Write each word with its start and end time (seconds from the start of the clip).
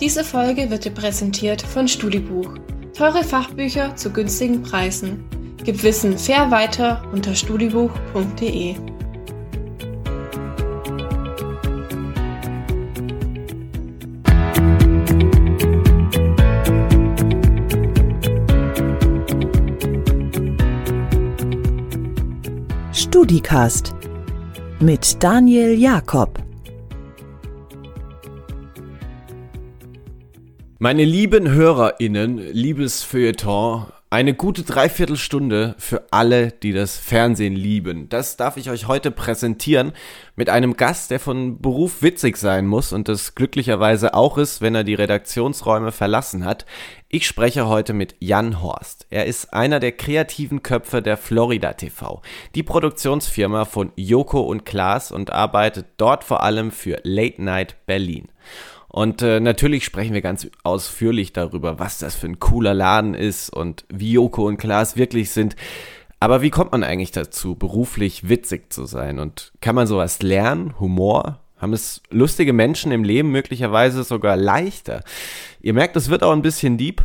Diese 0.00 0.22
Folge 0.22 0.70
wird 0.70 0.84
dir 0.84 0.92
präsentiert 0.92 1.60
von 1.60 1.88
Studibuch. 1.88 2.54
Teure 2.96 3.24
Fachbücher 3.24 3.96
zu 3.96 4.12
günstigen 4.12 4.62
Preisen. 4.62 5.24
Gib 5.64 5.82
Wissen 5.82 6.16
fair 6.16 6.52
weiter 6.52 7.02
unter 7.12 7.34
studibuch.de. 7.34 8.76
StudiCast 22.92 23.94
mit 24.78 25.22
Daniel 25.22 25.76
Jakob. 25.76 26.47
Meine 30.80 31.04
lieben 31.04 31.50
HörerInnen, 31.50 32.38
liebes 32.38 33.02
Feuilleton, 33.02 33.86
eine 34.10 34.32
gute 34.32 34.62
Dreiviertelstunde 34.62 35.74
für 35.76 36.04
alle, 36.12 36.52
die 36.52 36.72
das 36.72 36.96
Fernsehen 36.96 37.56
lieben. 37.56 38.08
Das 38.08 38.36
darf 38.36 38.56
ich 38.56 38.70
euch 38.70 38.86
heute 38.86 39.10
präsentieren 39.10 39.90
mit 40.36 40.48
einem 40.48 40.76
Gast, 40.76 41.10
der 41.10 41.18
von 41.18 41.60
Beruf 41.60 42.00
witzig 42.00 42.36
sein 42.36 42.68
muss 42.68 42.92
und 42.92 43.08
das 43.08 43.34
glücklicherweise 43.34 44.14
auch 44.14 44.38
ist, 44.38 44.60
wenn 44.60 44.76
er 44.76 44.84
die 44.84 44.94
Redaktionsräume 44.94 45.90
verlassen 45.90 46.44
hat. 46.44 46.64
Ich 47.08 47.26
spreche 47.26 47.66
heute 47.66 47.92
mit 47.92 48.14
Jan 48.20 48.62
Horst. 48.62 49.08
Er 49.10 49.26
ist 49.26 49.52
einer 49.52 49.80
der 49.80 49.90
kreativen 49.90 50.62
Köpfe 50.62 51.02
der 51.02 51.16
Florida 51.16 51.72
TV, 51.72 52.22
die 52.54 52.62
Produktionsfirma 52.62 53.64
von 53.64 53.90
Joko 53.96 54.42
und 54.42 54.64
Klaas 54.64 55.10
und 55.10 55.32
arbeitet 55.32 55.86
dort 55.96 56.22
vor 56.22 56.44
allem 56.44 56.70
für 56.70 57.00
Late 57.02 57.42
Night 57.42 57.84
Berlin. 57.86 58.28
Und 58.88 59.20
äh, 59.22 59.38
natürlich 59.38 59.84
sprechen 59.84 60.14
wir 60.14 60.22
ganz 60.22 60.48
ausführlich 60.64 61.32
darüber, 61.32 61.78
was 61.78 61.98
das 61.98 62.16
für 62.16 62.26
ein 62.26 62.40
cooler 62.40 62.74
Laden 62.74 63.14
ist 63.14 63.50
und 63.50 63.84
wie 63.88 64.12
Joko 64.12 64.46
und 64.46 64.56
Klaas 64.56 64.96
wirklich 64.96 65.30
sind. 65.30 65.56
Aber 66.20 66.42
wie 66.42 66.50
kommt 66.50 66.72
man 66.72 66.82
eigentlich 66.82 67.12
dazu, 67.12 67.54
beruflich 67.54 68.28
witzig 68.28 68.72
zu 68.72 68.86
sein? 68.86 69.18
Und 69.18 69.52
kann 69.60 69.74
man 69.74 69.86
sowas 69.86 70.22
lernen? 70.22 70.74
Humor? 70.80 71.40
Haben 71.58 71.72
es 71.72 72.02
lustige 72.10 72.52
Menschen 72.52 72.92
im 72.92 73.04
Leben 73.04 73.30
möglicherweise 73.30 74.04
sogar 74.04 74.36
leichter? 74.36 75.02
Ihr 75.60 75.74
merkt, 75.74 75.96
es 75.96 76.08
wird 76.08 76.22
auch 76.22 76.32
ein 76.32 76.42
bisschen 76.42 76.78
deep. 76.78 77.04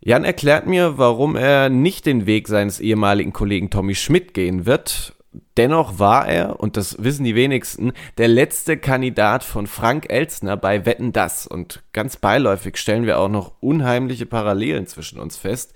Jan 0.00 0.24
erklärt 0.24 0.66
mir, 0.66 0.98
warum 0.98 1.36
er 1.36 1.68
nicht 1.68 2.06
den 2.06 2.26
Weg 2.26 2.48
seines 2.48 2.80
ehemaligen 2.80 3.32
Kollegen 3.32 3.70
Tommy 3.70 3.94
Schmidt 3.94 4.34
gehen 4.34 4.66
wird 4.66 5.14
Dennoch 5.56 5.98
war 5.98 6.26
er, 6.26 6.58
und 6.58 6.76
das 6.76 7.02
wissen 7.02 7.24
die 7.24 7.34
wenigsten, 7.36 7.92
der 8.18 8.28
letzte 8.28 8.76
Kandidat 8.76 9.44
von 9.44 9.66
Frank 9.66 10.10
Elzner 10.10 10.56
bei 10.56 10.86
Wetten 10.86 11.12
Das. 11.12 11.46
Und 11.46 11.82
ganz 11.92 12.16
beiläufig 12.16 12.76
stellen 12.76 13.06
wir 13.06 13.18
auch 13.18 13.28
noch 13.28 13.52
unheimliche 13.60 14.26
Parallelen 14.26 14.86
zwischen 14.86 15.20
uns 15.20 15.36
fest. 15.36 15.72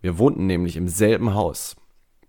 Wir 0.00 0.18
wohnten 0.18 0.46
nämlich 0.46 0.76
im 0.76 0.88
selben 0.88 1.34
Haus. 1.34 1.76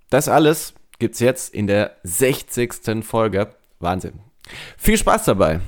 Das 0.10 0.30
alles 0.30 0.74
gibt's 1.00 1.20
jetzt 1.20 1.54
in 1.54 1.68
der 1.68 1.98
60. 2.04 3.04
Folge. 3.04 3.50
Wahnsinn. 3.80 4.20
Viel 4.78 4.98
Spaß 4.98 5.26
dabei. 5.26 5.60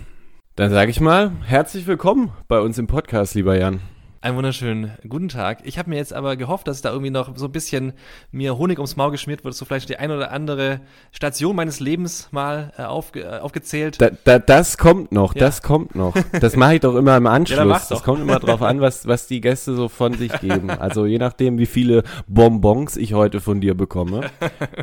Dann 0.55 0.71
sage 0.71 0.89
ich 0.89 1.01
mal, 1.01 1.33
herzlich 1.43 1.85
willkommen 1.85 2.31
bei 2.47 2.59
uns 2.59 2.77
im 2.77 2.87
Podcast, 2.87 3.35
lieber 3.35 3.57
Jan. 3.57 3.81
Einen 4.25 4.37
wunderschönen 4.37 4.93
guten 5.07 5.29
Tag. 5.29 5.59
Ich 5.65 5.77
habe 5.77 5.91
mir 5.91 5.97
jetzt 5.97 6.11
aber 6.11 6.35
gehofft, 6.35 6.67
dass 6.67 6.81
da 6.81 6.89
irgendwie 6.89 7.11
noch 7.11 7.37
so 7.37 7.45
ein 7.45 7.51
bisschen 7.51 7.93
mir 8.31 8.57
Honig 8.57 8.79
ums 8.79 8.95
Maul 8.95 9.11
geschmiert 9.11 9.43
wird, 9.43 9.53
so 9.53 9.65
vielleicht 9.65 9.87
die 9.87 9.97
ein 9.97 10.09
oder 10.09 10.31
andere 10.31 10.79
Station 11.11 11.55
meines 11.55 11.79
Lebens 11.79 12.29
mal 12.31 12.73
äh, 12.75 12.85
aufge 12.85 13.21
äh, 13.21 13.37
aufgezählt. 13.37 14.01
Da, 14.01 14.09
da, 14.23 14.39
das 14.39 14.79
kommt 14.79 15.11
noch, 15.11 15.35
ja. 15.35 15.41
das 15.41 15.61
kommt 15.61 15.93
noch. 15.93 16.15
Das 16.41 16.55
mache 16.55 16.73
ich 16.73 16.81
doch 16.81 16.95
immer 16.95 17.15
im 17.15 17.27
Anschluss. 17.27 17.59
Ja, 17.59 17.85
das 17.87 18.01
kommt 18.01 18.19
immer 18.19 18.39
drauf 18.39 18.63
an, 18.63 18.81
was, 18.81 19.07
was 19.07 19.27
die 19.27 19.41
Gäste 19.41 19.75
so 19.75 19.89
von 19.89 20.13
sich 20.13 20.31
geben. 20.39 20.71
Also 20.71 21.05
je 21.05 21.19
nachdem, 21.19 21.59
wie 21.59 21.67
viele 21.67 22.01
Bonbons 22.25 22.97
ich 22.97 23.13
heute 23.13 23.39
von 23.39 23.61
dir 23.61 23.75
bekomme, 23.75 24.21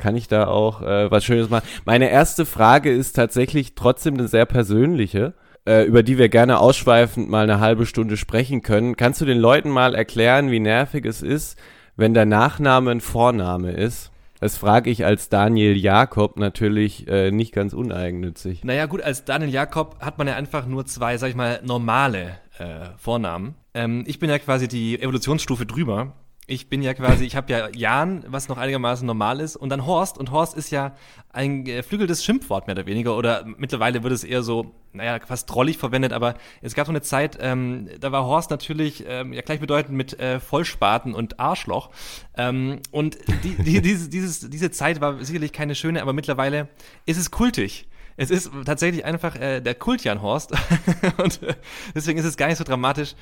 kann 0.01 0.15
ich 0.15 0.29
da 0.29 0.47
auch 0.47 0.83
äh, 0.83 1.11
was 1.11 1.25
Schönes 1.25 1.51
machen. 1.51 1.67
Meine 1.85 2.09
erste 2.11 2.47
Frage 2.47 2.93
ist 2.93 3.15
tatsächlich 3.15 3.75
trotzdem 3.75 4.15
eine 4.15 4.29
sehr 4.29 4.47
persönliche 4.47 5.35
äh, 5.67 5.85
über 5.85 6.03
die 6.03 6.19
wir 6.19 6.29
gerne 6.29 6.59
ausschweifend 6.59 7.29
mal 7.29 7.45
eine 7.45 7.61
halbe 7.61 7.87
Stunde 7.87 8.17
sprechen 8.17 8.63
können. 8.63 8.97
Kannst 8.97 9.21
du 9.21 9.25
den 9.25 9.39
Leuten 9.39 9.71
mal 9.71 9.95
erklären, 9.95 10.51
wie 10.51 10.61
nervig 10.61 11.05
es 11.05 11.23
ist, 11.23 11.59
wenn 11.97 12.15
der 12.15 12.27
Nachname 12.27 12.91
ein 12.91 13.01
Vorname 13.01 13.73
ist? 13.73 14.11
Das 14.41 14.57
frage 14.57 14.91
ich 14.91 15.05
als 15.05 15.29
Daniel 15.29 15.77
Jakob 15.77 16.37
natürlich 16.37 17.07
äh, 17.07 17.31
nicht 17.31 17.53
ganz 17.53 17.75
uneigennützig. 17.75 18.65
Naja, 18.65 18.87
gut, 18.87 19.01
als 19.01 19.25
Daniel 19.25 19.51
Jakob 19.51 20.01
hat 20.01 20.19
man 20.19 20.27
ja 20.27 20.35
einfach 20.35 20.67
nur 20.67 20.85
zwei, 20.85 21.17
sag 21.17 21.29
ich 21.29 21.37
mal, 21.37 21.61
normale 21.63 22.39
äh, 22.59 22.87
Vornamen. 22.97 23.55
Ähm, 23.73 24.03
ich 24.05 24.19
bin 24.19 24.29
ja 24.29 24.41
quasi 24.41 24.67
die 24.67 25.01
Evolutionsstufe 25.01 25.65
drüber. 25.65 26.15
Ich 26.49 26.69
bin 26.69 26.83
ja 26.83 26.93
quasi, 26.93 27.25
ich 27.25 27.37
habe 27.37 27.53
ja 27.53 27.69
Jan, 27.69 28.25
was 28.27 28.49
noch 28.49 28.59
einigermaßen 28.59 29.07
normal 29.07 29.39
ist, 29.39 29.55
und 29.55 29.69
dann 29.69 29.87
Horst. 29.87 30.19
Und 30.19 30.33
Horst 30.33 30.57
ist 30.57 30.71
ja 30.71 30.97
ein 31.31 31.65
geflügeltes 31.65 32.25
Schimpfwort 32.25 32.67
mehr 32.67 32.75
oder 32.75 32.87
weniger. 32.87 33.17
Oder 33.17 33.45
mittlerweile 33.57 34.03
wird 34.03 34.13
es 34.13 34.25
eher 34.25 34.43
so, 34.43 34.75
naja, 34.93 35.21
fast 35.25 35.49
trollig 35.49 35.79
verwendet. 35.79 36.13
Aber 36.13 36.35
es 36.61 36.75
gab 36.75 36.87
so 36.87 36.93
eine 36.93 37.01
Zeit, 37.01 37.39
ähm, 37.41 37.89
da 38.01 38.11
war 38.11 38.25
Horst 38.25 38.51
natürlich 38.51 39.05
ähm, 39.07 39.33
ja 39.33 39.43
gleichbedeutend 39.43 39.97
mit 39.97 40.19
äh, 40.19 40.41
Vollspaten 40.41 41.15
und 41.15 41.39
Arschloch. 41.39 41.91
Ähm, 42.37 42.81
und 42.91 43.19
die, 43.45 43.55
die, 43.63 43.81
dieses, 43.83 44.11
dieses, 44.11 44.51
diese 44.51 44.73
Zeit 44.73 45.01
war 45.01 45.23
sicherlich 45.25 45.53
keine 45.53 45.77
schöne, 45.77 46.03
aber 46.03 46.13
mittlerweile 46.13 46.69
ist 47.07 47.19
es 47.19 47.31
kultig. 47.31 47.87
Es 48.17 48.31
ist 48.31 48.51
tatsächlich 48.67 49.05
einfach 49.05 49.37
äh, 49.37 49.61
der 49.61 49.77
Kult 49.77 50.03
Jan 50.03 50.21
Horst. 50.23 50.53
und 51.19 51.41
äh, 51.45 51.55
deswegen 51.95 52.19
ist 52.19 52.25
es 52.25 52.37
gar 52.37 52.49
nicht 52.49 52.59
so 52.59 52.65
dramatisch. 52.65 53.15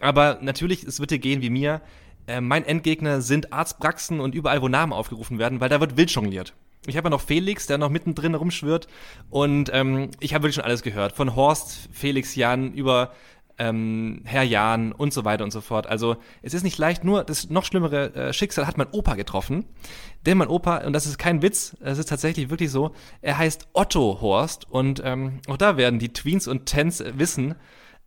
Aber 0.00 0.38
natürlich, 0.42 0.84
es 0.84 1.00
wird 1.00 1.10
dir 1.10 1.18
gehen 1.18 1.40
wie 1.40 1.50
mir 1.50 1.80
äh, 2.28 2.40
mein 2.40 2.64
Endgegner 2.64 3.20
sind 3.20 3.52
Arztpraxen 3.52 4.20
und 4.20 4.34
überall, 4.34 4.62
wo 4.62 4.68
Namen 4.68 4.92
aufgerufen 4.92 5.38
werden, 5.38 5.60
weil 5.60 5.68
da 5.68 5.80
wird 5.80 5.96
wild 5.96 6.10
jongliert. 6.10 6.54
Ich 6.86 6.96
habe 6.96 7.06
ja 7.06 7.10
noch 7.10 7.20
Felix, 7.20 7.66
der 7.66 7.78
noch 7.78 7.90
mittendrin 7.90 8.34
rumschwirrt. 8.34 8.86
Und 9.30 9.70
ähm, 9.72 10.10
ich 10.20 10.34
habe 10.34 10.44
wirklich 10.44 10.54
schon 10.54 10.64
alles 10.64 10.82
gehört. 10.82 11.12
Von 11.12 11.34
Horst, 11.34 11.88
Felix, 11.92 12.36
Jan 12.36 12.72
über 12.72 13.12
ähm, 13.58 14.22
Herr 14.24 14.44
Jan 14.44 14.92
und 14.92 15.12
so 15.12 15.24
weiter 15.24 15.44
und 15.44 15.50
so 15.50 15.60
fort. 15.60 15.86
Also 15.86 16.16
es 16.42 16.54
ist 16.54 16.62
nicht 16.62 16.78
leicht, 16.78 17.04
nur 17.04 17.24
das 17.24 17.50
noch 17.50 17.64
schlimmere 17.64 18.14
äh, 18.14 18.32
Schicksal 18.32 18.66
hat 18.66 18.78
mein 18.78 18.88
Opa 18.92 19.14
getroffen. 19.14 19.64
Denn 20.24 20.38
mein 20.38 20.48
Opa, 20.48 20.78
und 20.78 20.92
das 20.92 21.06
ist 21.06 21.18
kein 21.18 21.42
Witz, 21.42 21.76
es 21.80 21.98
ist 21.98 22.08
tatsächlich 22.08 22.50
wirklich 22.50 22.70
so, 22.70 22.92
er 23.20 23.38
heißt 23.38 23.68
Otto 23.72 24.18
Horst. 24.20 24.70
Und 24.70 25.02
ähm, 25.04 25.40
auch 25.48 25.56
da 25.56 25.76
werden 25.76 25.98
die 25.98 26.12
Tweens 26.12 26.46
und 26.46 26.66
Tens 26.66 27.02
wissen, 27.14 27.56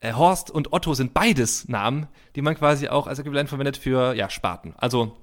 äh, 0.01 0.13
Horst 0.13 0.51
und 0.51 0.73
Otto 0.73 0.94
sind 0.94 1.13
beides 1.13 1.69
Namen, 1.69 2.07
die 2.35 2.41
man 2.41 2.56
quasi 2.56 2.89
auch 2.89 3.07
als 3.07 3.19
Äquivalent 3.19 3.50
verwendet 3.50 3.78
für 3.78 4.13
ja, 4.13 4.29
Spaten. 4.29 4.73
Also 4.78 5.16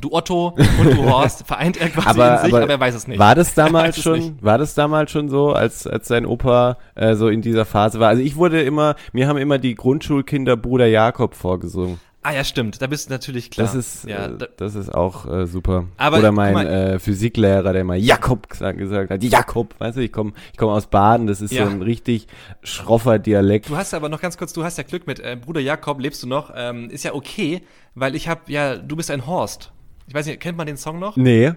du 0.00 0.12
Otto 0.12 0.48
und 0.78 0.84
du 0.84 1.04
Horst 1.10 1.46
vereint 1.46 1.76
er 1.78 1.88
quasi 1.88 2.08
aber, 2.20 2.32
in 2.32 2.44
sich, 2.44 2.52
aber, 2.52 2.62
aber, 2.64 2.72
er 2.72 2.80
weiß 2.80 2.94
es 2.94 3.06
nicht. 3.06 3.18
War 3.18 3.34
das 3.34 3.54
damals 3.54 4.02
schon, 4.02 4.36
war 4.42 4.58
das 4.58 4.74
damals 4.74 5.10
schon 5.10 5.28
so, 5.28 5.52
als, 5.52 5.86
als 5.86 6.08
sein 6.08 6.26
Opa 6.26 6.76
äh, 6.94 7.14
so 7.14 7.28
in 7.28 7.40
dieser 7.40 7.64
Phase 7.64 8.00
war? 8.00 8.08
Also 8.08 8.22
ich 8.22 8.36
wurde 8.36 8.62
immer, 8.62 8.96
mir 9.12 9.28
haben 9.28 9.38
immer 9.38 9.58
die 9.58 9.74
Grundschulkinder 9.74 10.56
Bruder 10.56 10.86
Jakob 10.86 11.34
vorgesungen. 11.34 12.00
Ah 12.26 12.32
ja, 12.32 12.42
stimmt. 12.42 12.82
Da 12.82 12.88
bist 12.88 13.06
du 13.06 13.12
natürlich 13.12 13.52
klar. 13.52 13.68
Das 13.68 13.76
ist, 13.76 14.02
ja, 14.02 14.26
äh, 14.26 14.48
das 14.56 14.74
ist 14.74 14.92
auch 14.92 15.32
äh, 15.32 15.46
super. 15.46 15.86
Aber, 15.96 16.18
Oder 16.18 16.32
mein 16.32 16.54
mal, 16.54 16.66
äh, 16.66 16.98
Physiklehrer, 16.98 17.72
der 17.72 17.84
mal 17.84 17.96
Jakob 17.96 18.48
gesagt, 18.48 18.78
gesagt 18.78 19.12
hat. 19.12 19.22
Jakob, 19.22 19.78
weißt 19.78 19.96
du, 19.96 20.00
ich 20.00 20.10
komme 20.10 20.32
ich 20.50 20.58
komm 20.58 20.70
aus 20.70 20.88
Baden. 20.88 21.28
Das 21.28 21.40
ist 21.40 21.52
ja. 21.52 21.64
so 21.64 21.70
ein 21.70 21.82
richtig 21.82 22.26
schroffer 22.64 23.20
Dialekt. 23.20 23.68
Du 23.68 23.76
hast 23.76 23.94
aber 23.94 24.08
noch 24.08 24.20
ganz 24.20 24.36
kurz, 24.36 24.52
du 24.52 24.64
hast 24.64 24.76
ja 24.76 24.82
Glück 24.82 25.06
mit 25.06 25.20
äh, 25.20 25.38
Bruder 25.40 25.60
Jakob, 25.60 26.00
lebst 26.00 26.24
du 26.24 26.26
noch? 26.26 26.52
Ähm, 26.56 26.90
ist 26.90 27.04
ja 27.04 27.14
okay, 27.14 27.62
weil 27.94 28.16
ich 28.16 28.26
habe 28.26 28.40
ja, 28.48 28.74
du 28.74 28.96
bist 28.96 29.12
ein 29.12 29.28
Horst. 29.28 29.70
Ich 30.08 30.14
weiß 30.14 30.26
nicht, 30.26 30.40
kennt 30.40 30.58
man 30.58 30.66
den 30.66 30.78
Song 30.78 30.98
noch? 30.98 31.16
Nee. 31.16 31.52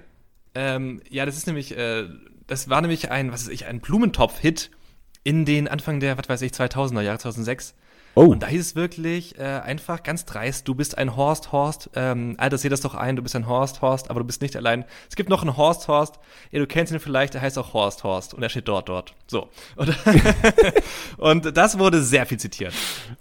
Ähm, 0.53 1.01
ja, 1.09 1.25
das 1.25 1.35
ist 1.35 1.47
nämlich, 1.47 1.75
äh, 1.75 2.03
das 2.45 2.69
war 2.69 2.81
nämlich 2.81 3.09
ein, 3.09 3.31
was 3.31 3.41
ist 3.41 3.49
ich, 3.49 3.65
ein 3.65 3.79
Blumentopf-Hit 3.79 4.69
in 5.23 5.45
den 5.45 5.67
Anfang 5.67 5.99
der, 5.99 6.15
was 6.19 6.29
weiß 6.29 6.43
ich, 6.43 6.51
2000er 6.51 7.01
Jahre, 7.01 7.17
2006. 7.17 7.73
Oh. 8.15 8.25
Und 8.25 8.43
da 8.43 8.47
hieß 8.47 8.61
es 8.61 8.75
wirklich 8.75 9.37
äh, 9.37 9.43
einfach 9.43 10.03
ganz 10.03 10.25
dreist, 10.25 10.67
du 10.67 10.75
bist 10.75 10.97
ein 10.97 11.15
Horst, 11.15 11.51
Horst, 11.51 11.89
ähm, 11.95 12.35
Alter, 12.37 12.57
seh 12.57 12.69
das 12.69 12.81
doch 12.81 12.95
ein, 12.95 13.15
du 13.15 13.21
bist 13.21 13.35
ein 13.35 13.47
Horst, 13.47 13.81
Horst, 13.81 14.09
aber 14.09 14.19
du 14.19 14.25
bist 14.25 14.41
nicht 14.41 14.55
allein. 14.55 14.85
Es 15.09 15.15
gibt 15.15 15.29
noch 15.29 15.41
einen 15.41 15.57
Horst, 15.57 15.87
Horst, 15.87 16.19
ja, 16.51 16.59
du 16.59 16.67
kennst 16.67 16.91
ihn 16.91 16.99
vielleicht, 16.99 17.33
der 17.33 17.41
heißt 17.41 17.57
auch 17.57 17.73
Horst, 17.73 18.03
Horst 18.03 18.33
und 18.33 18.43
er 18.43 18.49
steht 18.49 18.67
dort, 18.67 18.89
dort. 18.89 19.13
So. 19.27 19.49
Und, 19.75 19.95
und 21.17 21.57
das 21.57 21.79
wurde 21.79 22.01
sehr 22.01 22.25
viel 22.25 22.39
zitiert. 22.39 22.73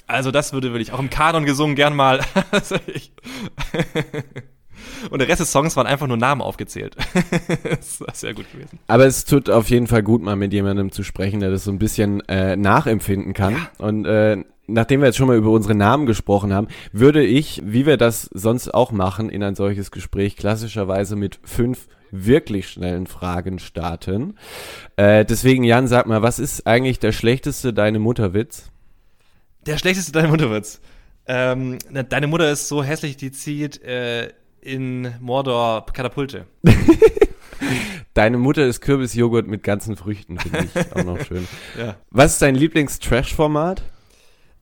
Also 0.06 0.30
das 0.30 0.52
würde 0.52 0.72
wirklich 0.72 0.92
auch 0.92 0.98
im 0.98 1.10
Kanon 1.10 1.44
gesungen, 1.44 1.76
gern 1.76 1.94
mal. 1.94 2.20
Also 2.50 2.76
und 5.10 5.18
der 5.18 5.28
Rest 5.28 5.40
des 5.40 5.52
Songs 5.52 5.76
waren 5.76 5.86
einfach 5.86 6.06
nur 6.06 6.16
Namen 6.16 6.40
aufgezählt. 6.40 6.96
das 7.62 8.00
war 8.00 8.14
sehr 8.14 8.34
gut 8.34 8.50
gewesen. 8.52 8.78
Aber 8.86 9.06
es 9.06 9.24
tut 9.24 9.50
auf 9.50 9.68
jeden 9.70 9.86
Fall 9.86 10.02
gut, 10.02 10.22
mal 10.22 10.36
mit 10.36 10.52
jemandem 10.52 10.92
zu 10.92 11.02
sprechen, 11.02 11.40
der 11.40 11.50
das 11.50 11.64
so 11.64 11.70
ein 11.70 11.78
bisschen 11.78 12.26
äh, 12.28 12.56
nachempfinden 12.56 13.34
kann. 13.34 13.54
Ja. 13.54 13.70
Und 13.78 14.06
äh, 14.06 14.44
nachdem 14.68 15.00
wir 15.00 15.06
jetzt 15.06 15.16
schon 15.16 15.26
mal 15.26 15.36
über 15.36 15.50
unsere 15.50 15.74
Namen 15.74 16.06
gesprochen 16.06 16.52
haben, 16.52 16.68
würde 16.92 17.24
ich, 17.24 17.62
wie 17.64 17.86
wir 17.86 17.96
das 17.96 18.22
sonst 18.32 18.72
auch 18.72 18.92
machen, 18.92 19.30
in 19.30 19.42
ein 19.42 19.54
solches 19.54 19.90
Gespräch 19.90 20.36
klassischerweise 20.36 21.16
mit 21.16 21.40
fünf 21.42 21.88
wirklich 22.10 22.68
schnellen 22.68 23.06
Fragen 23.06 23.58
starten. 23.58 24.36
Äh, 24.96 25.24
deswegen, 25.24 25.64
Jan, 25.64 25.88
sag 25.88 26.06
mal, 26.06 26.22
was 26.22 26.38
ist 26.38 26.66
eigentlich 26.66 26.98
der 26.98 27.12
schlechteste 27.12 27.72
Deine 27.72 27.98
Mutterwitz? 27.98 28.70
Der 29.66 29.76
schlechteste 29.76 30.12
Deine 30.12 30.28
Mutter-Witz. 30.28 30.80
Ähm, 31.26 31.78
deine 32.08 32.26
Mutter 32.26 32.50
ist 32.50 32.68
so 32.68 32.82
hässlich, 32.82 33.18
die 33.18 33.30
zieht 33.32 33.82
äh, 33.82 34.30
in 34.62 35.12
Mordor 35.20 35.84
Katapulte. 35.92 36.46
Deine 38.14 38.38
Mutter 38.38 38.66
ist 38.66 38.80
Kürbisjoghurt 38.80 39.46
mit 39.46 39.62
ganzen 39.62 39.96
Früchten, 39.96 40.38
finde 40.38 40.68
ich 40.74 40.92
auch 40.96 41.04
noch 41.04 41.24
schön. 41.24 41.46
Ja. 41.78 41.96
Was 42.10 42.32
ist 42.34 42.42
dein 42.42 42.54
Lieblings-Trash-Format? 42.54 43.82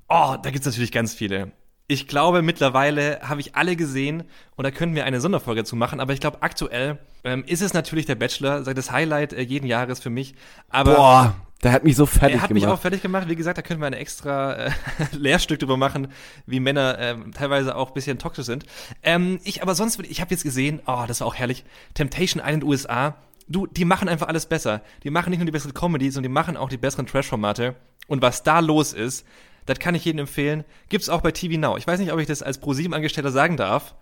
Oh, 0.08 0.36
da 0.40 0.50
gibt's 0.50 0.66
natürlich 0.66 0.92
ganz 0.92 1.14
viele. 1.14 1.52
Ich 1.88 2.08
glaube, 2.08 2.42
mittlerweile 2.42 3.20
habe 3.22 3.40
ich 3.40 3.54
alle 3.54 3.76
gesehen 3.76 4.24
und 4.56 4.64
da 4.64 4.70
könnten 4.72 4.96
wir 4.96 5.04
eine 5.04 5.20
Sonderfolge 5.20 5.62
zu 5.64 5.76
machen, 5.76 6.00
aber 6.00 6.12
ich 6.12 6.20
glaube, 6.20 6.42
aktuell 6.42 6.98
ähm, 7.22 7.44
ist 7.46 7.62
es 7.62 7.74
natürlich 7.74 8.06
der 8.06 8.16
Bachelor, 8.16 8.62
das 8.62 8.90
Highlight 8.90 9.32
äh, 9.32 9.42
jeden 9.42 9.66
Jahres 9.66 10.00
für 10.00 10.10
mich. 10.10 10.34
Aber 10.68 10.94
Boah, 10.94 11.36
der 11.62 11.72
hat 11.72 11.84
mich 11.84 11.96
so 11.96 12.04
fertig 12.04 12.36
er 12.36 12.42
hat 12.42 12.50
mich 12.50 12.62
gemacht. 12.62 12.78
auch 12.78 12.82
fertig 12.82 13.02
gemacht. 13.02 13.28
Wie 13.28 13.36
gesagt, 13.36 13.56
da 13.56 13.62
könnten 13.62 13.82
wir 13.82 13.86
ein 13.86 13.92
extra 13.92 14.54
äh, 14.54 14.70
Lehrstück 15.12 15.58
drüber 15.58 15.76
machen, 15.76 16.08
wie 16.44 16.60
Männer 16.60 16.98
ähm, 16.98 17.32
teilweise 17.32 17.76
auch 17.76 17.88
ein 17.88 17.94
bisschen 17.94 18.18
toxisch 18.18 18.46
sind. 18.46 18.66
Ähm, 19.02 19.40
ich 19.44 19.62
aber 19.62 19.74
sonst, 19.74 20.00
ich 20.00 20.20
habe 20.20 20.32
jetzt 20.32 20.42
gesehen, 20.42 20.80
oh, 20.86 21.04
das 21.06 21.20
war 21.20 21.28
auch 21.28 21.34
herrlich, 21.34 21.64
Temptation 21.94 22.42
Island 22.44 22.64
USA. 22.64 23.16
Du, 23.48 23.66
die 23.66 23.84
machen 23.84 24.08
einfach 24.08 24.26
alles 24.26 24.46
besser. 24.46 24.82
Die 25.04 25.10
machen 25.10 25.30
nicht 25.30 25.38
nur 25.38 25.46
die 25.46 25.52
besseren 25.52 25.72
Comedies, 25.72 26.14
sondern 26.14 26.30
die 26.30 26.34
machen 26.34 26.56
auch 26.56 26.68
die 26.68 26.76
besseren 26.76 27.06
Trash-Formate. 27.06 27.76
Und 28.08 28.22
was 28.22 28.42
da 28.42 28.58
los 28.58 28.92
ist, 28.92 29.24
das 29.66 29.78
kann 29.78 29.94
ich 29.94 30.04
jedem 30.04 30.20
empfehlen. 30.20 30.64
Gibt's 30.88 31.08
auch 31.08 31.20
bei 31.20 31.32
TV 31.32 31.58
Now. 31.58 31.76
Ich 31.76 31.86
weiß 31.86 32.00
nicht, 32.00 32.12
ob 32.12 32.20
ich 32.20 32.26
das 32.26 32.42
als 32.42 32.58
ProSieben-Angestellter 32.58 33.30
sagen 33.30 33.56
darf. 33.56 33.94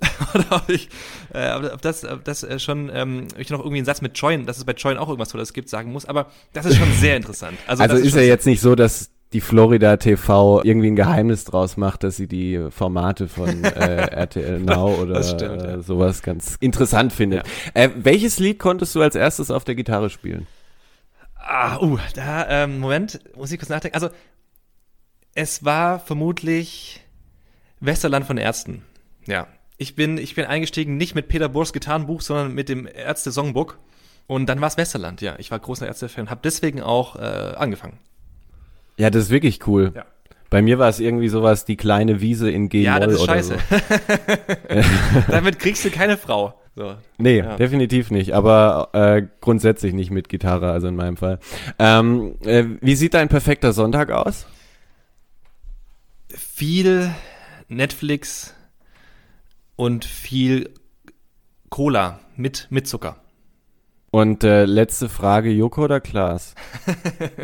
Oder 0.34 0.46
ob 0.52 0.68
ich, 0.68 0.88
äh, 1.34 1.52
ob 1.54 1.82
das, 1.82 2.04
ob 2.04 2.24
das 2.24 2.44
äh, 2.44 2.60
schon, 2.60 2.88
ähm, 2.94 3.26
ich 3.36 3.50
noch 3.50 3.58
irgendwie 3.58 3.78
einen 3.78 3.86
Satz 3.86 4.00
mit 4.00 4.16
Join, 4.16 4.46
dass 4.46 4.56
es 4.56 4.64
bei 4.64 4.72
Join 4.72 4.96
auch 4.96 5.08
irgendwas 5.08 5.30
Tolles 5.30 5.52
gibt, 5.52 5.68
sagen 5.68 5.92
muss. 5.92 6.04
Aber 6.04 6.30
das 6.52 6.66
ist 6.66 6.76
schon 6.76 6.92
sehr 6.92 7.16
interessant. 7.16 7.58
Also, 7.66 7.82
Also 7.82 7.96
ist 7.96 8.12
schon 8.12 8.20
ja 8.20 8.26
jetzt 8.26 8.46
nicht 8.46 8.60
so, 8.60 8.76
dass 8.76 9.10
die 9.32 9.40
Florida 9.40 9.96
TV 9.96 10.62
irgendwie 10.64 10.88
ein 10.88 10.96
Geheimnis 10.96 11.44
draus 11.44 11.76
macht, 11.76 12.02
dass 12.02 12.16
sie 12.16 12.28
die 12.28 12.68
Formate 12.70 13.28
von 13.28 13.64
äh, 13.64 14.06
RTL 14.06 14.60
Now 14.60 14.94
oder 15.02 15.22
stimmt, 15.22 15.62
ja. 15.62 15.74
äh, 15.74 15.82
sowas 15.82 16.22
ganz 16.22 16.56
interessant 16.60 17.12
findet. 17.12 17.44
Äh, 17.74 17.90
welches 17.96 18.38
Lied 18.38 18.58
konntest 18.58 18.94
du 18.94 19.02
als 19.02 19.14
erstes 19.14 19.50
auf 19.50 19.64
der 19.64 19.74
Gitarre 19.74 20.10
spielen? 20.10 20.46
Ah, 21.36 21.78
uh, 21.80 21.98
da, 22.14 22.46
ähm, 22.48 22.78
Moment, 22.78 23.20
muss 23.36 23.50
ich 23.50 23.58
kurz 23.58 23.70
nachdenken. 23.70 23.94
Also, 23.94 24.10
es 25.38 25.64
war 25.64 26.00
vermutlich 26.00 27.00
Westerland 27.78 28.26
von 28.26 28.38
Ärzten. 28.38 28.82
Ja. 29.26 29.46
Ich 29.76 29.94
bin, 29.94 30.18
ich 30.18 30.34
bin 30.34 30.44
eingestiegen 30.46 30.96
nicht 30.96 31.14
mit 31.14 31.28
Peter 31.28 31.48
Bohrs 31.48 31.72
Gitarrenbuch, 31.72 32.20
sondern 32.22 32.52
mit 32.54 32.68
dem 32.68 32.88
Ärzte-Songbook. 32.92 33.78
Und 34.26 34.46
dann 34.46 34.60
war 34.60 34.66
es 34.66 34.76
Westerland, 34.76 35.20
ja. 35.20 35.36
Ich 35.38 35.52
war 35.52 35.60
großer 35.60 35.86
Ärzte-Fan 35.86 36.22
und 36.24 36.30
habe 36.30 36.40
deswegen 36.42 36.82
auch 36.82 37.14
äh, 37.16 37.20
angefangen. 37.56 37.98
Ja, 38.96 39.10
das 39.10 39.24
ist 39.26 39.30
wirklich 39.30 39.64
cool. 39.68 39.92
Ja. 39.94 40.04
Bei 40.50 40.60
mir 40.60 40.80
war 40.80 40.88
es 40.88 40.98
irgendwie 40.98 41.28
sowas, 41.28 41.64
die 41.64 41.76
kleine 41.76 42.20
Wiese 42.20 42.50
in 42.50 42.68
G-Moll 42.68 42.84
Ja, 42.84 42.98
das 42.98 43.12
ist 43.14 43.24
scheiße. 43.24 43.56
so. 43.70 44.76
Damit 45.28 45.60
kriegst 45.60 45.84
du 45.84 45.90
keine 45.90 46.16
Frau. 46.16 46.60
So. 46.74 46.94
Nee, 47.18 47.38
Ja. 47.38 47.56
definitiv 47.56 48.10
nicht, 48.10 48.32
aber 48.32 48.88
äh, 48.92 49.22
grundsätzlich 49.40 49.92
nicht 49.92 50.10
mit 50.10 50.28
Gitarre, 50.28 50.72
also 50.72 50.88
in 50.88 50.96
meinem 50.96 51.16
Fall. 51.16 51.38
Ähm, 51.78 52.34
äh, 52.44 52.64
wie 52.80 52.96
sieht 52.96 53.14
dein 53.14 53.28
perfekter 53.28 53.72
Sonntag 53.72 54.10
aus? 54.10 54.46
Viel 56.58 57.14
Netflix 57.68 58.52
und 59.76 60.04
viel 60.04 60.74
Cola 61.68 62.18
mit, 62.34 62.66
mit 62.70 62.88
Zucker. 62.88 63.22
Und 64.10 64.42
äh, 64.42 64.64
letzte 64.64 65.08
Frage, 65.08 65.50
Joko 65.50 65.84
oder 65.84 66.00
Klaas? 66.00 66.56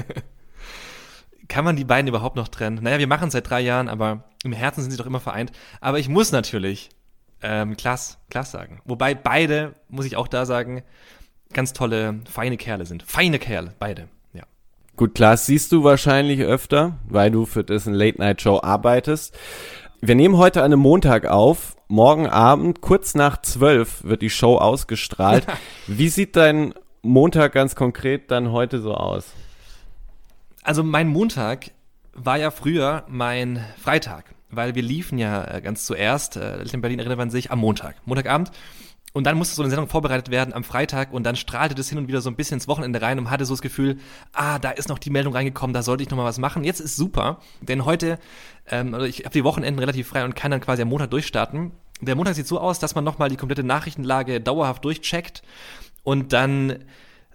Kann 1.48 1.64
man 1.64 1.76
die 1.76 1.84
beiden 1.84 2.08
überhaupt 2.08 2.34
noch 2.34 2.48
trennen? 2.48 2.80
Naja, 2.82 2.98
wir 2.98 3.06
machen 3.06 3.28
es 3.28 3.34
seit 3.34 3.48
drei 3.48 3.60
Jahren, 3.60 3.88
aber 3.88 4.24
im 4.42 4.52
Herzen 4.52 4.80
sind 4.80 4.90
sie 4.90 4.96
doch 4.96 5.06
immer 5.06 5.20
vereint. 5.20 5.52
Aber 5.80 6.00
ich 6.00 6.08
muss 6.08 6.32
natürlich 6.32 6.88
ähm, 7.40 7.76
Klaas, 7.76 8.18
Klaas 8.30 8.50
sagen. 8.50 8.82
Wobei 8.84 9.14
beide, 9.14 9.76
muss 9.88 10.06
ich 10.06 10.16
auch 10.16 10.26
da 10.26 10.44
sagen, 10.44 10.82
ganz 11.52 11.72
tolle, 11.72 12.18
feine 12.28 12.56
Kerle 12.56 12.84
sind. 12.84 13.04
Feine 13.04 13.38
Kerle, 13.38 13.74
beide. 13.78 14.08
Gut, 14.96 15.16
Klaas 15.16 15.46
siehst 15.46 15.72
du 15.72 15.82
wahrscheinlich 15.82 16.42
öfter, 16.42 17.00
weil 17.08 17.32
du 17.32 17.46
für 17.46 17.64
dessen 17.64 17.94
Late-Night-Show 17.94 18.60
arbeitest. 18.62 19.36
Wir 20.00 20.14
nehmen 20.14 20.36
heute 20.36 20.60
an 20.60 20.66
einem 20.66 20.78
Montag 20.78 21.26
auf. 21.26 21.74
Morgen 21.88 22.28
Abend, 22.28 22.80
kurz 22.80 23.16
nach 23.16 23.42
zwölf, 23.42 24.04
wird 24.04 24.22
die 24.22 24.30
Show 24.30 24.56
ausgestrahlt. 24.56 25.46
Wie 25.88 26.08
sieht 26.08 26.36
dein 26.36 26.74
Montag 27.02 27.54
ganz 27.54 27.74
konkret 27.74 28.30
dann 28.30 28.52
heute 28.52 28.80
so 28.80 28.94
aus? 28.94 29.32
Also 30.62 30.84
mein 30.84 31.08
Montag 31.08 31.72
war 32.12 32.38
ja 32.38 32.52
früher 32.52 33.02
mein 33.08 33.64
Freitag, 33.76 34.32
weil 34.50 34.76
wir 34.76 34.82
liefen 34.82 35.18
ja 35.18 35.56
äh, 35.56 35.60
ganz 35.60 35.86
zuerst, 35.86 36.36
äh, 36.36 36.62
in 36.72 36.80
Berlin 36.80 37.00
erinnert 37.00 37.18
man 37.18 37.30
sich, 37.30 37.50
am 37.50 37.58
Montag, 37.58 37.96
Montagabend. 38.04 38.52
Und 39.16 39.28
dann 39.28 39.38
musste 39.38 39.54
so 39.54 39.62
eine 39.62 39.70
Sendung 39.70 39.88
vorbereitet 39.88 40.28
werden 40.32 40.52
am 40.52 40.64
Freitag 40.64 41.12
und 41.12 41.22
dann 41.22 41.36
strahlte 41.36 41.76
das 41.76 41.88
hin 41.88 41.98
und 41.98 42.08
wieder 42.08 42.20
so 42.20 42.28
ein 42.28 42.34
bisschen 42.34 42.56
ins 42.56 42.66
Wochenende 42.66 43.00
rein 43.00 43.20
und 43.20 43.30
hatte 43.30 43.44
so 43.44 43.54
das 43.54 43.62
Gefühl, 43.62 43.98
ah, 44.32 44.58
da 44.58 44.70
ist 44.70 44.88
noch 44.88 44.98
die 44.98 45.10
Meldung 45.10 45.32
reingekommen, 45.32 45.72
da 45.72 45.84
sollte 45.84 46.02
ich 46.02 46.10
noch 46.10 46.16
mal 46.18 46.24
was 46.24 46.38
machen. 46.38 46.64
Jetzt 46.64 46.80
ist 46.80 46.96
super, 46.96 47.38
denn 47.60 47.84
heute, 47.84 48.18
ähm, 48.66 48.92
also 48.92 49.06
ich 49.06 49.20
habe 49.20 49.32
die 49.32 49.44
Wochenenden 49.44 49.78
relativ 49.78 50.08
frei 50.08 50.24
und 50.24 50.34
kann 50.34 50.50
dann 50.50 50.60
quasi 50.60 50.82
am 50.82 50.88
Montag 50.88 51.10
durchstarten. 51.10 51.70
Der 52.00 52.16
Montag 52.16 52.34
sieht 52.34 52.48
so 52.48 52.58
aus, 52.58 52.80
dass 52.80 52.96
man 52.96 53.04
noch 53.04 53.18
mal 53.18 53.28
die 53.28 53.36
komplette 53.36 53.62
Nachrichtenlage 53.62 54.40
dauerhaft 54.40 54.84
durchcheckt 54.84 55.44
und 56.02 56.32
dann 56.32 56.80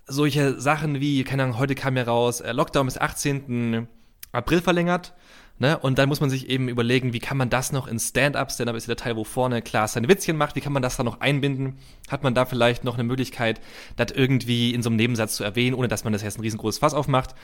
solche 0.06 0.60
Sachen 0.60 1.00
wie, 1.00 1.24
keine 1.24 1.44
Ahnung, 1.44 1.60
heute 1.60 1.76
kam 1.76 1.96
ja 1.96 2.04
raus, 2.04 2.42
äh, 2.42 2.52
Lockdown 2.52 2.88
bis 2.88 2.98
18. 2.98 3.88
April 4.34 4.62
verlängert. 4.62 5.14
Ne? 5.60 5.78
Und 5.78 6.00
dann 6.00 6.08
muss 6.08 6.22
man 6.22 6.30
sich 6.30 6.50
eben 6.50 6.70
überlegen, 6.70 7.12
wie 7.12 7.20
kann 7.20 7.38
man 7.38 7.50
das 7.50 7.74
noch 7.74 7.88
in 7.88 8.00
Stand-up, 8.00 8.50
Stand-up 8.50 8.78
ist 8.78 8.88
ja 8.88 8.96
der 8.96 9.04
Teil, 9.04 9.18
wo 9.18 9.26
vorne 9.26 9.62
Klaas 9.62 9.94
seine 9.94 10.08
Witzchen 10.08 10.38
macht, 10.38 10.56
wie 10.56 10.62
kann 10.62 10.72
man 10.72 10.82
das 10.82 10.96
da 10.96 11.04
noch 11.04 11.20
einbinden? 11.20 11.78
Hat 12.08 12.24
man 12.24 12.34
da 12.34 12.46
vielleicht 12.46 12.86
noch 12.86 12.94
eine 12.94 13.04
Möglichkeit, 13.04 13.60
das 13.98 14.12
irgendwie 14.12 14.74
in 14.74 14.82
so 14.82 14.90
einem 14.90 14.96
Nebensatz 14.96 15.36
zu 15.36 15.44
erwähnen, 15.44 15.76
ohne 15.76 15.90
dass 15.90 16.06
man 16.06 16.14
das 16.14 16.24
jetzt 16.24 16.38
ein 16.38 16.42
riesengroßes 16.42 16.80
Fass 16.80 16.94
aufmacht? 16.94 17.36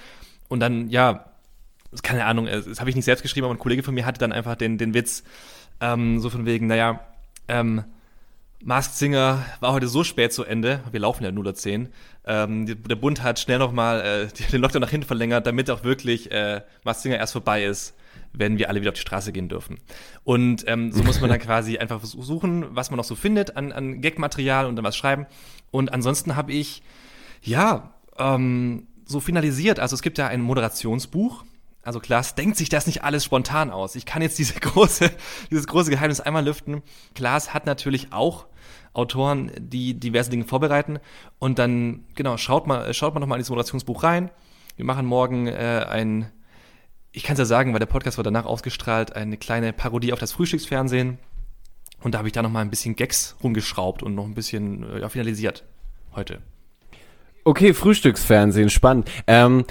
Und 0.47 0.61
dann, 0.61 0.89
ja, 0.89 1.25
keine 2.03 2.25
Ahnung, 2.25 2.45
das 2.45 2.79
habe 2.79 2.89
ich 2.89 2.95
nicht 2.95 3.05
selbst 3.05 3.21
geschrieben, 3.21 3.45
aber 3.45 3.53
ein 3.53 3.59
Kollege 3.59 3.83
von 3.83 3.93
mir 3.93 4.05
hatte 4.05 4.19
dann 4.19 4.31
einfach 4.31 4.55
den, 4.55 4.77
den 4.77 4.93
Witz, 4.93 5.23
ähm, 5.81 6.19
so 6.19 6.29
von 6.29 6.45
wegen, 6.45 6.67
naja, 6.67 7.01
ähm, 7.49 7.83
Masked 8.65 8.95
Singer 8.95 9.45
war 9.59 9.73
heute 9.73 9.87
so 9.87 10.03
spät 10.03 10.33
zu 10.33 10.43
Ende, 10.43 10.81
wir 10.89 10.99
laufen 10.99 11.23
ja 11.23 11.31
0 11.31 11.53
10. 11.53 11.89
Ähm, 12.25 12.65
der 12.65 12.95
Bund 12.95 13.21
hat 13.21 13.39
schnell 13.39 13.59
nochmal 13.59 14.01
äh, 14.01 14.27
den 14.51 14.59
Lockdown 14.59 14.81
nach 14.81 14.89
hinten 14.89 15.05
verlängert, 15.05 15.45
damit 15.45 15.69
auch 15.69 15.83
wirklich 15.83 16.31
äh, 16.31 16.61
Masked 16.83 17.03
Singer 17.03 17.17
erst 17.17 17.33
vorbei 17.33 17.63
ist, 17.63 17.93
wenn 18.33 18.57
wir 18.57 18.67
alle 18.69 18.81
wieder 18.81 18.89
auf 18.89 18.95
die 18.95 19.01
Straße 19.01 19.31
gehen 19.31 19.49
dürfen. 19.49 19.77
Und 20.23 20.63
ähm, 20.67 20.91
so 20.91 21.03
muss 21.03 21.21
man 21.21 21.29
dann 21.29 21.39
quasi 21.51 21.77
einfach 21.77 22.03
suchen, 22.03 22.65
was 22.75 22.89
man 22.89 22.97
noch 22.97 23.03
so 23.03 23.13
findet 23.13 23.55
an, 23.55 23.71
an 23.71 24.01
Gag-Material 24.01 24.65
und 24.65 24.75
dann 24.75 24.83
was 24.83 24.97
schreiben. 24.97 25.27
Und 25.69 25.93
ansonsten 25.93 26.35
habe 26.35 26.51
ich, 26.51 26.81
ja, 27.43 27.93
ähm, 28.17 28.87
so 29.05 29.19
finalisiert. 29.19 29.79
Also 29.79 29.93
es 29.93 30.01
gibt 30.01 30.17
ja 30.17 30.27
ein 30.27 30.41
Moderationsbuch. 30.41 31.43
Also 31.85 31.99
Klaas 31.99 32.33
denkt 32.33 32.57
sich 32.57 32.67
das 32.67 32.87
nicht 32.87 33.03
alles 33.03 33.23
spontan 33.23 33.69
aus. 33.69 33.95
Ich 33.95 34.05
kann 34.05 34.23
jetzt 34.23 34.39
diese 34.39 34.53
große, 34.59 35.11
dieses 35.51 35.67
große 35.67 35.91
Geheimnis 35.91 36.19
einmal 36.19 36.43
lüften. 36.43 36.81
Klaas 37.13 37.53
hat 37.53 37.67
natürlich 37.67 38.11
auch 38.11 38.47
Autoren, 38.93 39.51
die 39.57 39.93
diverse 39.99 40.31
Dinge 40.31 40.45
vorbereiten. 40.45 40.99
Und 41.37 41.59
dann, 41.59 42.03
genau, 42.15 42.37
schaut 42.37 42.65
mal, 42.65 42.91
schaut 42.93 43.13
mal 43.13 43.19
nochmal 43.19 43.37
in 43.37 43.41
dieses 43.41 43.51
Moderationsbuch 43.51 44.03
rein. 44.03 44.31
Wir 44.75 44.85
machen 44.85 45.05
morgen 45.05 45.47
äh, 45.47 45.85
ein, 45.87 46.31
ich 47.11 47.23
kann 47.23 47.33
es 47.33 47.39
ja 47.39 47.45
sagen, 47.45 47.71
weil 47.73 47.79
der 47.79 47.85
Podcast 47.85 48.17
wird 48.17 48.25
danach 48.25 48.45
ausgestrahlt, 48.45 49.15
eine 49.15 49.37
kleine 49.37 49.71
Parodie 49.71 50.11
auf 50.11 50.19
das 50.19 50.31
Frühstücksfernsehen. 50.31 51.19
Und 52.01 52.13
da 52.13 52.17
habe 52.17 52.27
ich 52.27 52.33
da 52.33 52.41
nochmal 52.41 52.63
ein 52.63 52.71
bisschen 52.71 52.95
Gags 52.95 53.35
rumgeschraubt 53.43 54.01
und 54.01 54.15
noch 54.15 54.25
ein 54.25 54.33
bisschen 54.33 54.83
äh, 54.91 55.01
ja, 55.01 55.09
finalisiert 55.09 55.63
heute. 56.15 56.41
Okay, 57.43 57.75
Frühstücksfernsehen, 57.75 58.71
spannend. 58.71 59.11
Ähm, 59.27 59.65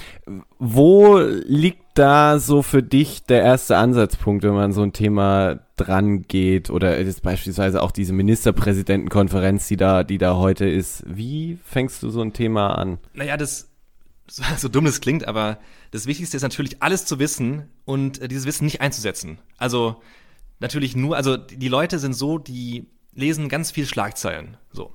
wo 0.61 1.18
liegt 1.18 1.84
da 1.95 2.39
so 2.39 2.63
für 2.63 2.83
dich 2.83 3.25
der 3.25 3.43
erste 3.43 3.77
Ansatzpunkt, 3.77 4.45
wenn 4.45 4.55
man 4.55 4.73
so 4.73 4.83
ein 4.83 4.93
Thema 4.93 5.61
dran 5.77 6.23
geht? 6.23 6.71
Oder 6.71 7.01
jetzt 7.01 7.23
beispielsweise 7.23 7.83
auch 7.83 7.93
diese 7.93 8.13
Ministerpräsidentenkonferenz, 8.13 9.69
die 9.69 9.77
da, 9.77 10.05
die 10.05 10.19
da 10.19 10.37
heute 10.37 10.69
ist. 10.69 11.05
Wie 11.07 11.59
fängst 11.65 12.03
du 12.03 12.11
so 12.11 12.21
ein 12.21 12.33
Thema 12.33 12.77
an? 12.77 12.99
Naja, 13.15 13.37
das, 13.37 13.71
so, 14.27 14.69
dumm 14.69 14.87
es 14.87 15.01
klingt, 15.01 15.27
aber 15.27 15.59
das 15.91 16.07
Wichtigste 16.07 16.37
ist 16.37 16.43
natürlich, 16.43 16.83
alles 16.83 17.07
zu 17.07 17.19
wissen 17.19 17.69
und 17.85 18.21
äh, 18.21 18.29
dieses 18.29 18.47
Wissen 18.47 18.65
nicht 18.65 18.81
einzusetzen. 18.81 19.39
Also 19.57 20.03
natürlich 20.59 20.97
nur, 20.97 21.17
also 21.17 21.37
die 21.37 21.69
Leute 21.69 21.99
sind 21.99 22.15
so, 22.15 22.39
die 22.39 22.87
lesen 23.15 23.49
ganz 23.49 23.71
viel 23.71 23.87
Schlagzeilen. 23.87 24.57
So. 24.73 24.93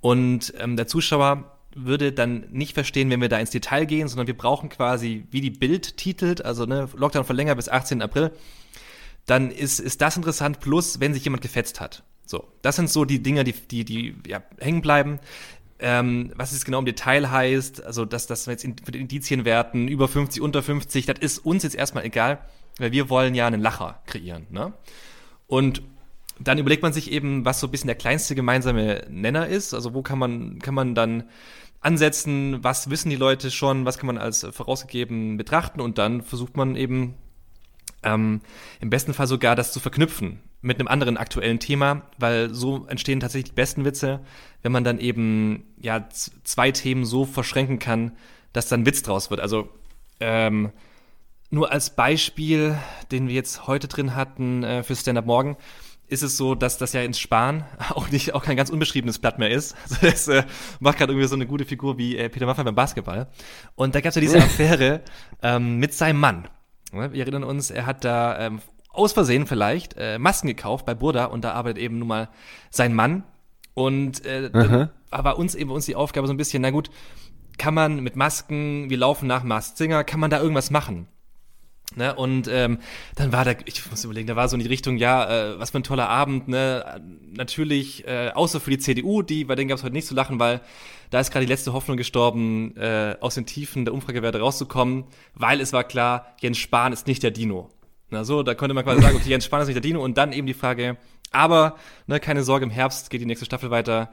Und 0.00 0.54
ähm, 0.58 0.76
der 0.76 0.86
Zuschauer 0.86 1.57
würde 1.84 2.12
dann 2.12 2.46
nicht 2.50 2.74
verstehen, 2.74 3.10
wenn 3.10 3.20
wir 3.20 3.28
da 3.28 3.38
ins 3.38 3.50
Detail 3.50 3.84
gehen, 3.84 4.08
sondern 4.08 4.26
wir 4.26 4.36
brauchen 4.36 4.68
quasi, 4.68 5.26
wie 5.30 5.40
die 5.40 5.50
Bild 5.50 5.96
titelt, 5.96 6.44
also 6.44 6.66
ne, 6.66 6.88
Lockdown 6.96 7.24
verlängert 7.24 7.56
bis 7.56 7.68
18. 7.68 8.02
April, 8.02 8.32
dann 9.26 9.50
ist, 9.50 9.78
ist 9.78 10.00
das 10.00 10.16
interessant, 10.16 10.60
plus 10.60 11.00
wenn 11.00 11.14
sich 11.14 11.24
jemand 11.24 11.42
gefetzt 11.42 11.80
hat. 11.80 12.02
So, 12.24 12.46
das 12.62 12.76
sind 12.76 12.90
so 12.90 13.04
die 13.04 13.22
Dinge, 13.22 13.44
die, 13.44 13.52
die, 13.52 13.84
die 13.84 14.14
ja, 14.26 14.42
hängen 14.58 14.82
bleiben. 14.82 15.18
Ähm, 15.80 16.32
was 16.34 16.52
es 16.52 16.64
genau 16.64 16.80
im 16.80 16.86
Detail 16.86 17.30
heißt, 17.30 17.84
also 17.84 18.04
dass 18.04 18.26
das 18.26 18.46
jetzt 18.46 18.64
in, 18.64 18.76
die 18.76 18.98
Indizien 18.98 19.44
werten, 19.44 19.86
über 19.86 20.08
50, 20.08 20.42
unter 20.42 20.62
50, 20.62 21.06
das 21.06 21.18
ist 21.20 21.38
uns 21.38 21.62
jetzt 21.62 21.76
erstmal 21.76 22.04
egal. 22.04 22.40
weil 22.78 22.92
wir 22.92 23.08
wollen 23.08 23.34
ja 23.34 23.46
einen 23.46 23.60
Lacher 23.60 24.02
kreieren. 24.06 24.46
Ne? 24.50 24.72
Und 25.46 25.82
dann 26.40 26.58
überlegt 26.58 26.82
man 26.82 26.92
sich 26.92 27.10
eben, 27.10 27.44
was 27.44 27.60
so 27.60 27.66
ein 27.66 27.70
bisschen 27.70 27.88
der 27.88 27.96
kleinste 27.96 28.34
gemeinsame 28.34 29.04
Nenner 29.08 29.46
ist. 29.46 29.74
Also 29.74 29.94
wo 29.94 30.02
kann 30.02 30.18
man, 30.18 30.58
kann 30.60 30.74
man 30.74 30.94
dann 30.94 31.24
ansetzen, 31.80 32.62
was 32.62 32.90
wissen 32.90 33.10
die 33.10 33.16
Leute 33.16 33.50
schon, 33.50 33.84
was 33.84 33.98
kann 33.98 34.06
man 34.08 34.18
als 34.18 34.46
vorausgegeben 34.50 35.36
betrachten 35.36 35.80
und 35.80 35.98
dann 35.98 36.22
versucht 36.22 36.56
man 36.56 36.76
eben 36.76 37.14
ähm, 38.02 38.40
im 38.80 38.90
besten 38.90 39.14
Fall 39.14 39.26
sogar 39.26 39.56
das 39.56 39.72
zu 39.72 39.80
verknüpfen 39.80 40.40
mit 40.60 40.78
einem 40.78 40.88
anderen 40.88 41.16
aktuellen 41.16 41.60
Thema, 41.60 42.02
weil 42.18 42.52
so 42.52 42.86
entstehen 42.86 43.20
tatsächlich 43.20 43.50
die 43.50 43.56
besten 43.56 43.84
Witze, 43.84 44.20
wenn 44.62 44.72
man 44.72 44.84
dann 44.84 44.98
eben 44.98 45.64
ja 45.80 46.08
zwei 46.10 46.72
Themen 46.72 47.04
so 47.04 47.24
verschränken 47.24 47.78
kann, 47.78 48.16
dass 48.52 48.68
dann 48.68 48.86
Witz 48.86 49.02
draus 49.02 49.30
wird. 49.30 49.40
Also 49.40 49.68
ähm, 50.20 50.72
nur 51.50 51.70
als 51.70 51.94
Beispiel, 51.94 52.76
den 53.10 53.28
wir 53.28 53.34
jetzt 53.34 53.66
heute 53.66 53.88
drin 53.88 54.14
hatten 54.14 54.64
äh, 54.64 54.82
für 54.82 54.96
Stand 54.96 55.18
Up 55.18 55.26
Morgen, 55.26 55.56
ist 56.08 56.22
es 56.22 56.36
so, 56.36 56.54
dass 56.54 56.78
das 56.78 56.92
ja 56.92 57.02
ins 57.02 57.18
Sparen 57.18 57.64
auch 57.90 58.10
nicht 58.10 58.34
auch 58.34 58.42
kein 58.42 58.56
ganz 58.56 58.70
unbeschriebenes 58.70 59.18
Blatt 59.18 59.38
mehr 59.38 59.50
ist. 59.50 59.76
Also 59.88 60.06
das 60.06 60.28
äh, 60.28 60.42
macht 60.80 60.98
gerade 60.98 61.12
irgendwie 61.12 61.28
so 61.28 61.34
eine 61.34 61.46
gute 61.46 61.64
Figur 61.64 61.98
wie 61.98 62.16
äh, 62.16 62.28
Peter 62.28 62.46
Maffay 62.46 62.64
beim 62.64 62.74
Basketball. 62.74 63.28
Und 63.74 63.94
da 63.94 64.00
gab 64.00 64.10
es 64.10 64.14
ja 64.14 64.20
diese 64.20 64.38
Affäre 64.42 65.02
ähm, 65.42 65.78
mit 65.78 65.94
seinem 65.94 66.20
Mann. 66.20 66.48
Wir 66.92 67.20
erinnern 67.20 67.44
uns, 67.44 67.70
er 67.70 67.84
hat 67.84 68.04
da 68.04 68.38
ähm, 68.38 68.60
aus 68.90 69.12
Versehen 69.12 69.46
vielleicht 69.46 69.94
äh, 69.98 70.18
Masken 70.18 70.48
gekauft 70.48 70.86
bei 70.86 70.94
Burda 70.94 71.26
und 71.26 71.44
da 71.44 71.52
arbeitet 71.52 71.82
eben 71.82 71.98
nun 71.98 72.08
mal 72.08 72.30
sein 72.70 72.94
Mann. 72.94 73.24
Und 73.74 74.24
äh, 74.24 74.50
dann 74.50 74.90
war 75.10 75.38
uns 75.38 75.54
eben 75.54 75.70
uns 75.70 75.86
die 75.86 75.94
Aufgabe 75.94 76.26
so 76.26 76.32
ein 76.32 76.38
bisschen, 76.38 76.62
na 76.62 76.70
gut, 76.70 76.90
kann 77.58 77.74
man 77.74 78.00
mit 78.00 78.16
Masken, 78.16 78.88
wir 78.88 78.96
laufen 78.96 79.26
nach 79.26 79.42
Masked 79.44 79.76
Singer, 79.76 80.04
kann 80.04 80.20
man 80.20 80.30
da 80.30 80.40
irgendwas 80.40 80.70
machen? 80.70 81.08
Ne, 81.96 82.14
und 82.14 82.48
ähm, 82.48 82.78
dann 83.14 83.32
war 83.32 83.46
da, 83.46 83.54
ich 83.64 83.90
muss 83.90 84.04
überlegen, 84.04 84.28
da 84.28 84.36
war 84.36 84.48
so 84.48 84.56
in 84.56 84.62
die 84.62 84.68
Richtung, 84.68 84.98
ja, 84.98 85.54
äh, 85.54 85.58
was 85.58 85.70
für 85.70 85.78
ein 85.78 85.84
toller 85.84 86.08
Abend, 86.08 86.46
ne? 86.46 87.00
Natürlich, 87.34 88.06
äh, 88.06 88.30
außer 88.34 88.60
für 88.60 88.70
die 88.70 88.78
CDU, 88.78 89.22
die, 89.22 89.44
bei 89.44 89.54
denen 89.54 89.68
gab 89.68 89.78
es 89.78 89.84
heute 89.84 89.94
nicht 89.94 90.06
zu 90.06 90.14
lachen, 90.14 90.38
weil 90.38 90.60
da 91.10 91.18
ist 91.18 91.30
gerade 91.30 91.46
die 91.46 91.52
letzte 91.52 91.72
Hoffnung 91.72 91.96
gestorben, 91.96 92.76
äh, 92.76 93.16
aus 93.20 93.36
den 93.36 93.46
Tiefen 93.46 93.86
der 93.86 93.94
Umfragewerte 93.94 94.38
rauszukommen, 94.38 95.04
weil 95.34 95.62
es 95.62 95.72
war 95.72 95.82
klar, 95.82 96.34
Jens 96.40 96.58
Spahn 96.58 96.92
ist 96.92 97.06
nicht 97.06 97.22
der 97.22 97.30
Dino. 97.30 97.70
Na 98.10 98.22
so, 98.22 98.42
da 98.42 98.54
konnte 98.54 98.74
man 98.74 98.84
quasi 98.84 99.00
sagen, 99.00 99.16
okay, 99.16 99.30
Jens 99.30 99.46
Spahn 99.46 99.62
ist 99.62 99.68
nicht 99.68 99.76
der 99.76 99.82
Dino 99.82 100.04
und 100.04 100.18
dann 100.18 100.32
eben 100.32 100.46
die 100.46 100.54
Frage, 100.54 100.98
aber, 101.30 101.76
ne, 102.06 102.20
keine 102.20 102.42
Sorge, 102.42 102.64
im 102.64 102.70
Herbst 102.70 103.08
geht 103.08 103.22
die 103.22 103.26
nächste 103.26 103.46
Staffel 103.46 103.70
weiter 103.70 104.10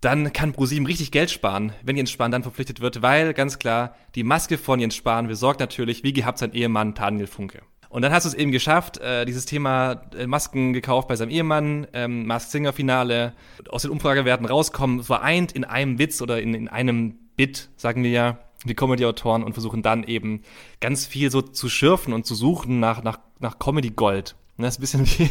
dann 0.00 0.32
kann 0.32 0.52
ProSieben 0.52 0.86
richtig 0.86 1.10
Geld 1.10 1.30
sparen, 1.30 1.72
wenn 1.82 1.96
Jens 1.96 2.10
Spahn 2.10 2.30
dann 2.30 2.42
verpflichtet 2.42 2.80
wird, 2.80 3.02
weil 3.02 3.34
ganz 3.34 3.58
klar, 3.58 3.94
die 4.14 4.24
Maske 4.24 4.56
von 4.56 4.80
Jens 4.80 4.96
Spahn 4.96 5.28
besorgt 5.28 5.60
natürlich, 5.60 6.02
wie 6.02 6.12
gehabt, 6.12 6.38
sein 6.38 6.52
Ehemann 6.52 6.94
Daniel 6.94 7.26
Funke. 7.26 7.62
Und 7.90 8.02
dann 8.02 8.12
hast 8.12 8.24
du 8.24 8.28
es 8.28 8.34
eben 8.34 8.52
geschafft, 8.52 8.98
äh, 8.98 9.24
dieses 9.24 9.46
Thema 9.46 10.02
äh, 10.16 10.26
Masken 10.26 10.72
gekauft 10.72 11.08
bei 11.08 11.16
seinem 11.16 11.30
Ehemann, 11.30 11.88
ähm, 11.92 12.24
Mask 12.24 12.50
Singer 12.50 12.72
Finale, 12.72 13.34
aus 13.68 13.82
den 13.82 13.90
Umfragewerten 13.90 14.46
rauskommen, 14.46 15.02
vereint 15.02 15.52
in 15.52 15.64
einem 15.64 15.98
Witz 15.98 16.22
oder 16.22 16.40
in, 16.40 16.54
in 16.54 16.68
einem 16.68 17.18
Bit, 17.36 17.68
sagen 17.76 18.04
wir 18.04 18.10
ja, 18.10 18.38
die 18.64 18.74
Comedy-Autoren 18.74 19.42
und 19.42 19.54
versuchen 19.54 19.82
dann 19.82 20.04
eben 20.04 20.42
ganz 20.80 21.04
viel 21.04 21.30
so 21.30 21.42
zu 21.42 21.68
schürfen 21.68 22.12
und 22.12 22.26
zu 22.26 22.34
suchen 22.34 22.78
nach, 22.78 23.02
nach, 23.02 23.18
nach 23.40 23.58
Comedy-Gold. 23.58 24.36
Das 24.58 24.78
ist 24.78 24.94
ein 24.94 25.02
bisschen 25.02 25.06
wie, 25.18 25.30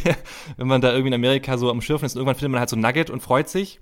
wenn 0.58 0.66
man 0.66 0.82
da 0.82 0.90
irgendwie 0.90 1.08
in 1.08 1.14
Amerika 1.14 1.56
so 1.56 1.70
am 1.70 1.80
Schürfen 1.80 2.04
ist 2.04 2.14
und 2.14 2.20
irgendwann 2.20 2.36
findet 2.36 2.52
man 2.52 2.60
halt 2.60 2.68
so 2.68 2.76
ein 2.76 2.80
Nugget 2.80 3.08
und 3.08 3.22
freut 3.22 3.48
sich. 3.48 3.80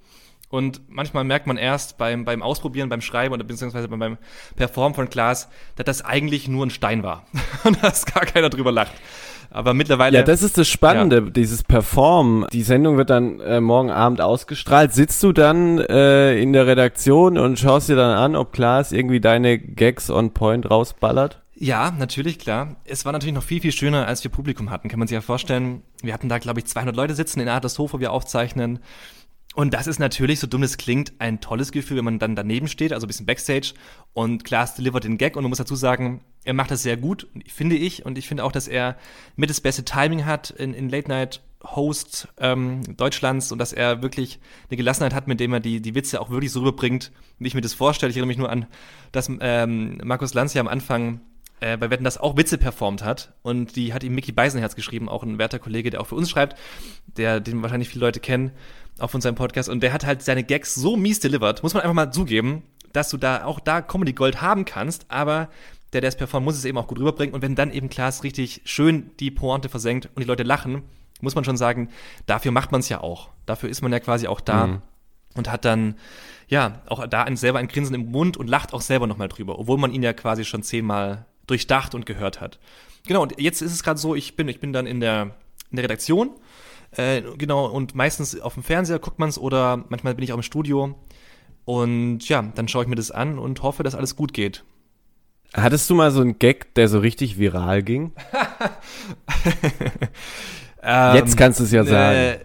Und 0.51 0.81
manchmal 0.89 1.25
merkt 1.25 1.47
man 1.47 1.59
erst 1.59 1.99
beim, 1.99 2.25
beim 2.25 2.43
Ausprobieren, 2.43 2.89
beim 2.89 3.03
Schreiben 3.03 3.35
oder 3.35 3.45
beziehungsweise 3.45 3.89
beim, 3.89 4.17
Performen 4.57 4.95
von 4.95 5.11
Klaas, 5.11 5.49
dass 5.77 5.85
das 5.85 6.05
eigentlich 6.05 6.49
nur 6.49 6.65
ein 6.65 6.71
Stein 6.71 7.03
war. 7.03 7.25
Und 7.65 7.83
dass 7.83 8.07
gar 8.07 8.25
keiner 8.25 8.49
drüber 8.49 8.73
lacht. 8.73 8.95
Aber 9.51 9.73
mittlerweile. 9.73 10.19
Ja, 10.19 10.25
das 10.25 10.43
ist 10.43 10.59
das 10.59 10.69
Spannende, 10.69 11.17
ja. 11.17 11.31
dieses 11.31 11.65
Performen. 11.65 12.47
Die 12.53 12.63
Sendung 12.63 12.99
wird 12.99 13.11
dann 13.11 13.41
äh, 13.41 13.61
morgen 13.61 13.91
Abend 13.91 14.21
ausgestrahlt. 14.21 14.93
Sitzt 14.93 15.23
du 15.23 15.33
dann 15.33 15.79
äh, 15.79 16.39
in 16.39 16.53
der 16.53 16.67
Redaktion 16.67 17.39
und 17.39 17.59
schaust 17.59 17.89
dir 17.89 17.97
dann 17.97 18.17
an, 18.17 18.37
ob 18.37 18.53
Klaas 18.53 18.93
irgendwie 18.93 19.21
deine 19.21 19.59
Gags 19.59 20.11
on 20.11 20.33
Point 20.33 20.71
rausballert? 20.71 21.41
Ja, 21.61 21.91
natürlich, 21.91 22.39
klar. 22.39 22.77
Es 22.85 23.05
war 23.05 23.13
natürlich 23.13 23.35
noch 23.35 23.43
viel, 23.43 23.61
viel 23.61 23.73
schöner, 23.73 24.07
als 24.07 24.23
wir 24.23 24.31
Publikum 24.31 24.71
hatten. 24.71 24.89
Kann 24.89 25.01
man 25.01 25.09
sich 25.09 25.15
ja 25.15 25.21
vorstellen. 25.21 25.83
Wir 26.03 26.15
hatten 26.15 26.29
da, 26.29 26.39
glaube 26.39 26.61
ich, 26.61 26.67
200 26.67 26.95
Leute 26.95 27.15
sitzen 27.15 27.41
in 27.41 27.49
Artes 27.49 27.79
wo 27.79 27.99
wir 27.99 28.13
aufzeichnen. 28.13 28.79
Und 29.59 29.75
das 29.75 29.89
ist 29.89 29.99
natürlich, 29.99 30.39
so 30.39 30.47
dumm 30.47 30.63
es 30.63 30.77
klingt, 30.77 31.15
ein 31.19 31.41
tolles 31.41 31.73
Gefühl, 31.73 31.97
wenn 31.97 32.05
man 32.05 32.21
dann 32.21 32.37
daneben 32.37 32.69
steht, 32.69 32.93
also 32.93 33.07
ein 33.07 33.09
bisschen 33.09 33.27
Backstage 33.27 33.75
und 34.13 34.45
Klaas 34.45 34.77
delivert 34.77 35.03
den 35.03 35.19
Gag 35.19 35.35
und 35.35 35.43
du 35.43 35.49
musst 35.49 35.59
dazu 35.59 35.75
sagen, 35.75 36.21
er 36.45 36.55
macht 36.55 36.71
das 36.71 36.85
sehr 36.85 36.97
gut, 36.97 37.27
finde 37.49 37.75
ich. 37.75 38.07
Und 38.07 38.19
ich 38.19 38.29
finde 38.29 38.45
auch, 38.45 38.53
dass 38.53 38.69
er 38.69 38.97
mit 39.35 39.51
das 39.51 39.61
beste 39.61 39.85
Timing 39.85 40.27
hat 40.27 40.51
in, 40.51 40.75
in 40.75 40.89
Late 40.89 41.09
Night 41.09 41.43
Host 41.65 42.29
ähm, 42.39 42.83
Deutschlands 42.97 43.51
und 43.51 43.59
dass 43.59 43.73
er 43.73 44.01
wirklich 44.01 44.39
eine 44.71 44.77
Gelassenheit 44.77 45.13
hat, 45.13 45.27
mit 45.27 45.41
dem 45.41 45.53
er 45.53 45.59
die, 45.59 45.83
die 45.83 45.97
Witze 45.97 46.21
auch 46.21 46.31
wirklich 46.31 46.53
so 46.53 46.61
rüberbringt, 46.61 47.11
wie 47.41 47.49
ich 47.49 47.55
mir 47.55 47.61
das 47.61 47.75
vorstelle. 47.75 48.11
Ich 48.11 48.17
erinnere 48.17 48.29
mich 48.29 48.39
nur 48.39 48.51
an, 48.51 48.67
dass 49.11 49.29
ähm, 49.41 49.99
Markus 50.05 50.35
Lanz 50.35 50.55
ja 50.55 50.61
am 50.61 50.69
Anfang 50.69 51.21
äh, 51.59 51.77
bei 51.77 51.91
Wetten 51.91 52.05
das 52.05 52.19
auch 52.19 52.37
Witze 52.37 52.59
performt 52.59 53.03
hat 53.03 53.33
und 53.43 53.75
die 53.75 53.93
hat 53.93 54.05
ihm 54.05 54.15
Mickey 54.15 54.31
Beisenherz 54.31 54.77
geschrieben, 54.77 55.09
auch 55.09 55.25
ein 55.25 55.39
werter 55.39 55.59
Kollege, 55.59 55.91
der 55.91 56.01
auch 56.01 56.07
für 56.07 56.15
uns 56.15 56.31
schreibt, 56.31 56.57
der 57.09 57.41
den 57.41 57.61
wahrscheinlich 57.61 57.89
viele 57.89 58.05
Leute 58.05 58.21
kennen 58.21 58.53
auf 58.99 59.15
unserem 59.15 59.35
Podcast 59.35 59.69
und 59.69 59.83
der 59.83 59.93
hat 59.93 60.05
halt 60.05 60.23
seine 60.23 60.45
Gags 60.45 60.75
so 60.75 60.97
mies 60.97 61.21
delivered, 61.21 61.63
muss 61.63 61.75
man 61.75 61.83
einfach 61.83 61.95
mal 61.95 62.11
zugeben, 62.11 62.63
dass 62.93 63.11
du 63.11 63.17
da 63.17 63.45
auch 63.45 63.61
da 63.61 63.81
Comedy 63.83 64.13
Gold 64.13 64.41
haben 64.41 64.65
kannst, 64.65 65.07
aber 65.09 65.49
der, 65.93 66.01
der 66.01 66.09
es 66.09 66.17
performt, 66.17 66.45
muss 66.45 66.57
es 66.57 66.65
eben 66.65 66.79
auch 66.79 66.87
gut 66.87 66.99
rüberbringen 66.99 67.35
und 67.35 67.43
wenn 67.43 67.55
dann 67.55 67.73
eben 67.73 67.89
Klaas 67.89 68.25
richtig 68.25 68.63
schön 68.65 69.11
die 69.21 69.31
Pointe 69.31 69.69
versenkt 69.69 70.07
und 70.15 70.21
die 70.23 70.27
Leute 70.27 70.43
lachen, 70.43 70.83
muss 71.21 71.35
man 71.35 71.45
schon 71.45 71.57
sagen, 71.57 71.89
dafür 72.27 72.53
macht 72.53 72.73
man 72.73 72.81
es 72.81 72.89
ja 72.89 73.01
auch. 73.01 73.31
Dafür 73.47 73.69
ist 73.69 73.83
man 73.83 73.93
ja 73.93 74.01
quasi 74.01 74.27
auch 74.27 74.41
da 74.41 74.67
mhm. 74.67 74.83
und 75.35 75.51
hat 75.51 75.65
dann 75.65 75.97
ja 76.49 76.83
auch 76.89 77.07
da 77.07 77.25
ein, 77.25 77.37
selber 77.37 77.59
ein 77.59 77.69
Grinsen 77.69 77.95
im 77.95 78.11
Mund 78.11 78.37
und 78.37 78.49
lacht 78.49 78.73
auch 78.73 78.81
selber 78.81 79.07
nochmal 79.07 79.29
drüber, 79.29 79.59
obwohl 79.59 79.79
man 79.79 79.93
ihn 79.93 80.03
ja 80.03 80.13
quasi 80.13 80.45
schon 80.45 80.63
zehnmal 80.63 81.27
durchdacht 81.47 81.95
und 81.95 82.07
gehört 82.07 82.41
hat. 82.41 82.59
Genau, 83.07 83.23
und 83.23 83.41
jetzt 83.41 83.63
ist 83.63 83.73
es 83.73 83.83
gerade 83.83 83.99
so, 83.99 84.15
ich 84.15 84.37
bin, 84.37 84.49
ich 84.49 84.61
bin 84.61 84.73
dann 84.73 84.87
in 84.87 85.01
der, 85.01 85.35
in 85.71 85.77
der 85.77 85.85
Redaktion 85.85 86.31
äh, 86.93 87.23
genau, 87.37 87.67
und 87.67 87.95
meistens 87.95 88.41
auf 88.41 88.55
dem 88.55 88.63
Fernseher 88.63 88.99
guckt 88.99 89.19
man 89.19 89.29
es 89.29 89.39
oder 89.39 89.85
manchmal 89.89 90.15
bin 90.15 90.25
ich 90.25 90.33
auch 90.33 90.37
im 90.37 90.43
Studio. 90.43 90.95
Und 91.65 92.27
ja, 92.29 92.43
dann 92.55 92.67
schaue 92.67 92.85
ich 92.85 92.89
mir 92.89 92.97
das 92.97 93.11
an 93.11 93.39
und 93.39 93.63
hoffe, 93.63 93.83
dass 93.83 93.95
alles 93.95 94.17
gut 94.17 94.33
geht. 94.33 94.65
Hattest 95.55 95.89
du 95.89 95.95
mal 95.95 96.11
so 96.11 96.21
einen 96.21 96.39
Gag, 96.39 96.75
der 96.75 96.89
so 96.89 96.99
richtig 96.99 97.39
viral 97.39 97.83
ging? 97.83 98.13
ähm, 100.83 101.17
Jetzt 101.17 101.37
kannst 101.37 101.61
du 101.61 101.65
es 101.65 101.73
ja 101.73 101.85
sagen. 101.85 102.17
Äh, 102.17 102.39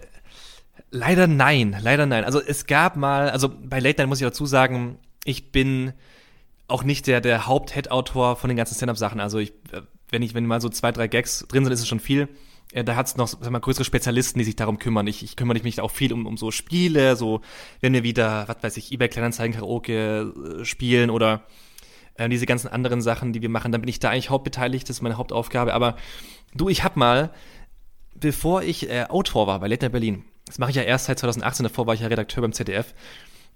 leider 0.92 1.28
nein, 1.28 1.76
leider 1.82 2.06
nein. 2.06 2.24
Also 2.24 2.42
es 2.42 2.66
gab 2.66 2.96
mal, 2.96 3.30
also 3.30 3.50
bei 3.50 3.80
Late 3.80 4.02
Night 4.02 4.10
muss 4.10 4.22
ich 4.22 4.28
dazu 4.28 4.46
sagen, 4.46 4.98
ich 5.26 5.52
bin 5.52 5.94
auch 6.68 6.84
nicht 6.84 7.08
der, 7.08 7.20
der 7.20 7.48
Haupt-Head-Autor 7.48 8.38
von 8.38 8.50
den 8.50 8.58
ganzen 8.58 8.76
Stand-Up-Sachen. 8.76 9.20
Also 9.20 9.40
ich, 9.40 9.52
äh, 9.72 9.82
wenn 10.10 10.22
ich, 10.22 10.34
wenn 10.34 10.46
mal 10.46 10.62
so 10.62 10.70
zwei, 10.70 10.92
drei 10.92 11.08
Gags 11.08 11.46
drin 11.50 11.66
sind, 11.66 11.74
ist 11.74 11.82
es 11.82 11.88
schon 11.88 12.00
viel. 12.00 12.30
Äh, 12.74 12.84
da 12.84 12.96
hat 12.96 13.08
es 13.08 13.16
noch 13.16 13.28
sag 13.28 13.50
mal, 13.50 13.60
größere 13.60 13.86
Spezialisten, 13.86 14.40
die 14.40 14.46
sich 14.46 14.56
darum 14.56 14.80
kümmern. 14.80 15.08
Ich, 15.08 15.24
ich 15.24 15.36
kümmere 15.36 15.62
mich 15.62 15.80
auch 15.80 15.92
viel 15.92 16.12
um, 16.12 16.26
um 16.26 16.38
so 16.38 16.52
Spiele, 16.52 17.16
so 17.16 17.42
wenn 17.80 17.94
wir 17.94 18.04
wieder, 18.04 18.48
was 18.48 18.58
weiß 18.62 18.78
ich, 18.78 18.92
eBay 18.92 19.10
Kleinanzeigen 19.10 19.54
Karaoke 19.54 20.34
äh, 20.62 20.66
spielen 20.66 21.10
oder 21.10 21.44
äh, 22.16 22.28
diese 22.30 22.46
ganzen 22.46 22.68
anderen 22.68 23.02
Sachen, 23.02 23.32
die 23.34 23.42
wir 23.42 23.50
machen, 23.50 23.72
dann 23.72 23.82
bin 23.82 23.90
ich 23.90 24.00
da 24.00 24.10
eigentlich 24.10 24.30
hauptbeteiligt, 24.30 24.90
das 24.90 24.98
ist 24.98 25.02
meine 25.02 25.18
Hauptaufgabe. 25.18 25.74
Aber 25.74 25.96
du, 26.54 26.70
ich 26.70 26.84
hab 26.84 26.96
mal, 26.96 27.32
bevor 28.16 28.64
ich 28.64 28.90
äh, 28.90 29.06
Autor 29.10 29.48
war 29.48 29.60
bei 29.60 29.68
Late 29.68 29.90
Berlin, 29.90 30.26
das 30.46 30.58
mache 30.58 30.72
ich 30.72 30.76
ja 30.76 30.84
erst 30.84 31.06
seit 31.06 31.20
2018, 31.20 31.64
davor 31.64 31.88
war 31.88 31.94
ich 31.94 32.02
ja 32.02 32.08
Redakteur 32.08 32.42
beim 32.42 32.54
ZDF, 32.54 32.94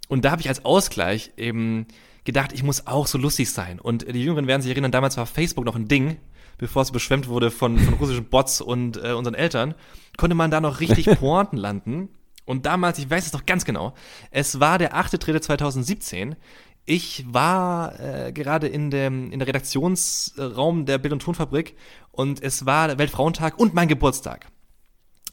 und 0.08 0.24
da 0.24 0.30
habe 0.30 0.40
ich 0.40 0.48
als 0.48 0.64
Ausgleich 0.64 1.32
eben 1.36 1.86
gedacht, 2.24 2.52
ich 2.52 2.62
muss 2.62 2.86
auch 2.86 3.06
so 3.06 3.18
lustig 3.18 3.50
sein. 3.50 3.78
Und 3.78 4.06
die 4.08 4.24
Jüngeren 4.24 4.46
werden 4.46 4.62
sich 4.62 4.70
erinnern, 4.70 4.90
damals 4.90 5.18
war 5.18 5.26
Facebook 5.26 5.66
noch 5.66 5.76
ein 5.76 5.86
Ding 5.86 6.16
bevor 6.58 6.82
es 6.82 6.90
überschwemmt 6.90 7.28
wurde 7.28 7.50
von, 7.50 7.78
von 7.78 7.94
russischen 7.94 8.26
Bots 8.26 8.60
und 8.60 9.02
äh, 9.02 9.12
unseren 9.12 9.34
Eltern, 9.34 9.74
konnte 10.16 10.34
man 10.34 10.50
da 10.50 10.60
noch 10.60 10.80
richtig 10.80 11.06
Pointen 11.18 11.56
landen. 11.56 12.10
Und 12.44 12.66
damals, 12.66 12.98
ich 12.98 13.08
weiß 13.08 13.26
es 13.26 13.32
doch 13.32 13.46
ganz 13.46 13.64
genau, 13.64 13.94
es 14.30 14.58
war 14.60 14.78
der 14.78 14.94
8.3.2017. 14.94 16.36
Ich 16.84 17.24
war 17.28 18.00
äh, 18.00 18.32
gerade 18.32 18.66
in 18.66 18.90
dem 18.90 19.30
in 19.30 19.38
der 19.38 19.48
Redaktionsraum 19.48 20.86
der 20.86 20.98
Bild- 20.98 21.12
und 21.12 21.22
Tonfabrik 21.22 21.76
und 22.10 22.42
es 22.42 22.64
war 22.64 22.88
der 22.88 22.98
Weltfrauentag 22.98 23.58
und 23.58 23.74
mein 23.74 23.88
Geburtstag. 23.88 24.46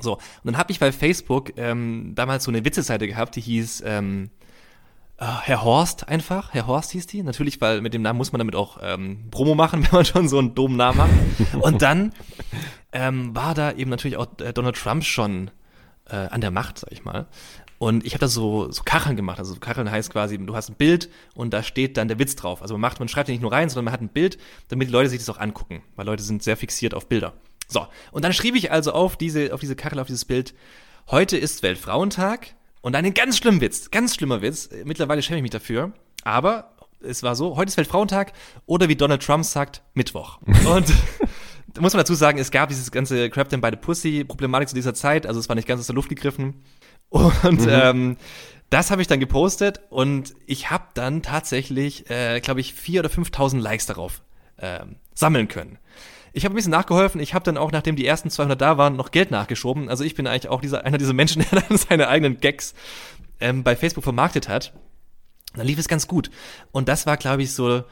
So, 0.02 0.16
und 0.16 0.22
dann 0.44 0.58
habe 0.58 0.74
ich 0.74 0.80
bei 0.80 0.92
Facebook 0.92 1.54
ähm, 1.58 2.12
damals 2.16 2.44
so 2.44 2.52
eine 2.52 2.66
Witzeseite 2.66 3.08
gehabt, 3.08 3.38
die 3.38 3.42
hieß 3.42 3.84
ähm, 3.86 4.26
äh, 4.26 4.45
Herr 5.18 5.64
Horst 5.64 6.10
einfach. 6.10 6.54
Herr 6.54 6.68
Horst 6.68 6.92
hieß 6.92 7.08
die. 7.08 7.24
Natürlich, 7.24 7.62
weil 7.62 7.82
mit 7.82 7.94
dem 7.94 8.02
Namen 8.02 8.18
muss 8.18 8.34
man 8.34 8.40
damit 8.40 8.56
auch 8.56 8.80
ähm, 8.82 9.30
Promo 9.32 9.56
machen, 9.56 9.84
wenn 9.86 9.92
man 9.92 10.06
schon 10.06 10.28
so 10.28 10.40
einen 10.40 10.56
dummen 10.56 10.78
Namen 10.78 11.02
hat. 11.02 11.10
Und 11.62 11.82
dann 11.82 12.12
ähm, 12.92 13.36
war 13.36 13.54
da 13.54 13.72
eben 13.72 13.90
natürlich 13.90 14.18
auch 14.18 14.28
äh, 14.40 14.52
Donald 14.52 14.76
Trump 14.76 15.04
schon 15.04 15.52
äh, 16.10 16.16
an 16.16 16.42
der 16.42 16.52
Macht, 16.52 16.80
sag 16.80 16.92
ich 16.92 17.06
mal. 17.06 17.28
Und 17.78 18.06
ich 18.06 18.14
habe 18.14 18.22
da 18.22 18.28
so, 18.28 18.72
so 18.72 18.84
Kacheln 18.84 19.16
gemacht. 19.16 19.40
Also 19.40 19.56
Kacheln 19.56 19.92
heißt 19.92 20.12
quasi, 20.12 20.38
du 20.38 20.56
hast 20.56 20.70
ein 20.70 20.76
Bild 20.76 21.10
und 21.34 21.54
da 21.54 21.62
steht 21.62 21.98
dann 21.98 22.08
der 22.08 22.20
Witz 22.20 22.36
drauf. 22.36 22.62
Also 22.62 22.74
man 22.76 22.82
macht, 22.82 23.00
man 23.00 23.10
schreibt 23.10 23.28
den 23.28 23.34
nicht 23.34 23.42
nur 23.42 23.52
rein, 23.52 23.70
sondern 23.70 23.86
man 23.86 23.94
hat 23.94 24.02
ein 24.02 24.10
Bild, 24.10 24.38
damit 24.70 24.88
die 24.88 24.92
Leute 24.92 25.10
sich 25.10 25.20
das 25.20 25.30
auch 25.30 25.40
angucken. 25.40 25.84
Weil 25.96 26.06
Leute 26.06 26.24
sind 26.24 26.42
sehr 26.42 26.58
fixiert 26.58 26.94
auf 26.94 27.08
Bilder. 27.08 27.34
So, 27.68 27.88
und 28.12 28.24
dann 28.24 28.34
schrieb 28.34 28.56
ich 28.56 28.72
also 28.72 28.94
auf 28.94 29.18
diese, 29.18 29.54
auf 29.54 29.60
diese 29.60 29.76
Kachel, 29.76 30.00
auf 30.00 30.08
dieses 30.08 30.26
Bild, 30.26 30.54
heute 31.10 31.38
ist 31.38 31.64
Weltfrauentag 31.64 32.56
und 32.86 32.96
einen 32.96 33.16
ganz 33.16 33.40
schlimmen 33.40 33.62
Witz, 33.62 33.90
ganz 33.90 34.14
schlimmer 34.14 34.44
Witz. 34.44 34.70
Mittlerweile 34.84 35.24
schäme 35.24 35.38
ich 35.38 35.42
mich 35.42 35.50
dafür. 35.50 35.92
Aber 36.24 36.76
es 37.02 37.24
war 37.24 37.36
so, 37.36 37.58
heute 37.58 37.70
ist 37.70 37.78
Weltfrauentag 37.78 38.32
oder 38.68 38.88
wie 38.88 38.96
Donald 38.96 39.24
Trump 39.24 39.44
sagt, 39.44 39.82
Mittwoch. 39.96 40.38
Und 40.72 40.94
da 41.74 41.82
muss 41.82 41.94
man 41.94 42.02
dazu 42.02 42.14
sagen, 42.14 42.38
es 42.38 42.52
gab 42.52 42.70
dieses 42.70 42.92
ganze 42.92 43.32
Crap 43.32 43.50
by 43.50 43.70
the 43.72 43.76
Pussy 43.76 44.24
Problematik 44.24 44.70
zu 44.70 44.76
dieser 44.76 44.94
Zeit, 44.94 45.26
also 45.26 45.40
es 45.40 45.50
war 45.50 45.56
nicht 45.56 45.68
ganz 45.68 45.80
aus 45.80 45.88
der 45.88 45.96
Luft 45.96 46.10
gegriffen. 46.10 46.62
Und 47.10 47.62
mhm. 47.62 47.68
ähm, 47.68 48.18
das 48.70 48.92
habe 48.92 49.02
ich 49.02 49.08
dann 49.08 49.20
gepostet 49.20 49.82
und 49.90 50.36
ich 50.46 50.70
habe 50.70 50.86
dann 50.94 51.24
tatsächlich, 51.24 52.10
äh, 52.12 52.40
glaube 52.40 52.62
ich, 52.62 52.76
vier 52.76 53.00
oder 53.00 53.10
5.000 53.10 53.60
Likes 53.60 53.88
darauf 53.88 54.22
ähm, 54.60 54.98
sammeln 55.16 55.48
können. 55.48 55.80
Ich 56.36 56.44
habe 56.44 56.54
ein 56.54 56.58
bisschen 56.58 56.72
nachgeholfen. 56.72 57.22
Ich 57.22 57.34
habe 57.34 57.46
dann 57.46 57.58
auch, 57.58 57.72
nachdem 57.72 57.96
die 57.96 58.06
ersten 58.06 58.30
200 58.30 58.60
da 58.60 58.78
waren, 58.78 58.96
noch 58.98 59.12
Geld 59.12 59.32
nachgeschoben. 59.32 59.90
Also 59.90 60.04
ich 60.04 60.16
bin 60.16 60.28
eigentlich 60.28 60.50
auch 60.50 60.60
dieser, 60.60 60.86
einer 60.86 60.98
dieser 60.98 61.14
Menschen, 61.14 61.46
der 61.52 61.62
dann 61.62 61.78
seine 61.78 62.10
eigenen 62.10 62.40
Gags 62.40 62.74
ähm, 63.40 63.64
bei 63.64 63.76
Facebook 63.76 64.04
vermarktet 64.04 64.50
hat. 64.50 64.74
Dann 65.56 65.66
lief 65.66 65.80
es 65.80 65.88
ganz 65.88 66.08
gut. 66.08 66.30
Und 66.72 66.90
das 66.90 67.06
war, 67.06 67.16
glaube 67.16 67.44
ich, 67.44 67.54
so 67.54 67.84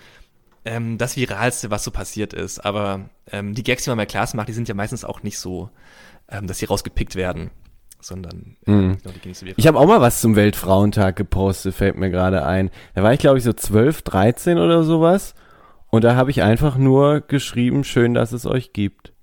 ähm, 0.66 0.98
das 0.98 1.16
Viralste, 1.16 1.72
was 1.72 1.86
so 1.86 1.92
passiert 1.92 2.34
ist. 2.34 2.60
Aber 2.60 3.10
ähm, 3.32 3.56
die 3.56 3.64
Gags, 3.64 3.86
die 3.86 3.90
man 3.90 3.98
bei 3.98 4.06
Klaas 4.06 4.34
macht, 4.34 4.50
die 4.50 4.54
sind 4.54 4.68
ja 4.68 4.76
meistens 4.76 5.06
auch 5.06 5.24
nicht 5.24 5.40
so, 5.40 5.70
ähm, 6.30 6.46
dass 6.46 6.60
sie 6.60 6.66
rausgepickt 6.66 7.16
werden 7.16 7.50
sondern 8.06 8.58
die 9.24 9.34
so 9.34 9.46
Ich 9.56 9.66
habe 9.66 9.80
auch 9.80 9.88
mal 9.88 10.02
was 10.02 10.20
zum 10.20 10.36
Weltfrauentag 10.36 11.16
gepostet, 11.16 11.74
fällt 11.74 11.96
mir 11.96 12.10
gerade 12.10 12.46
ein. 12.46 12.70
Da 12.96 13.04
war 13.04 13.14
ich, 13.14 13.20
glaube 13.20 13.38
ich, 13.38 13.46
so 13.46 13.54
12, 13.54 14.02
13 14.02 14.58
oder 14.58 14.84
sowas. 14.84 15.36
Und 15.94 16.04
da 16.04 16.16
habe 16.16 16.32
ich 16.32 16.42
einfach 16.42 16.76
nur 16.76 17.22
geschrieben, 17.22 17.84
schön, 17.84 18.16
dass 18.16 18.32
es 18.32 18.48
euch 18.48 18.74
gibt. 18.74 19.14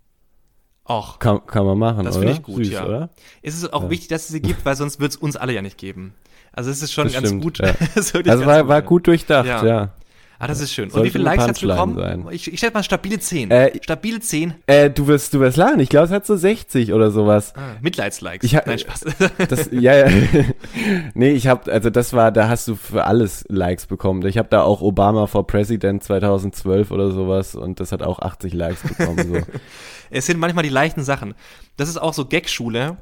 Ach. 0.84 1.18
Kann, 1.18 1.44
kann 1.44 1.66
man 1.66 1.76
machen, 1.76 2.04
das 2.04 2.16
oder? 2.16 2.26
Das 2.26 2.36
finde 2.36 2.48
ich 2.48 2.54
gut, 2.54 2.64
Süß, 2.64 2.72
ja. 2.72 2.86
Oder? 2.86 3.10
Es 3.42 3.56
ist 3.56 3.72
auch 3.72 3.82
ja. 3.82 3.90
wichtig, 3.90 4.06
dass 4.06 4.22
es 4.22 4.28
sie 4.28 4.40
gibt, 4.40 4.64
weil 4.64 4.76
sonst 4.76 5.00
wird 5.00 5.10
es 5.10 5.16
uns 5.16 5.34
alle 5.34 5.52
ja 5.52 5.62
nicht 5.62 5.78
geben. 5.78 6.14
Also 6.52 6.70
es 6.70 6.80
ist 6.80 6.92
schon 6.92 7.08
das 7.08 7.14
ganz 7.14 7.26
stimmt, 7.26 7.42
gut. 7.42 7.58
Ja. 7.58 7.74
also 7.96 8.46
war, 8.46 8.68
war 8.68 8.82
gut 8.82 9.08
durchdacht, 9.08 9.48
ja. 9.48 9.94
Ah, 10.42 10.46
das 10.46 10.60
ist 10.60 10.72
schön. 10.72 10.90
Und 10.90 11.04
wie 11.04 11.10
viele 11.10 11.24
Likes 11.24 11.44
hat 11.44 11.56
es 11.56 11.60
bekommen? 11.60 11.96
Sein. 11.96 12.26
Ich, 12.30 12.50
ich 12.50 12.58
stelle 12.58 12.72
mal 12.72 12.82
stabile 12.82 13.20
10. 13.20 13.50
Äh, 13.50 13.78
stabile 13.82 14.20
10. 14.20 14.54
Äh, 14.66 14.88
du 14.88 15.06
wirst, 15.06 15.34
du 15.34 15.40
wirst 15.40 15.58
lachen. 15.58 15.80
Ich 15.80 15.90
glaube, 15.90 16.06
es 16.06 16.10
hat 16.12 16.24
so 16.24 16.34
60 16.34 16.94
oder 16.94 17.10
sowas. 17.10 17.52
Ah, 17.56 17.76
Mitleidslikes. 17.82 18.50
Ich 18.50 18.54
Nein, 18.54 18.78
Spaß. 18.78 19.04
Das, 19.50 19.68
ja, 19.70 20.08
ja. 20.08 20.08
nee, 21.14 21.32
ich 21.32 21.46
habe, 21.46 21.70
also 21.70 21.90
das 21.90 22.14
war, 22.14 22.32
da 22.32 22.48
hast 22.48 22.66
du 22.68 22.74
für 22.74 23.04
alles 23.04 23.44
Likes 23.50 23.84
bekommen. 23.84 24.24
Ich 24.26 24.38
habe 24.38 24.48
da 24.48 24.62
auch 24.62 24.80
Obama 24.80 25.26
for 25.26 25.46
President 25.46 26.02
2012 26.02 26.90
oder 26.90 27.10
sowas 27.10 27.54
und 27.54 27.78
das 27.78 27.92
hat 27.92 28.02
auch 28.02 28.20
80 28.20 28.54
Likes 28.54 28.82
bekommen. 28.82 29.34
So. 29.34 29.40
es 30.10 30.24
sind 30.24 30.40
manchmal 30.40 30.64
die 30.64 30.70
leichten 30.70 31.04
Sachen. 31.04 31.34
Das 31.76 31.90
ist 31.90 31.98
auch 31.98 32.14
so 32.14 32.24
Gag-Schule. 32.24 32.96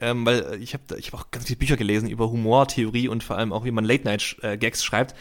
Ähm, 0.00 0.26
weil 0.26 0.58
ich 0.60 0.74
habe 0.74 0.82
ich 0.98 1.12
hab 1.12 1.20
auch 1.20 1.30
ganz 1.30 1.46
viele 1.46 1.56
Bücher 1.56 1.76
gelesen 1.76 2.08
über 2.08 2.28
Humortheorie 2.30 3.08
und 3.08 3.22
vor 3.22 3.38
allem 3.38 3.52
auch, 3.52 3.64
wie 3.64 3.70
man 3.70 3.84
Late-Night-Gags 3.84 4.80
äh, 4.80 4.82
schreibt 4.82 5.14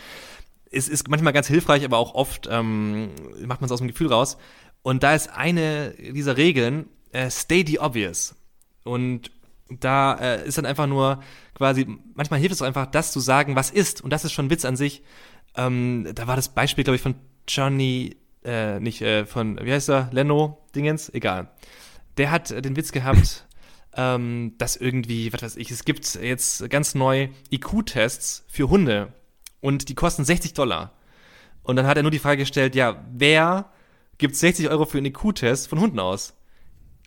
es 0.73 0.89
ist 0.89 1.07
manchmal 1.07 1.33
ganz 1.33 1.47
hilfreich, 1.47 1.85
aber 1.85 1.97
auch 1.97 2.15
oft 2.15 2.47
ähm, 2.51 3.09
macht 3.45 3.61
man 3.61 3.65
es 3.65 3.71
aus 3.71 3.79
dem 3.79 3.87
Gefühl 3.87 4.07
raus. 4.07 4.37
Und 4.81 5.03
da 5.03 5.15
ist 5.15 5.29
eine 5.29 5.91
dieser 5.91 6.35
Regeln, 6.35 6.87
äh, 7.11 7.29
stay 7.29 7.63
the 7.65 7.79
obvious. 7.79 8.35
Und 8.83 9.31
da 9.69 10.15
äh, 10.15 10.47
ist 10.47 10.57
dann 10.57 10.65
einfach 10.65 10.87
nur 10.87 11.21
quasi, 11.55 11.87
manchmal 12.15 12.39
hilft 12.39 12.55
es 12.55 12.61
einfach, 12.61 12.87
das 12.87 13.11
zu 13.11 13.19
sagen, 13.19 13.55
was 13.55 13.71
ist. 13.71 14.01
Und 14.01 14.11
das 14.11 14.25
ist 14.25 14.33
schon 14.33 14.47
ein 14.47 14.49
Witz 14.49 14.65
an 14.65 14.75
sich. 14.75 15.03
Ähm, 15.55 16.09
da 16.13 16.27
war 16.27 16.35
das 16.35 16.49
Beispiel, 16.49 16.83
glaube 16.83 16.95
ich, 16.95 17.01
von 17.01 17.15
Johnny, 17.47 18.17
äh, 18.43 18.79
nicht 18.79 19.01
äh, 19.01 19.25
von, 19.25 19.59
wie 19.63 19.71
heißt 19.71 19.89
er, 19.89 20.09
Leno, 20.11 20.57
Dingens, 20.75 21.13
egal. 21.13 21.49
Der 22.17 22.31
hat 22.31 22.49
den 22.49 22.75
Witz 22.75 22.91
gehabt, 22.91 23.47
ähm, 23.95 24.55
dass 24.57 24.75
irgendwie, 24.75 25.31
was 25.31 25.43
weiß 25.43 25.55
ich, 25.57 25.71
es 25.71 25.85
gibt 25.85 26.15
jetzt 26.15 26.69
ganz 26.69 26.95
neu 26.95 27.29
IQ-Tests 27.51 28.45
für 28.47 28.69
Hunde 28.69 29.13
und 29.63 29.87
die 29.87 29.95
kosten 29.95 30.25
60 30.25 30.53
Dollar. 30.53 30.91
Und 31.63 31.77
dann 31.77 31.87
hat 31.87 31.95
er 31.95 32.03
nur 32.03 32.11
die 32.11 32.19
Frage 32.19 32.39
gestellt, 32.39 32.75
ja, 32.75 33.01
wer 33.13 33.71
gibt 34.17 34.35
60 34.35 34.69
Euro 34.69 34.85
für 34.85 34.97
einen 34.97 35.07
IQ-Test 35.07 35.69
von 35.69 35.79
Hunden 35.79 35.99
aus? 35.99 36.33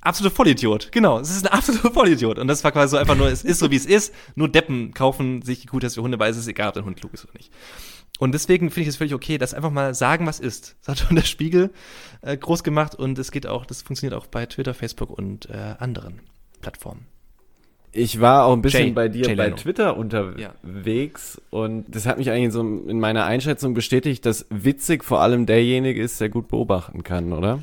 Absoluter 0.01 0.35
Vollidiot, 0.35 0.90
genau. 0.90 1.21
Es 1.21 1.29
ist 1.29 1.47
ein 1.47 1.53
absoluter 1.53 1.92
Vollidiot. 1.92 2.38
Und 2.38 2.49
das 2.49 2.64
war 2.64 2.73
quasi 2.73 2.92
so 2.92 2.97
einfach 2.97 3.14
nur, 3.14 3.29
es 3.29 3.45
ist 3.45 3.59
so, 3.59 3.71
wie 3.71 3.77
es 3.77 3.85
ist. 3.85 4.14
Nur 4.37 4.49
Deppen 4.49 4.95
kaufen 4.95 5.42
sich 5.42 5.64
IQ-Tests 5.64 5.97
für 5.97 6.03
Hunde, 6.03 6.19
weil 6.19 6.31
es 6.31 6.38
ist 6.38 6.49
egal, 6.49 6.69
ob 6.69 6.75
der 6.75 6.85
Hund 6.87 6.99
klug 6.99 7.12
ist 7.12 7.25
oder 7.25 7.35
nicht. 7.35 7.53
Und 8.19 8.33
deswegen 8.33 8.71
finde 8.71 8.83
ich 8.83 8.88
es 8.88 8.97
völlig 8.97 9.12
okay, 9.12 9.37
dass 9.37 9.53
einfach 9.53 9.71
mal 9.71 9.95
sagen, 9.95 10.27
was 10.27 10.40
ist. 10.40 10.77
Das 10.81 10.88
hat 10.88 11.07
schon 11.07 11.16
der 11.16 11.25
Spiegel 11.25 11.75
äh, 12.23 12.38
groß 12.38 12.64
gemacht 12.64 12.95
und 12.95 13.19
es 13.19 13.31
geht 13.33 13.47
auch, 13.47 13.66
das 13.66 13.83
funktioniert 13.83 14.19
auch 14.19 14.29
bei 14.29 14.47
Twitter, 14.47 14.73
Facebook 14.73 15.11
und 15.11 15.51
äh, 15.51 15.75
anderen 15.79 16.23
Plattformen. 16.62 17.07
Ich 17.96 18.20
war 18.20 18.44
auch 18.44 18.52
ein 18.52 18.62
bisschen 18.62 18.88
Jay, 18.88 18.92
bei 18.92 19.09
dir 19.09 19.37
bei. 19.37 19.50
Twitter 19.50 19.96
unterwegs 19.96 21.40
ja. 21.40 21.59
und 21.59 21.87
das 21.88 22.06
hat 22.06 22.18
mich 22.18 22.30
eigentlich 22.30 22.52
so 22.52 22.61
in 22.61 23.00
meiner 23.00 23.24
Einschätzung 23.24 23.72
bestätigt, 23.72 24.26
dass 24.26 24.46
witzig 24.50 25.02
vor 25.02 25.22
allem 25.22 25.46
derjenige 25.46 26.02
ist, 26.02 26.20
der 26.20 26.28
gut 26.28 26.48
beobachten 26.48 27.02
kann, 27.02 27.32
oder? 27.32 27.62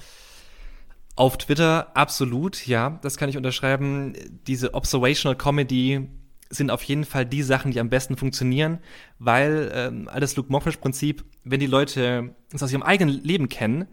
Auf 1.16 1.38
Twitter 1.38 1.96
absolut, 1.96 2.66
ja, 2.66 3.00
das 3.04 3.18
kann 3.18 3.30
ich 3.30 3.38
unterschreiben. 3.38 4.14
Diese 4.48 4.74
Observational 4.74 5.38
Comedy 5.38 6.10
sind 6.50 6.72
auf 6.72 6.82
jeden 6.84 7.06
Fall 7.06 7.26
die 7.26 7.44
Sachen, 7.44 7.72
die 7.72 7.80
am 7.80 7.90
besten 7.90 8.18
funktionieren, 8.18 8.80
weil 9.20 9.72
ähm, 9.74 10.10
alles 10.12 10.36
Luke 10.36 10.52
Mockfish-Prinzip, 10.52 11.24
wenn 11.44 11.60
die 11.60 11.68
Leute 11.68 12.36
es 12.52 12.64
aus 12.64 12.72
ihrem 12.72 12.84
eigenen 12.84 13.24
Leben 13.24 13.50
kennen, 13.50 13.88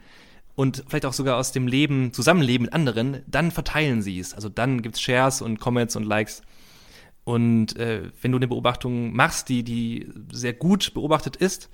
und 0.60 0.84
vielleicht 0.88 1.06
auch 1.06 1.14
sogar 1.14 1.38
aus 1.38 1.52
dem 1.52 1.66
Leben, 1.66 2.12
Zusammenleben 2.12 2.66
mit 2.66 2.74
anderen, 2.74 3.22
dann 3.26 3.50
verteilen 3.50 4.02
sie 4.02 4.18
es. 4.18 4.34
Also 4.34 4.50
dann 4.50 4.82
gibt 4.82 4.96
es 4.96 5.00
Shares 5.00 5.40
und 5.40 5.58
Comments 5.58 5.96
und 5.96 6.04
Likes. 6.04 6.42
Und 7.24 7.78
äh, 7.78 8.10
wenn 8.20 8.30
du 8.30 8.36
eine 8.36 8.46
Beobachtung 8.46 9.16
machst, 9.16 9.48
die, 9.48 9.62
die 9.62 10.12
sehr 10.30 10.52
gut 10.52 10.92
beobachtet 10.92 11.36
ist, 11.36 11.70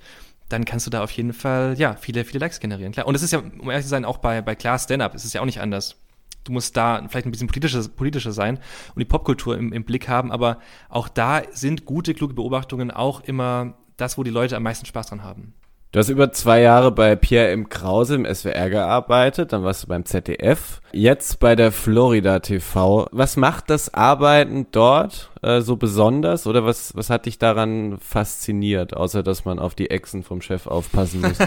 dann 0.47 0.63
kannst 0.63 0.85
du 0.85 0.89
da 0.89 1.03
auf 1.03 1.11
jeden 1.11 1.33
Fall, 1.33 1.75
ja, 1.77 1.95
viele, 1.95 2.23
viele 2.23 2.39
Likes 2.39 2.61
generieren, 2.61 2.93
klar. 2.93 3.07
Und 3.07 3.15
es 3.15 3.23
ist 3.23 3.31
ja, 3.31 3.39
um 3.39 3.69
ehrlich 3.69 3.83
zu 3.83 3.89
sein, 3.89 4.05
auch 4.05 4.19
bei, 4.19 4.41
bei 4.41 4.55
Klar 4.55 4.79
Stand-Up 4.79 5.15
ist 5.15 5.25
es 5.25 5.33
ja 5.33 5.41
auch 5.41 5.45
nicht 5.45 5.59
anders. 5.59 5.97
Du 6.45 6.53
musst 6.53 6.77
da 6.77 7.05
vielleicht 7.09 7.27
ein 7.27 7.31
bisschen 7.31 7.47
politischer, 7.47 7.85
politischer 7.89 8.31
sein 8.31 8.55
und 8.95 8.99
die 8.99 9.05
Popkultur 9.05 9.57
im, 9.57 9.73
im 9.73 9.83
Blick 9.83 10.07
haben, 10.07 10.31
aber 10.31 10.59
auch 10.87 11.09
da 11.09 11.41
sind 11.51 11.83
gute, 11.83 12.13
kluge 12.13 12.35
Beobachtungen 12.35 12.89
auch 12.89 13.19
immer 13.19 13.77
das, 13.97 14.17
wo 14.17 14.23
die 14.23 14.31
Leute 14.31 14.55
am 14.55 14.63
meisten 14.63 14.85
Spaß 14.85 15.07
dran 15.07 15.23
haben. 15.23 15.55
Du 15.93 15.99
hast 15.99 16.09
über 16.09 16.33
zwei 16.33 16.61
Jahre 16.61 16.91
bei 16.91 17.15
Pierre 17.15 17.51
M. 17.51 17.69
Krause 17.69 18.15
im 18.15 18.25
SWR 18.25 18.69
gearbeitet, 18.69 19.53
dann 19.53 19.63
warst 19.63 19.83
du 19.83 19.87
beim 19.87 20.03
ZDF, 20.03 20.81
jetzt 20.91 21.39
bei 21.39 21.55
der 21.55 21.71
Florida 21.71 22.39
TV. 22.39 23.07
Was 23.11 23.37
macht 23.37 23.69
das 23.69 23.93
Arbeiten 23.93 24.67
dort 24.71 25.31
äh, 25.41 25.61
so 25.61 25.77
besonders 25.77 26.45
oder 26.45 26.65
was, 26.65 26.93
was 26.93 27.09
hat 27.09 27.25
dich 27.25 27.39
daran 27.39 27.99
fasziniert, 27.99 28.97
außer 28.97 29.23
dass 29.23 29.45
man 29.45 29.59
auf 29.59 29.75
die 29.75 29.89
Echsen 29.89 30.23
vom 30.23 30.41
Chef 30.41 30.67
aufpassen 30.67 31.21
muss? 31.21 31.37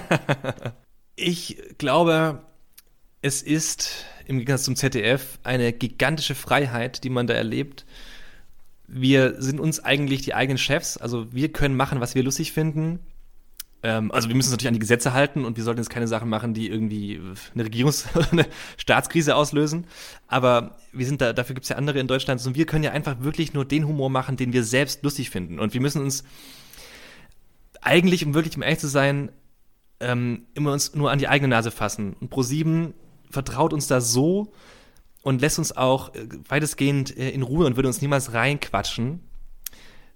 ich 1.16 1.59
glaube, 1.76 2.40
es 3.20 3.42
ist 3.42 4.07
im 4.26 4.38
Gegensatz 4.38 4.64
zum 4.64 4.76
ZDF 4.76 5.38
eine 5.42 5.70
gigantische 5.74 6.35
Freiheit, 6.35 7.05
die 7.05 7.11
man 7.11 7.26
da 7.26 7.35
erlebt. 7.35 7.85
Wir 8.87 9.35
sind 9.42 9.61
uns 9.61 9.85
eigentlich 9.85 10.22
die 10.22 10.33
eigenen 10.33 10.57
Chefs, 10.57 10.96
also 10.96 11.31
wir 11.31 11.53
können 11.53 11.76
machen, 11.76 12.00
was 12.00 12.14
wir 12.14 12.22
lustig 12.22 12.53
finden 12.53 13.00
ähm, 13.83 14.12
also 14.12 14.29
wir 14.29 14.37
müssen 14.37 14.49
uns 14.49 14.53
natürlich 14.53 14.69
an 14.69 14.75
die 14.75 14.81
Gesetze 14.81 15.12
halten 15.12 15.45
und 15.45 15.57
wir 15.57 15.64
sollten 15.64 15.81
jetzt 15.81 15.90
keine 15.90 16.09
Sachen 16.09 16.29
machen, 16.29 16.53
die 16.53 16.69
irgendwie 16.69 17.21
eine 17.55 17.64
Regierungs- 17.64 18.07
eine 18.33 18.47
Staatskrise 18.77 19.35
auslösen. 19.35 19.87
Aber 20.27 20.77
wir 20.93 21.07
sind 21.07 21.21
da, 21.21 21.33
dafür 21.33 21.55
gibt 21.55 21.64
es 21.64 21.71
ja 21.71 21.77
andere 21.77 21.99
in 21.99 22.07
Deutschland 22.07 22.45
und 22.47 22.57
wir 22.57 22.66
können 22.66 22.85
ja 22.85 22.93
einfach 22.93 23.21
wirklich 23.21 23.55
nur 23.55 23.64
den 23.64 23.87
Humor 23.87 24.11
machen, 24.11 24.37
den 24.37 24.53
wir 24.53 24.64
selbst 24.64 25.03
lustig 25.03 25.31
finden. 25.31 25.59
Und 25.59 25.73
wir 25.73 25.81
müssen 25.81 26.03
uns 26.03 26.25
eigentlich, 27.81 28.25
um 28.27 28.35
wirklich 28.35 28.57
um 28.57 28.62
ehrlich 28.62 28.81
zu 28.81 28.88
sein, 28.88 29.33
ähm, 30.01 30.47
immer 30.55 30.73
uns 30.73 30.95
nur 30.95 31.11
an 31.11 31.19
die 31.19 31.29
eigene 31.29 31.49
Nase 31.49 31.71
fassen. 31.71 32.16
Und 32.21 32.33
Pro7 32.33 32.93
vertraut 33.31 33.73
uns 33.73 33.87
da 33.87 34.01
so 34.01 34.53
und 35.23 35.40
lässt 35.40 35.59
uns 35.59 35.75
auch 35.75 36.14
äh, 36.14 36.27
weitestgehend 36.49 37.16
äh, 37.16 37.31
in 37.31 37.43
Ruhe 37.43 37.64
und 37.66 37.77
würde 37.77 37.88
uns 37.88 38.03
niemals 38.03 38.35
reinquatschen 38.35 39.21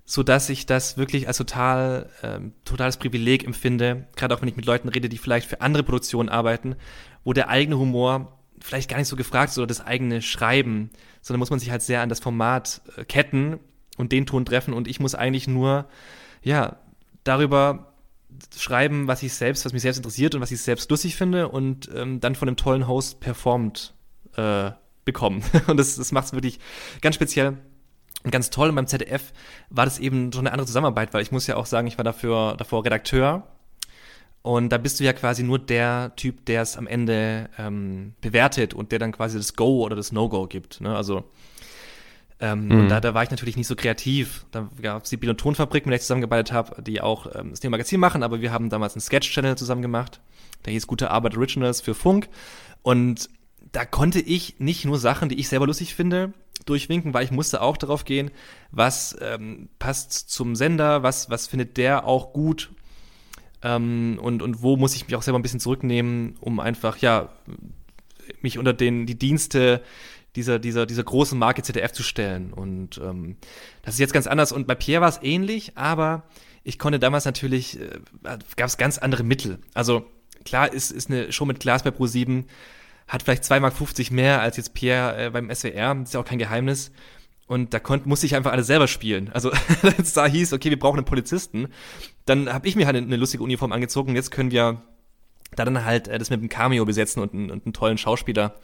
so 0.05 0.23
dass 0.23 0.49
ich 0.51 0.67
das 0.67 0.99
wirklich 0.99 1.29
als 1.29 1.39
total 1.39 2.11
ähm, 2.23 2.53
totales 2.65 2.99
Privileg 2.99 3.45
empfinde, 3.45 4.07
gerade 4.17 4.35
auch 4.35 4.43
wenn 4.43 4.49
ich 4.49 4.57
mit 4.57 4.67
Leuten 4.67 4.89
rede, 4.89 5.09
die 5.09 5.19
vielleicht 5.19 5.49
für 5.49 5.61
andere 5.61 5.83
Produktionen 5.83 6.29
arbeiten, 6.29 6.77
wo 7.25 7.33
der 7.33 7.49
eigene 7.49 7.79
Humor 7.79 8.39
vielleicht 8.61 8.91
gar 8.91 8.99
nicht 8.99 9.09
so 9.09 9.17
gefragt 9.17 9.51
ist 9.51 9.59
oder 9.59 9.67
das 9.67 9.85
eigene 9.85 10.23
Schreiben, 10.23 10.91
sondern 11.23 11.39
muss 11.39 11.51
man 11.51 11.59
sich 11.59 11.71
halt 11.71 11.83
sehr 11.83 12.03
an 12.03 12.09
das 12.09 12.21
Format 12.21 12.83
äh, 12.97 13.05
ketten 13.05 13.59
und 13.97 14.13
den 14.13 14.27
Ton 14.27 14.45
treffen. 14.45 14.75
Und 14.75 14.89
ich 14.89 15.01
muss 15.01 15.15
eigentlich 15.15 15.49
nur 15.49 15.87
ja 16.43 16.77
darüber 17.25 17.95
schreiben, 18.57 19.07
was 19.07 19.23
ich 19.23 19.33
selbst, 19.33 19.65
was 19.65 19.73
mich 19.73 19.83
selbst 19.83 19.99
interessiert 19.99 20.35
und 20.35 20.41
was 20.41 20.51
ich 20.51 20.61
selbst 20.61 20.91
lustig 20.91 21.17
finde 21.17 21.49
und 21.49 21.91
ähm, 21.95 22.21
dann 22.21 22.35
von 22.35 22.49
einem 22.49 22.57
tollen 22.57 22.89
Host 22.89 23.21
performt 23.21 23.95
äh, 24.37 24.73
bekommen. 25.05 25.45
Und 25.67 25.77
das, 25.77 25.97
das 25.97 26.13
macht 26.13 26.27
es 26.27 26.33
wirklich 26.33 26.59
ganz 27.01 27.15
speziell 27.15 27.59
ganz 28.31 28.51
toll 28.51 28.71
und 28.71 28.75
beim 28.75 28.87
ZDF 28.87 29.33
war 29.71 29.85
das 29.85 29.99
eben 29.99 30.33
so 30.33 30.41
eine 30.41 30.53
andere 30.53 30.67
Zusammenarbeit, 30.67 31.13
weil 31.13 31.23
ich 31.23 31.33
muss 31.33 31.47
ja 31.47 31.57
auch 31.57 31.67
sagen, 31.67 31.87
ich 31.87 31.99
war 31.99 32.05
dafür 32.05 32.55
davor 32.57 32.85
Redakteur 32.85 33.47
und 34.43 34.71
da 34.71 34.79
bist 34.79 35.01
du 35.01 35.05
ja 35.05 35.13
quasi 35.13 35.43
nur 35.43 35.59
der 35.59 36.13
Typ, 36.17 36.45
der 36.47 36.63
es 36.63 36.77
am 36.77 36.87
Ende 36.87 37.49
ähm, 37.59 38.15
bewertet 38.21 38.75
und 38.75 38.93
der 38.93 38.99
dann 38.99 39.13
quasi 39.13 39.39
das 39.39 39.57
Go 39.57 39.83
oder 39.83 39.97
das 39.97 40.13
No-Go 40.13 40.47
gibt. 40.47 40.81
Ne? 40.81 40.95
Also 40.95 41.25
ähm, 42.41 42.67
mhm. 42.67 42.81
Und 42.81 42.89
da, 42.89 43.01
da 43.01 43.15
war 43.15 43.23
ich 43.23 43.31
natürlich 43.31 43.57
nicht 43.57 43.69
so 43.69 43.77
kreativ. 43.77 44.45
Da 44.51 44.69
gab 44.83 45.05
es 45.05 45.11
die 45.11 45.17
Bild- 45.17 45.31
und 45.31 45.41
Tonfabrik, 45.41 45.87
mit 45.87 45.93
der 45.93 45.97
ich 45.97 46.03
zusammengearbeitet 46.03 46.53
habe, 46.53 46.83
die 46.83 47.01
auch 47.01 47.27
ähm, 47.35 47.51
das 47.51 47.61
Thema 47.61 47.73
Magazin 47.73 48.01
machen, 48.01 48.23
aber 48.23 48.41
wir 48.41 48.53
haben 48.53 48.69
damals 48.69 48.95
einen 48.95 49.01
Sketch-Channel 49.01 49.57
zusammen 49.57 49.83
gemacht. 49.83 50.21
Der 50.65 50.73
hieß 50.73 50.87
Gute 50.87 51.11
Arbeit 51.11 51.37
Originals 51.37 51.81
für 51.81 51.95
Funk. 51.95 52.29
Und 52.83 53.31
da 53.73 53.85
konnte 53.85 54.21
ich 54.21 54.61
nicht 54.61 54.85
nur 54.85 54.99
Sachen, 54.99 55.29
die 55.29 55.39
ich 55.39 55.49
selber 55.49 55.67
lustig 55.67 55.95
finde, 55.95 56.35
durchwinken, 56.65 57.15
weil 57.15 57.25
ich 57.25 57.31
musste 57.31 57.61
auch 57.61 57.77
darauf 57.77 58.05
gehen, 58.05 58.31
was 58.71 59.17
ähm, 59.21 59.69
passt 59.79 60.13
zum 60.31 60.57
Sender, 60.57 61.03
was, 61.03 61.31
was 61.31 61.47
findet 61.47 61.77
der 61.77 62.07
auch 62.07 62.33
gut 62.33 62.71
ähm, 63.63 64.19
und, 64.21 64.43
und 64.43 64.63
wo 64.63 64.77
muss 64.77 64.95
ich 64.95 65.07
mich 65.07 65.17
auch 65.17 65.23
selber 65.23 65.39
ein 65.39 65.43
bisschen 65.43 65.61
zurücknehmen, 65.61 66.37
um 66.41 66.61
einfach, 66.61 66.99
ja, 66.99 67.31
mich 68.41 68.59
unter 68.59 68.73
den, 68.73 69.07
die 69.07 69.19
Dienste 69.19 69.83
dieser, 70.37 70.59
dieser, 70.59 70.87
dieser 70.87 71.05
großen 71.05 71.39
Marke 71.39 71.63
ZDF 71.63 71.93
zu 71.93 72.03
stellen. 72.03 72.53
Und 72.53 72.99
ähm, 72.99 73.37
das 73.83 73.95
ist 73.95 74.01
jetzt 74.01 74.13
ganz 74.13 74.27
anders. 74.27 74.53
Und 74.53 74.67
bei 74.67 74.75
Pierre 74.75 75.03
war 75.03 75.09
es 75.09 75.21
ähnlich, 75.23 75.77
aber 75.77 76.25
ich 76.63 76.79
konnte 76.79 76.99
damals 76.99 77.25
natürlich, 77.25 77.81
äh, 77.81 78.01
gab 78.23 78.69
es 78.69 78.77
ganz 78.77 78.99
andere 78.99 79.23
Mittel. 79.23 79.59
Also 79.75 80.07
klar 80.45 80.73
ist, 80.73 80.91
ist 80.91 81.11
eine 81.11 81.33
Show 81.33 81.45
mit 81.45 81.61
Glas 81.61 81.83
bei 81.83 81.91
Pro7, 81.91 82.45
hat 83.07 83.23
vielleicht 83.23 83.45
2,50 83.45 83.61
Mark 83.61 84.11
mehr 84.11 84.41
als 84.41 84.57
jetzt 84.57 84.75
Pierre 84.75 85.27
äh, 85.27 85.31
beim 85.31 85.55
SWR, 85.55 85.95
das 85.95 86.09
ist 86.11 86.15
ja 86.15 86.21
auch 86.21 86.25
kein 86.25 86.39
Geheimnis. 86.39 86.93
Und 87.47 87.75
da 87.75 87.79
konnte, 87.79 88.09
musste 88.09 88.25
ich 88.25 88.37
einfach 88.37 88.53
alles 88.53 88.67
selber 88.67 88.89
spielen. 88.89 89.31
Also, 89.35 89.53
es 89.99 90.15
da 90.15 90.27
hieß, 90.27 90.55
okay, 90.55 90.71
wir 90.71 90.79
brauchen 90.79 90.99
einen 90.99 91.05
Polizisten, 91.05 91.69
dann 92.25 92.51
habe 92.51 92.67
ich 92.67 92.75
mir 92.75 92.87
halt 92.87 92.97
eine, 92.97 93.17
lustige 93.17 93.43
Uniform 93.43 93.73
angezogen 93.73 94.11
und 94.11 94.17
jetzt 94.17 94.31
können 94.31 94.51
wir 94.51 94.83
da 95.55 95.65
dann 95.65 95.85
halt 95.85 96.09
äh, 96.09 96.19
das 96.19 96.31
mit 96.31 96.41
einem 96.41 96.49
Cameo 96.49 96.85
besetzen 96.85 97.23
und, 97.23 97.35
einen, 97.35 97.51
und 97.51 97.67
einen 97.67 97.75
tollen 97.75 97.99
Schauspieler 97.99 98.55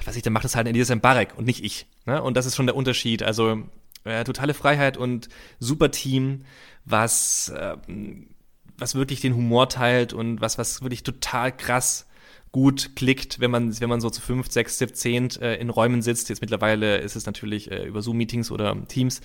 was 0.00 0.06
weiß 0.06 0.16
ich, 0.16 0.22
dann 0.22 0.32
macht 0.32 0.44
das 0.44 0.56
halt 0.56 0.66
Elias 0.66 0.88
Mbarek 0.88 1.36
und 1.36 1.46
nicht 1.46 1.62
ich. 1.62 1.86
Ne? 2.06 2.22
Und 2.22 2.36
das 2.36 2.46
ist 2.46 2.56
schon 2.56 2.66
der 2.66 2.74
Unterschied. 2.74 3.22
Also 3.22 3.62
äh, 4.04 4.24
totale 4.24 4.54
Freiheit 4.54 4.96
und 4.96 5.28
super 5.58 5.90
Team, 5.90 6.44
was, 6.86 7.50
äh, 7.50 7.76
was 8.78 8.94
wirklich 8.94 9.20
den 9.20 9.34
Humor 9.34 9.68
teilt 9.68 10.14
und 10.14 10.40
was, 10.40 10.56
was 10.56 10.82
wirklich 10.82 11.02
total 11.02 11.54
krass 11.54 12.06
gut 12.52 12.96
klickt, 12.96 13.40
wenn 13.40 13.50
man, 13.50 13.78
wenn 13.80 13.88
man 13.88 14.00
so 14.00 14.10
zu 14.10 14.20
fünf, 14.20 14.50
sechs, 14.50 14.78
sieb, 14.78 14.96
zehnt 14.96 15.40
äh, 15.40 15.56
in 15.56 15.70
Räumen 15.70 16.02
sitzt. 16.02 16.28
Jetzt 16.28 16.40
mittlerweile 16.40 16.98
ist 16.98 17.16
es 17.16 17.26
natürlich 17.26 17.70
äh, 17.70 17.84
über 17.86 18.02
Zoom-Meetings 18.02 18.50
oder 18.50 18.76
Teams, 18.88 19.20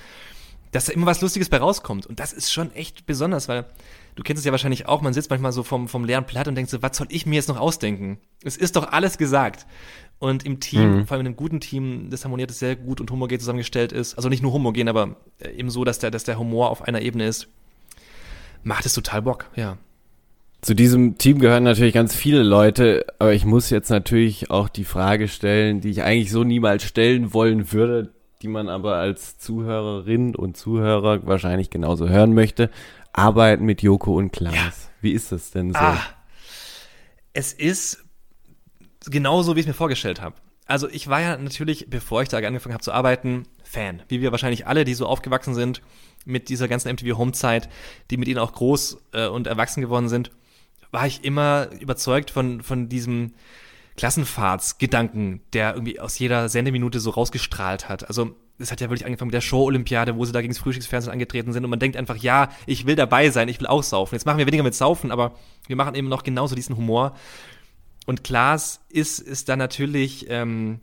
dass 0.71 0.85
da 0.85 0.93
immer 0.93 1.05
was 1.05 1.21
Lustiges 1.21 1.49
bei 1.49 1.57
rauskommt. 1.57 2.05
Und 2.05 2.19
das 2.19 2.33
ist 2.33 2.51
schon 2.51 2.73
echt 2.73 3.05
besonders, 3.05 3.47
weil 3.47 3.65
du 4.15 4.23
kennst 4.23 4.39
es 4.39 4.45
ja 4.45 4.51
wahrscheinlich 4.51 4.87
auch, 4.87 5.01
man 5.01 5.13
sitzt 5.13 5.29
manchmal 5.29 5.53
so 5.53 5.63
vom, 5.63 5.87
vom 5.87 6.05
leeren 6.05 6.25
Blatt 6.25 6.47
und 6.47 6.55
denkt 6.55 6.69
so, 6.69 6.81
was 6.81 6.97
soll 6.97 7.07
ich 7.09 7.25
mir 7.25 7.35
jetzt 7.35 7.49
noch 7.49 7.59
ausdenken? 7.59 8.19
Es 8.43 8.57
ist 8.57 8.75
doch 8.75 8.91
alles 8.91 9.17
gesagt. 9.17 9.65
Und 10.19 10.45
im 10.45 10.59
Team, 10.59 10.97
mhm. 10.97 11.07
vor 11.07 11.15
allem 11.15 11.21
in 11.21 11.27
einem 11.27 11.35
guten 11.35 11.59
Team, 11.59 12.09
das 12.09 12.23
harmoniert 12.23 12.51
ist 12.51 12.59
sehr 12.59 12.75
gut 12.75 13.01
und 13.01 13.11
homogen 13.11 13.39
zusammengestellt 13.39 13.91
ist. 13.91 14.15
Also 14.15 14.29
nicht 14.29 14.43
nur 14.43 14.53
homogen, 14.53 14.87
aber 14.87 15.17
äh, 15.39 15.49
eben 15.51 15.69
so, 15.69 15.83
dass 15.83 15.99
der, 15.99 16.11
dass 16.11 16.23
der 16.23 16.37
Humor 16.37 16.69
auf 16.69 16.83
einer 16.83 17.01
Ebene 17.01 17.27
ist. 17.27 17.47
Macht 18.63 18.85
es 18.85 18.93
total 18.93 19.21
Bock, 19.21 19.49
ja. 19.55 19.77
Zu 20.65 20.73
diesem 20.73 21.19
Team 21.19 21.37
gehören 21.37 21.61
natürlich 21.61 21.93
ganz 21.93 22.15
viele 22.15 22.41
Leute, 22.41 23.05
aber 23.19 23.33
ich 23.33 23.45
muss 23.45 23.69
jetzt 23.69 23.91
natürlich 23.91 24.49
auch 24.49 24.67
die 24.67 24.83
Frage 24.83 25.27
stellen, 25.27 25.79
die 25.79 25.91
ich 25.91 26.01
eigentlich 26.01 26.31
so 26.31 26.43
niemals 26.43 26.81
stellen 26.81 27.35
wollen 27.35 27.71
würde, 27.71 28.15
die 28.41 28.47
man 28.47 28.67
aber 28.67 28.95
als 28.95 29.37
Zuhörerin 29.37 30.35
und 30.35 30.57
Zuhörer 30.57 31.27
wahrscheinlich 31.27 31.69
genauso 31.69 32.09
hören 32.09 32.33
möchte. 32.33 32.71
Arbeiten 33.13 33.63
mit 33.65 33.83
Joko 33.83 34.15
und 34.15 34.31
Klaas. 34.31 34.55
Ja. 34.55 34.71
Wie 35.01 35.11
ist 35.11 35.31
das 35.31 35.51
denn 35.51 35.71
so? 35.71 35.77
Ah, 35.77 36.01
es 37.33 37.53
ist 37.53 38.03
genauso, 39.05 39.55
wie 39.55 39.59
ich 39.59 39.65
es 39.65 39.67
mir 39.67 39.75
vorgestellt 39.75 40.19
habe. 40.19 40.35
Also 40.65 40.89
ich 40.89 41.07
war 41.07 41.21
ja 41.21 41.37
natürlich, 41.37 41.91
bevor 41.91 42.23
ich 42.23 42.29
da 42.29 42.37
angefangen 42.37 42.73
habe 42.73 42.83
zu 42.83 42.91
arbeiten, 42.91 43.43
Fan. 43.63 44.01
Wie 44.07 44.19
wir 44.19 44.31
wahrscheinlich 44.31 44.65
alle, 44.65 44.83
die 44.83 44.95
so 44.95 45.05
aufgewachsen 45.05 45.53
sind 45.53 45.83
mit 46.25 46.49
dieser 46.49 46.67
ganzen 46.67 46.91
MTV 46.91 47.19
Home-Zeit, 47.19 47.69
die 48.09 48.17
mit 48.17 48.27
ihnen 48.27 48.39
auch 48.39 48.53
groß 48.53 48.97
äh, 49.13 49.27
und 49.27 49.45
erwachsen 49.45 49.81
geworden 49.81 50.09
sind, 50.09 50.31
war 50.91 51.07
ich 51.07 51.23
immer 51.23 51.69
überzeugt 51.79 52.31
von, 52.31 52.61
von 52.61 52.89
diesem 52.89 53.33
Klassenfahrtsgedanken, 53.97 55.41
der 55.53 55.73
irgendwie 55.73 55.99
aus 55.99 56.19
jeder 56.19 56.49
Sendeminute 56.49 56.99
so 56.99 57.11
rausgestrahlt 57.11 57.87
hat. 57.87 58.07
Also 58.07 58.35
es 58.57 58.71
hat 58.71 58.81
ja 58.81 58.89
wirklich 58.89 59.05
angefangen 59.05 59.27
mit 59.27 59.33
der 59.35 59.41
Show-Olympiade, 59.41 60.15
wo 60.15 60.25
sie 60.25 60.31
da 60.31 60.41
gegen 60.41 60.53
das 60.53 60.59
Frühstücksfernsehen 60.59 61.11
angetreten 61.11 61.53
sind 61.53 61.63
und 61.63 61.69
man 61.69 61.79
denkt 61.79 61.97
einfach, 61.97 62.17
ja, 62.17 62.49
ich 62.65 62.85
will 62.85 62.95
dabei 62.95 63.29
sein, 63.29 63.47
ich 63.47 63.59
will 63.59 63.67
auch 63.67 63.83
saufen. 63.83 64.15
Jetzt 64.15 64.25
machen 64.25 64.37
wir 64.37 64.47
weniger 64.47 64.63
mit 64.63 64.75
Saufen, 64.75 65.11
aber 65.11 65.35
wir 65.67 65.75
machen 65.75 65.95
eben 65.95 66.09
noch 66.09 66.23
genauso 66.23 66.55
diesen 66.55 66.77
Humor. 66.77 67.15
Und 68.05 68.23
Klaas 68.23 68.81
ist, 68.89 69.19
ist 69.19 69.49
dann 69.49 69.59
natürlich 69.59 70.27
ähm, 70.29 70.79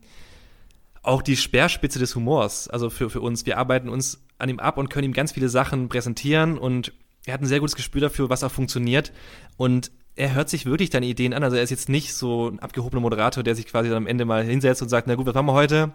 auch 1.03 1.23
die 1.23 1.37
Speerspitze 1.37 1.99
des 1.99 2.15
Humors, 2.15 2.69
also 2.69 2.91
für, 2.91 3.11
für 3.11 3.21
uns. 3.21 3.47
Wir 3.47 3.59
arbeiten 3.59 3.89
uns 3.89 4.23
an 4.39 4.49
ihm 4.49 4.59
ab 4.59 4.77
und 4.79 4.89
können 4.89 5.05
ihm 5.05 5.13
ganz 5.13 5.33
viele 5.33 5.49
Sachen 5.49 5.89
präsentieren 5.89 6.59
und 6.59 6.93
er 7.27 7.35
hat 7.35 7.41
ein 7.41 7.47
sehr 7.47 7.61
gutes 7.61 7.77
Gespür 7.77 8.01
dafür, 8.01 8.31
was 8.31 8.45
auch 8.45 8.51
funktioniert. 8.51 9.13
Und 9.57 9.91
er 10.15 10.35
hört 10.35 10.49
sich 10.49 10.67
wirklich 10.67 10.91
deine 10.91 11.07
Ideen 11.07 11.33
an. 11.33 11.43
Also 11.43 11.57
er 11.57 11.63
ist 11.63 11.71
jetzt 11.71 11.89
nicht 11.89 12.15
so 12.15 12.49
ein 12.49 12.59
abgehobener 12.59 13.01
Moderator, 13.01 13.43
der 13.43 13.55
sich 13.55 13.67
quasi 13.67 13.89
dann 13.89 13.99
am 13.99 14.07
Ende 14.07 14.25
mal 14.25 14.45
hinsetzt 14.45 14.83
und 14.83 14.89
sagt, 14.89 15.07
na 15.07 15.15
gut, 15.15 15.27
was 15.27 15.35
machen 15.35 15.47
wir 15.47 15.53
heute? 15.53 15.93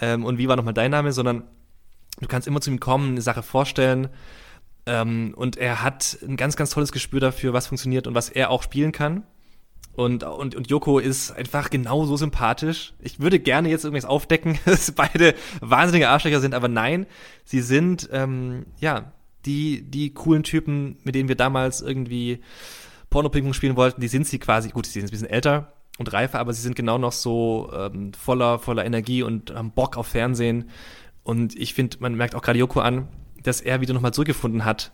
Ähm, 0.00 0.24
und 0.24 0.38
wie 0.38 0.48
war 0.48 0.56
nochmal 0.56 0.74
dein 0.74 0.90
Name? 0.90 1.12
Sondern 1.12 1.44
du 2.20 2.28
kannst 2.28 2.46
immer 2.46 2.60
zu 2.60 2.70
ihm 2.70 2.80
kommen, 2.80 3.12
eine 3.12 3.22
Sache 3.22 3.42
vorstellen. 3.42 4.08
Ähm, 4.86 5.34
und 5.36 5.56
er 5.56 5.82
hat 5.82 6.18
ein 6.22 6.36
ganz, 6.36 6.56
ganz 6.56 6.70
tolles 6.70 6.92
Gespür 6.92 7.20
dafür, 7.20 7.52
was 7.52 7.66
funktioniert 7.66 8.06
und 8.06 8.14
was 8.14 8.28
er 8.28 8.50
auch 8.50 8.62
spielen 8.62 8.92
kann. 8.92 9.24
Und, 9.94 10.22
und, 10.22 10.54
und 10.54 10.70
Yoko 10.70 10.98
ist 10.98 11.32
einfach 11.32 11.68
genauso 11.68 12.16
sympathisch. 12.16 12.94
Ich 13.00 13.20
würde 13.20 13.40
gerne 13.40 13.68
jetzt 13.68 13.84
irgendwas 13.84 14.08
aufdecken, 14.08 14.58
dass 14.64 14.92
beide 14.92 15.34
wahnsinnige 15.60 16.08
Arschlöcher 16.08 16.40
sind, 16.40 16.54
aber 16.54 16.68
nein, 16.68 17.06
sie 17.44 17.60
sind, 17.60 18.08
ähm, 18.12 18.66
ja, 18.78 19.12
die, 19.46 19.82
die 19.82 20.12
coolen 20.12 20.42
Typen, 20.42 20.98
mit 21.04 21.14
denen 21.14 21.28
wir 21.28 21.36
damals 21.36 21.80
irgendwie 21.80 22.40
Pornopingung 23.08 23.52
spielen 23.52 23.76
wollten, 23.76 24.00
die 24.00 24.08
sind 24.08 24.26
sie 24.26 24.38
quasi, 24.38 24.70
gut, 24.70 24.86
sie 24.86 24.92
sind 24.92 25.08
ein 25.08 25.10
bisschen 25.10 25.28
älter 25.28 25.72
und 25.98 26.12
reifer, 26.12 26.38
aber 26.38 26.52
sie 26.52 26.62
sind 26.62 26.76
genau 26.76 26.98
noch 26.98 27.12
so 27.12 27.70
ähm, 27.74 28.12
voller, 28.12 28.58
voller 28.58 28.84
Energie 28.84 29.22
und 29.22 29.54
haben 29.54 29.72
Bock 29.72 29.96
auf 29.96 30.06
Fernsehen. 30.06 30.70
Und 31.22 31.56
ich 31.56 31.74
finde, 31.74 31.98
man 32.00 32.14
merkt 32.14 32.34
auch 32.34 32.42
gerade 32.42 32.58
Yoko 32.58 32.80
an, 32.80 33.08
dass 33.42 33.60
er 33.60 33.80
wieder 33.80 33.94
nochmal 33.94 34.14
zurückgefunden 34.14 34.64
hat 34.64 34.92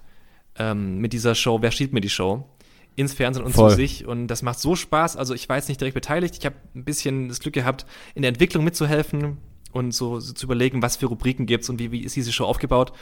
ähm, 0.59 0.99
mit 0.99 1.13
dieser 1.13 1.35
Show, 1.35 1.63
wer 1.63 1.71
steht 1.71 1.93
mir 1.93 2.01
die 2.01 2.11
Show? 2.11 2.49
ins 2.97 3.13
Fernsehen 3.13 3.45
und 3.45 3.53
Voll. 3.53 3.71
zu 3.71 3.77
sich. 3.77 4.07
Und 4.07 4.27
das 4.27 4.43
macht 4.43 4.59
so 4.59 4.75
Spaß. 4.75 5.17
Also 5.17 5.35
ich 5.35 5.49
war 5.49 5.57
jetzt 5.57 5.69
nicht 5.69 5.81
direkt 5.81 5.95
beteiligt. 5.95 6.35
Ich 6.39 6.47
habe 6.47 6.57
ein 6.75 6.85
bisschen 6.85 7.29
das 7.29 7.41
Glück 7.41 7.55
gehabt, 7.55 7.87
in 8.15 8.23
der 8.23 8.31
Entwicklung 8.31 8.65
mitzuhelfen 8.65 9.37
und 9.73 9.93
so, 9.93 10.19
so 10.19 10.33
zu 10.33 10.47
überlegen, 10.47 10.83
was 10.83 10.97
für 10.97 11.07
Rubriken 11.07 11.47
gibt's 11.47 11.69
und 11.69 11.79
wie, 11.79 11.93
wie 11.93 12.01
ist 12.01 12.17
diese 12.17 12.33
Show 12.33 12.47
aufgebaut. 12.47 12.93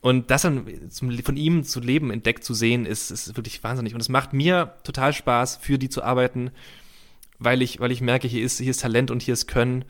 Und 0.00 0.30
das 0.30 0.42
dann 0.42 0.66
zum, 0.90 1.10
von 1.18 1.36
ihm 1.36 1.64
zu 1.64 1.80
leben 1.80 2.10
entdeckt 2.10 2.44
zu 2.44 2.54
sehen, 2.54 2.86
ist, 2.86 3.10
ist 3.10 3.36
wirklich 3.36 3.62
wahnsinnig. 3.64 3.94
Und 3.94 4.00
es 4.00 4.08
macht 4.08 4.32
mir 4.32 4.74
total 4.84 5.12
Spaß, 5.12 5.56
für 5.56 5.78
die 5.78 5.88
zu 5.88 6.02
arbeiten, 6.02 6.50
weil 7.38 7.62
ich, 7.62 7.80
weil 7.80 7.90
ich 7.90 8.00
merke, 8.00 8.28
hier 8.28 8.44
ist, 8.44 8.58
hier 8.58 8.70
ist 8.70 8.80
Talent 8.80 9.10
und 9.10 9.22
hier 9.22 9.34
ist 9.34 9.46
Können. 9.46 9.84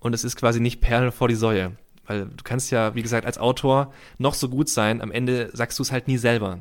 Und 0.00 0.14
es 0.14 0.24
ist 0.24 0.36
quasi 0.36 0.60
nicht 0.60 0.80
Perlen 0.80 1.12
vor 1.12 1.28
die 1.28 1.34
Säue. 1.34 1.72
Weil 2.06 2.26
du 2.26 2.42
kannst 2.42 2.72
ja, 2.72 2.94
wie 2.94 3.02
gesagt, 3.02 3.26
als 3.26 3.38
Autor 3.38 3.92
noch 4.18 4.34
so 4.34 4.48
gut 4.48 4.68
sein, 4.68 5.00
am 5.00 5.12
Ende 5.12 5.50
sagst 5.52 5.78
du 5.78 5.82
es 5.82 5.92
halt 5.92 6.08
nie 6.08 6.18
selber. 6.18 6.58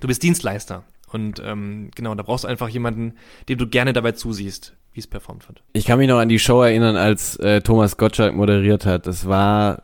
Du 0.00 0.06
bist 0.06 0.22
Dienstleister. 0.22 0.84
Und 1.10 1.40
ähm, 1.44 1.90
genau, 1.94 2.14
da 2.14 2.22
brauchst 2.22 2.44
du 2.44 2.48
einfach 2.48 2.68
jemanden, 2.68 3.14
dem 3.48 3.58
du 3.58 3.66
gerne 3.66 3.92
dabei 3.92 4.12
zusiehst, 4.12 4.74
wie 4.92 5.00
es 5.00 5.06
performt 5.06 5.48
wird. 5.48 5.62
Ich 5.72 5.84
kann 5.84 5.98
mich 5.98 6.08
noch 6.08 6.18
an 6.18 6.28
die 6.28 6.38
Show 6.38 6.62
erinnern, 6.62 6.96
als 6.96 7.36
äh, 7.36 7.60
Thomas 7.60 7.96
Gottschalk 7.96 8.34
moderiert 8.34 8.84
hat. 8.84 9.06
Das 9.06 9.26
war 9.26 9.80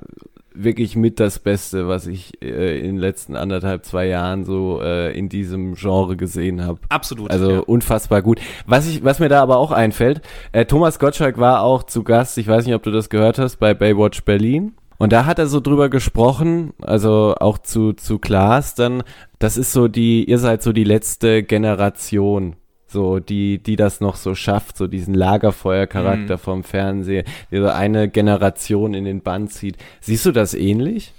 wirklich 0.54 0.96
mit 0.96 1.20
das 1.20 1.38
Beste, 1.38 1.88
was 1.88 2.06
ich 2.06 2.42
äh, 2.42 2.78
in 2.80 2.86
den 2.86 2.98
letzten 2.98 3.36
anderthalb, 3.36 3.84
zwei 3.84 4.06
Jahren 4.06 4.44
so 4.44 4.80
äh, 4.82 5.16
in 5.16 5.28
diesem 5.28 5.74
Genre 5.74 6.16
gesehen 6.16 6.64
habe. 6.64 6.80
Absolut. 6.88 7.30
Also 7.30 7.50
ja. 7.50 7.58
unfassbar 7.60 8.22
gut. 8.22 8.40
Was 8.66 8.88
ich, 8.88 9.04
was 9.04 9.20
mir 9.20 9.28
da 9.28 9.42
aber 9.42 9.58
auch 9.58 9.72
einfällt, 9.72 10.22
äh, 10.52 10.64
Thomas 10.64 10.98
Gottschalk 10.98 11.38
war 11.38 11.62
auch 11.62 11.84
zu 11.84 12.02
Gast, 12.02 12.38
ich 12.38 12.48
weiß 12.48 12.66
nicht, 12.66 12.74
ob 12.74 12.82
du 12.82 12.90
das 12.90 13.10
gehört 13.10 13.38
hast, 13.38 13.56
bei 13.56 13.74
Baywatch 13.74 14.24
Berlin. 14.24 14.72
Und 14.98 15.14
da 15.14 15.24
hat 15.24 15.38
er 15.38 15.46
so 15.46 15.60
drüber 15.60 15.88
gesprochen, 15.88 16.74
also 16.82 17.34
auch 17.40 17.56
zu, 17.56 17.94
zu 17.94 18.18
Klaas 18.18 18.74
dann, 18.74 19.02
das 19.38 19.56
ist 19.56 19.72
so 19.72 19.88
die, 19.88 20.28
ihr 20.28 20.38
seid 20.38 20.62
so 20.62 20.74
die 20.74 20.84
letzte 20.84 21.42
Generation, 21.42 22.56
so 22.90 23.20
die, 23.20 23.62
die 23.62 23.76
das 23.76 24.00
noch 24.00 24.16
so 24.16 24.34
schafft, 24.34 24.76
so 24.76 24.86
diesen 24.86 25.14
Lagerfeuercharakter 25.14 26.36
mhm. 26.36 26.40
vom 26.40 26.64
Fernsehen, 26.64 27.26
die 27.50 27.58
so 27.58 27.68
eine 27.68 28.08
Generation 28.08 28.94
in 28.94 29.04
den 29.04 29.22
Bann 29.22 29.48
zieht. 29.48 29.76
Siehst 30.00 30.26
du 30.26 30.32
das 30.32 30.54
ähnlich? 30.54 31.14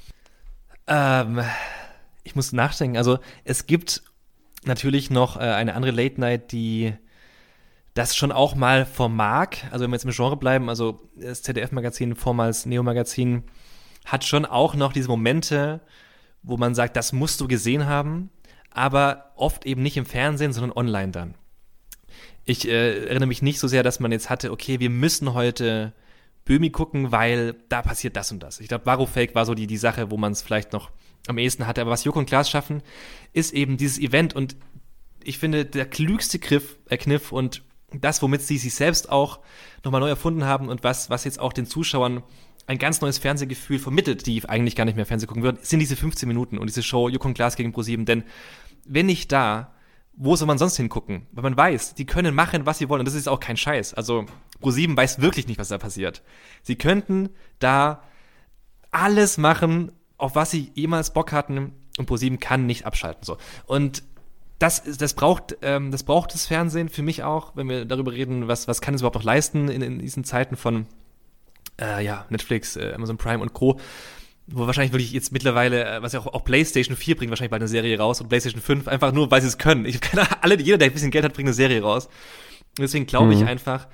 Ähm, 0.87 1.41
ich 2.23 2.35
muss 2.35 2.51
nachdenken. 2.51 2.97
Also 2.97 3.19
es 3.43 3.65
gibt 3.65 4.01
natürlich 4.65 5.09
noch 5.09 5.37
äh, 5.37 5.41
eine 5.41 5.75
andere 5.75 5.91
Late 5.91 6.19
Night, 6.19 6.51
die 6.51 6.93
das 7.93 8.15
schon 8.15 8.31
auch 8.31 8.55
mal 8.55 8.85
vermag. 8.85 9.49
Also 9.71 9.83
wenn 9.83 9.91
wir 9.91 9.95
jetzt 9.95 10.05
im 10.05 10.11
Genre 10.11 10.37
bleiben, 10.37 10.69
also 10.69 11.01
das 11.15 11.41
ZDF-Magazin, 11.43 12.15
vormals 12.15 12.65
Neo-Magazin, 12.65 13.43
hat 14.05 14.23
schon 14.23 14.45
auch 14.45 14.75
noch 14.75 14.93
diese 14.93 15.09
Momente, 15.09 15.81
wo 16.43 16.57
man 16.57 16.73
sagt, 16.73 16.95
das 16.95 17.13
musst 17.13 17.41
du 17.41 17.47
gesehen 17.47 17.85
haben, 17.85 18.29
aber 18.71 19.31
oft 19.35 19.65
eben 19.65 19.83
nicht 19.83 19.97
im 19.97 20.05
Fernsehen, 20.05 20.53
sondern 20.53 20.71
online 20.71 21.11
dann. 21.11 21.35
Ich 22.51 22.67
äh, 22.67 23.05
erinnere 23.05 23.27
mich 23.27 23.41
nicht 23.41 23.59
so 23.59 23.69
sehr, 23.69 23.81
dass 23.81 24.01
man 24.01 24.11
jetzt 24.11 24.29
hatte, 24.29 24.51
okay, 24.51 24.81
wir 24.81 24.89
müssen 24.89 25.33
heute 25.33 25.93
Böhmi 26.43 26.69
gucken, 26.69 27.13
weil 27.13 27.55
da 27.69 27.81
passiert 27.81 28.17
das 28.17 28.29
und 28.33 28.43
das. 28.43 28.59
Ich 28.59 28.67
glaube, 28.67 28.85
Varufake 28.85 29.33
war 29.35 29.45
so 29.45 29.53
die, 29.53 29.67
die 29.67 29.77
Sache, 29.77 30.11
wo 30.11 30.17
man 30.17 30.33
es 30.33 30.41
vielleicht 30.41 30.73
noch 30.73 30.91
am 31.27 31.37
ehesten 31.37 31.65
hatte. 31.65 31.79
Aber 31.79 31.91
was 31.91 32.03
Joko 32.03 32.19
und 32.19 32.25
Klaas 32.25 32.49
schaffen, 32.49 32.83
ist 33.31 33.53
eben 33.53 33.77
dieses 33.77 33.99
Event 33.99 34.35
und 34.35 34.57
ich 35.23 35.37
finde, 35.37 35.63
der 35.63 35.85
klügste 35.85 36.39
Griff, 36.39 36.77
äh, 36.89 36.97
Kniff 36.97 37.31
und 37.31 37.63
das, 37.93 38.21
womit 38.21 38.41
sie 38.41 38.57
sich 38.57 38.73
selbst 38.73 39.09
auch 39.09 39.39
nochmal 39.85 40.01
neu 40.01 40.09
erfunden 40.09 40.43
haben 40.43 40.67
und 40.67 40.83
was, 40.83 41.09
was 41.09 41.23
jetzt 41.23 41.39
auch 41.39 41.53
den 41.53 41.65
Zuschauern 41.65 42.21
ein 42.67 42.79
ganz 42.79 42.99
neues 42.99 43.17
Fernsehgefühl 43.17 43.79
vermittelt, 43.79 44.27
die 44.27 44.43
eigentlich 44.49 44.75
gar 44.75 44.83
nicht 44.83 44.97
mehr 44.97 45.05
Fernsehen 45.05 45.27
gucken 45.27 45.43
würden, 45.43 45.59
sind 45.61 45.79
diese 45.79 45.95
15 45.95 46.27
Minuten 46.27 46.57
und 46.57 46.67
diese 46.67 46.83
Show 46.83 47.07
Joko 47.07 47.29
und 47.29 47.33
Glas 47.33 47.55
gegen 47.55 47.71
ProSieben. 47.71 48.05
Denn 48.05 48.25
wenn 48.85 49.05
nicht 49.05 49.31
da, 49.31 49.73
wo 50.13 50.35
soll 50.35 50.47
man 50.47 50.57
sonst 50.57 50.77
hingucken? 50.77 51.27
Weil 51.31 51.43
man 51.43 51.57
weiß, 51.57 51.95
die 51.95 52.05
können 52.05 52.35
machen, 52.35 52.65
was 52.65 52.77
sie 52.77 52.89
wollen. 52.89 53.01
Und 53.01 53.05
das 53.05 53.15
ist 53.15 53.27
auch 53.27 53.39
kein 53.39 53.57
Scheiß. 53.57 53.93
Also 53.93 54.25
ProSieben 54.59 54.95
weiß 54.95 55.21
wirklich 55.21 55.47
nicht, 55.47 55.59
was 55.59 55.69
da 55.69 55.77
passiert. 55.77 56.21
Sie 56.61 56.75
könnten 56.75 57.29
da 57.59 58.03
alles 58.91 59.37
machen, 59.37 59.91
auf 60.17 60.35
was 60.35 60.51
sie 60.51 60.71
jemals 60.75 61.13
Bock 61.13 61.31
hatten. 61.31 61.73
Und 61.97 62.05
ProSieben 62.05 62.39
kann 62.39 62.65
nicht 62.65 62.85
abschalten. 62.85 63.23
So. 63.23 63.37
Und 63.65 64.03
das, 64.59 64.83
das, 64.83 65.13
braucht, 65.13 65.57
ähm, 65.63 65.91
das 65.91 66.03
braucht 66.03 66.33
das 66.33 66.45
Fernsehen 66.45 66.87
für 66.87 67.01
mich 67.01 67.23
auch, 67.23 67.55
wenn 67.55 67.67
wir 67.67 67.85
darüber 67.85 68.11
reden, 68.11 68.47
was, 68.47 68.67
was 68.67 68.79
kann 68.79 68.93
es 68.93 69.01
überhaupt 69.01 69.15
noch 69.15 69.23
leisten 69.23 69.69
in, 69.69 69.81
in 69.81 69.99
diesen 69.99 70.23
Zeiten 70.23 70.55
von 70.55 70.85
äh, 71.79 72.05
ja, 72.05 72.25
Netflix, 72.29 72.75
äh, 72.75 72.93
Amazon 72.93 73.17
Prime 73.17 73.39
und 73.41 73.53
Co. 73.53 73.79
Wo 74.53 74.67
wahrscheinlich 74.67 74.91
wirklich 74.91 75.11
jetzt 75.11 75.31
mittlerweile, 75.31 75.85
äh, 75.85 76.01
was 76.01 76.13
ja 76.13 76.19
auch, 76.19 76.27
auch 76.27 76.43
PlayStation 76.43 76.95
4 76.95 77.15
bringt 77.15 77.29
wahrscheinlich 77.29 77.51
bald 77.51 77.61
eine 77.61 77.69
Serie 77.69 77.97
raus 77.97 78.21
und 78.21 78.27
PlayStation 78.27 78.61
5, 78.61 78.87
einfach 78.87 79.11
nur, 79.11 79.31
weil 79.31 79.41
sie 79.41 79.47
es 79.47 79.57
können. 79.57 79.85
Ich 79.85 80.01
keine 80.01 80.43
alle, 80.43 80.59
jeder, 80.59 80.77
der 80.77 80.87
ein 80.87 80.93
bisschen 80.93 81.11
Geld 81.11 81.23
hat, 81.23 81.33
bringt 81.33 81.47
eine 81.47 81.53
Serie 81.53 81.81
raus. 81.81 82.07
Und 82.77 82.79
deswegen 82.79 83.05
glaube 83.05 83.33
ich 83.33 83.41
mhm. 83.41 83.47
einfach, 83.47 83.87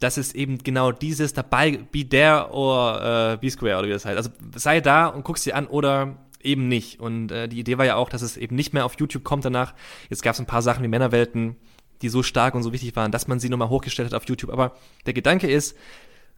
dass 0.00 0.16
es 0.16 0.34
eben 0.34 0.58
genau 0.58 0.92
dieses 0.92 1.32
dabei, 1.32 1.78
be 1.90 2.08
there 2.08 2.50
or 2.50 3.32
äh, 3.32 3.36
be 3.38 3.50
square 3.50 3.78
oder 3.78 3.88
wie 3.88 3.92
das 3.92 4.04
heißt. 4.04 4.16
Also 4.16 4.30
sei 4.54 4.80
da 4.80 5.06
und 5.06 5.24
guck's 5.24 5.44
dir 5.44 5.56
an 5.56 5.66
oder 5.66 6.16
eben 6.42 6.68
nicht. 6.68 7.00
Und 7.00 7.32
äh, 7.32 7.48
die 7.48 7.58
Idee 7.58 7.78
war 7.78 7.84
ja 7.84 7.96
auch, 7.96 8.08
dass 8.08 8.22
es 8.22 8.36
eben 8.36 8.56
nicht 8.56 8.72
mehr 8.72 8.84
auf 8.84 8.98
YouTube 8.98 9.24
kommt 9.24 9.44
danach. 9.44 9.74
Jetzt 10.10 10.22
gab 10.22 10.34
es 10.34 10.40
ein 10.40 10.46
paar 10.46 10.62
Sachen 10.62 10.82
wie 10.82 10.88
Männerwelten, 10.88 11.56
die 12.02 12.08
so 12.08 12.22
stark 12.22 12.54
und 12.54 12.62
so 12.62 12.72
wichtig 12.72 12.94
waren, 12.96 13.10
dass 13.10 13.26
man 13.26 13.40
sie 13.40 13.48
nochmal 13.48 13.68
hochgestellt 13.68 14.12
hat 14.12 14.14
auf 14.14 14.28
YouTube. 14.28 14.50
Aber 14.50 14.76
der 15.06 15.14
Gedanke 15.14 15.48
ist, 15.50 15.76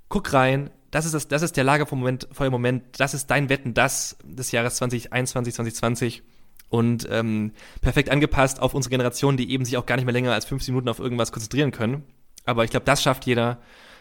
guck 0.08 0.32
rein, 0.32 0.70
das 0.90 1.04
ist, 1.04 1.14
das, 1.14 1.28
das 1.28 1.42
ist 1.42 1.56
der 1.56 1.64
Lager 1.64 1.86
vom 1.86 1.98
Moment, 1.98 2.28
vor 2.32 2.46
dem 2.46 2.52
Moment, 2.52 2.82
das 2.98 3.14
ist 3.14 3.26
dein 3.26 3.48
Wetten, 3.48 3.74
das 3.74 4.16
des 4.24 4.52
Jahres 4.52 4.76
2021, 4.76 5.54
2020 5.54 6.22
und 6.70 7.06
ähm, 7.10 7.52
perfekt 7.80 8.10
angepasst 8.10 8.60
auf 8.60 8.74
unsere 8.74 8.90
Generation, 8.90 9.36
die 9.36 9.50
eben 9.50 9.64
sich 9.64 9.76
auch 9.76 9.86
gar 9.86 9.96
nicht 9.96 10.04
mehr 10.04 10.12
länger 10.12 10.32
als 10.32 10.46
15 10.46 10.72
Minuten 10.72 10.88
auf 10.88 10.98
irgendwas 10.98 11.32
konzentrieren 11.32 11.72
können. 11.72 12.04
Aber 12.44 12.64
ich 12.64 12.70
glaube, 12.70 12.86
das 12.86 13.02
schafft 13.02 13.26
jeder 13.26 13.58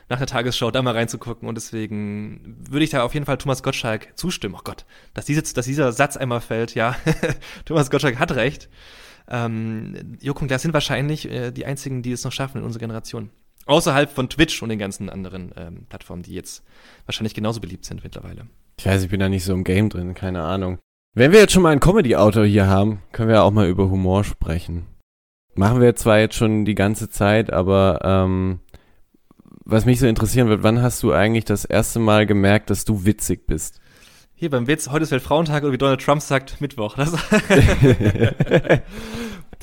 nach 0.09 0.19
der 0.19 0.27
Tagesschau 0.27 0.71
da 0.71 0.81
mal 0.81 0.93
reinzugucken 0.93 1.49
und 1.49 1.55
deswegen 1.55 2.57
würde 2.69 2.85
ich 2.85 2.91
da 2.91 3.03
auf 3.03 3.13
jeden 3.13 3.25
Fall 3.25 3.37
Thomas 3.37 3.61
Gottschalk 3.61 4.17
zustimmen. 4.17 4.55
Oh 4.57 4.61
Gott, 4.63 4.85
dass, 5.13 5.25
diese, 5.25 5.41
dass 5.41 5.65
dieser 5.65 5.91
Satz 5.91 6.15
einmal 6.15 6.39
fällt, 6.39 6.75
ja, 6.75 6.95
Thomas 7.65 7.89
Gottschalk 7.89 8.17
hat 8.17 8.31
recht. 8.33 8.69
Ähm, 9.29 10.17
Joko 10.21 10.41
und 10.41 10.47
Klaas 10.47 10.61
sind 10.61 10.73
wahrscheinlich 10.73 11.29
äh, 11.29 11.51
die 11.51 11.65
einzigen, 11.65 12.01
die 12.01 12.13
es 12.13 12.23
noch 12.23 12.31
schaffen 12.31 12.59
in 12.59 12.63
unserer 12.63 12.79
Generation. 12.79 13.29
Außerhalb 13.67 14.09
von 14.09 14.29
Twitch 14.29 14.61
und 14.63 14.69
den 14.69 14.79
ganzen 14.79 15.09
anderen 15.09 15.51
ähm, 15.55 15.85
Plattformen, 15.89 16.23
die 16.23 16.33
jetzt 16.33 16.63
wahrscheinlich 17.05 17.33
genauso 17.33 17.59
beliebt 17.59 17.85
sind 17.85 18.03
mittlerweile. 18.03 18.47
Ich 18.79 18.85
weiß, 18.85 19.03
ich 19.03 19.09
bin 19.09 19.19
da 19.19 19.29
nicht 19.29 19.43
so 19.43 19.53
im 19.53 19.63
Game 19.63 19.89
drin, 19.89 20.13
keine 20.13 20.43
Ahnung. 20.43 20.79
Wenn 21.13 21.31
wir 21.31 21.39
jetzt 21.39 21.53
schon 21.53 21.63
mal 21.63 21.71
einen 21.71 21.79
Comedy-Autor 21.79 22.45
hier 22.45 22.67
haben, 22.67 23.01
können 23.11 23.29
wir 23.29 23.43
auch 23.43 23.51
mal 23.51 23.67
über 23.67 23.89
Humor 23.89 24.23
sprechen. 24.23 24.85
Machen 25.55 25.81
wir 25.81 25.95
zwar 25.95 26.19
jetzt 26.19 26.35
schon 26.35 26.63
die 26.63 26.75
ganze 26.75 27.09
Zeit, 27.09 27.51
aber 27.51 27.99
ähm, 28.03 28.59
was 29.65 29.85
mich 29.85 29.99
so 29.99 30.07
interessieren 30.07 30.47
wird, 30.47 30.63
wann 30.63 30.81
hast 30.81 31.01
du 31.03 31.11
eigentlich 31.11 31.45
das 31.45 31.65
erste 31.65 31.99
Mal 31.99 32.25
gemerkt, 32.27 32.69
dass 32.69 32.85
du 32.85 33.03
witzig 33.05 33.47
bist? 33.47 33.81
Hier 34.35 34.51
beim 34.51 34.67
Witz, 34.67 34.89
heute 34.89 35.03
ist 35.03 35.11
Weltfrauentag 35.11 35.63
oder 35.63 35.73
wie 35.73 35.79
Donald 35.79 35.99
Trump 35.99 36.21
sagt, 36.21 36.61
Mittwoch. 36.61 36.95
Das 36.95 37.11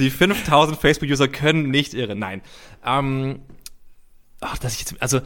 die 0.01 0.11
5000 0.11 0.77
Facebook-User 0.77 1.29
können 1.29 1.71
nicht 1.71 1.95
irren. 1.95 2.19
Nein. 2.19 2.43
Ähm, 2.85 3.43
ach, 4.45 4.59
dass 4.59 4.75
ich 4.75 4.81
jetzt, 4.81 5.01
also 5.01 5.21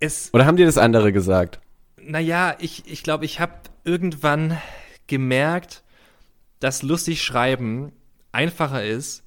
es. 0.00 0.32
Oder 0.32 0.46
haben 0.46 0.56
dir 0.56 0.66
das 0.66 0.78
andere 0.78 1.12
gesagt? 1.12 1.60
Naja, 2.00 2.56
ich, 2.58 2.84
ich 2.86 3.02
glaube, 3.02 3.24
ich 3.24 3.40
habe 3.40 3.54
irgendwann 3.84 4.58
gemerkt, 5.06 5.82
dass 6.60 6.82
lustig 6.82 7.22
schreiben 7.22 7.92
einfacher 8.32 8.84
ist 8.84 9.22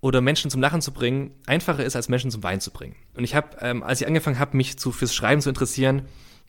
oder 0.00 0.20
Menschen 0.20 0.50
zum 0.50 0.60
Lachen 0.60 0.82
zu 0.82 0.92
bringen, 0.92 1.32
einfacher 1.46 1.84
ist, 1.84 1.96
als 1.96 2.08
Menschen 2.08 2.30
zum 2.30 2.42
Weinen 2.42 2.60
zu 2.60 2.72
bringen. 2.72 2.96
Und 3.14 3.24
ich 3.24 3.34
habe, 3.34 3.56
ähm, 3.60 3.82
als 3.82 4.00
ich 4.00 4.06
angefangen 4.06 4.38
habe, 4.38 4.56
mich 4.56 4.78
zu, 4.78 4.90
fürs 4.90 5.14
Schreiben 5.14 5.40
zu 5.40 5.48
interessieren, 5.48 6.02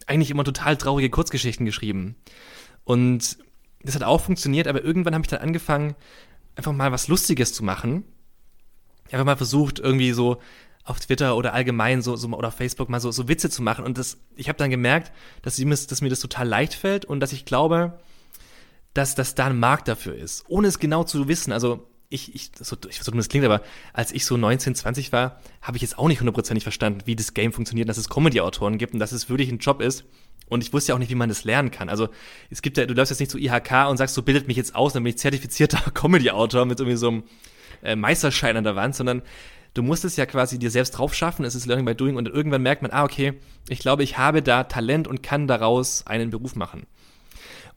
eigentlich 0.07 0.31
immer 0.31 0.43
total 0.43 0.75
traurige 0.75 1.09
Kurzgeschichten 1.09 1.65
geschrieben. 1.65 2.15
Und 2.83 3.37
das 3.83 3.95
hat 3.95 4.03
auch 4.03 4.21
funktioniert, 4.21 4.67
aber 4.67 4.83
irgendwann 4.83 5.13
habe 5.13 5.23
ich 5.23 5.29
dann 5.29 5.41
angefangen, 5.41 5.95
einfach 6.55 6.71
mal 6.71 6.91
was 6.91 7.07
Lustiges 7.07 7.53
zu 7.53 7.63
machen. 7.63 8.03
Ich 9.07 9.13
habe 9.13 9.25
mal 9.25 9.37
versucht, 9.37 9.79
irgendwie 9.79 10.11
so 10.13 10.39
auf 10.85 10.99
Twitter 10.99 11.35
oder 11.37 11.53
allgemein 11.53 12.01
so, 12.01 12.15
so 12.15 12.27
oder 12.29 12.49
auf 12.49 12.55
Facebook 12.55 12.89
mal 12.89 12.99
so, 12.99 13.11
so 13.11 13.27
Witze 13.27 13.49
zu 13.49 13.61
machen. 13.61 13.85
Und 13.85 13.97
das, 13.97 14.17
ich 14.35 14.49
habe 14.49 14.57
dann 14.57 14.69
gemerkt, 14.69 15.11
dass, 15.41 15.57
ich, 15.57 15.65
dass 15.87 16.01
mir 16.01 16.09
das 16.09 16.19
total 16.19 16.47
leicht 16.47 16.73
fällt 16.73 17.05
und 17.05 17.19
dass 17.19 17.31
ich 17.31 17.45
glaube, 17.45 17.99
dass, 18.93 19.15
dass 19.15 19.35
da 19.35 19.47
ein 19.47 19.59
Markt 19.59 19.87
dafür 19.87 20.15
ist, 20.15 20.43
ohne 20.47 20.67
es 20.67 20.79
genau 20.79 21.03
zu 21.03 21.27
wissen. 21.27 21.51
Also 21.51 21.87
ich, 22.09 22.35
ich, 22.35 22.51
so, 22.59 22.75
ich 22.89 22.99
weiß 22.99 23.07
nicht, 23.07 23.17
das 23.17 23.29
klingt, 23.29 23.45
aber 23.45 23.61
als 23.93 24.11
ich 24.11 24.25
so 24.25 24.37
19, 24.37 24.75
20 24.75 25.11
war, 25.11 25.39
habe 25.61 25.77
ich 25.77 25.81
jetzt 25.81 25.97
auch 25.97 26.07
nicht 26.07 26.19
hundertprozentig 26.19 26.63
verstanden, 26.63 27.01
wie 27.05 27.15
das 27.15 27.33
Game 27.33 27.53
funktioniert, 27.53 27.89
dass 27.89 27.97
es 27.97 28.09
Comedy-Autoren 28.09 28.77
gibt 28.77 28.93
und 28.93 28.99
dass 28.99 29.13
es 29.13 29.29
wirklich 29.29 29.49
ein 29.49 29.57
Job 29.57 29.81
ist. 29.81 30.05
Und 30.47 30.63
ich 30.63 30.73
wusste 30.73 30.89
ja 30.89 30.95
auch 30.95 30.99
nicht, 30.99 31.09
wie 31.09 31.15
man 31.15 31.29
das 31.29 31.45
lernen 31.45 31.71
kann. 31.71 31.89
Also 31.89 32.09
es 32.51 32.61
gibt 32.61 32.77
ja, 32.77 32.85
du 32.85 32.93
läufst 32.93 33.09
jetzt 33.09 33.19
nicht 33.19 33.31
zu 33.31 33.39
IHK 33.39 33.89
und 33.89 33.97
sagst, 33.97 34.13
so 34.13 34.21
bildet 34.21 34.47
mich 34.47 34.57
jetzt 34.57 34.75
aus, 34.75 34.93
dann 34.93 35.03
bin 35.03 35.11
ich 35.11 35.17
zertifizierter 35.17 35.91
Comedy-Autor 35.93 36.65
mit 36.65 36.79
irgendwie 36.79 36.97
so 36.97 37.07
einem 37.07 37.23
äh, 37.81 37.95
Meisterschein 37.95 38.57
an 38.57 38.63
der 38.63 38.75
Wand, 38.75 38.95
sondern 38.95 39.23
du 39.73 39.83
musst 39.83 40.05
es 40.05 40.15
ja 40.15 40.25
quasi 40.25 40.59
dir 40.59 40.71
selbst 40.71 40.91
drauf 40.91 41.13
schaffen, 41.13 41.45
es 41.45 41.55
ist 41.55 41.65
Learning 41.65 41.85
by 41.85 41.95
Doing 41.95 42.15
und 42.15 42.27
irgendwann 42.27 42.61
merkt 42.61 42.81
man, 42.81 42.91
ah, 42.91 43.03
okay, 43.03 43.33
ich 43.69 43.79
glaube, 43.79 44.03
ich 44.03 44.17
habe 44.17 44.41
da 44.41 44.63
Talent 44.63 45.07
und 45.07 45.23
kann 45.23 45.47
daraus 45.47 46.05
einen 46.05 46.29
Beruf 46.29 46.55
machen. 46.55 46.85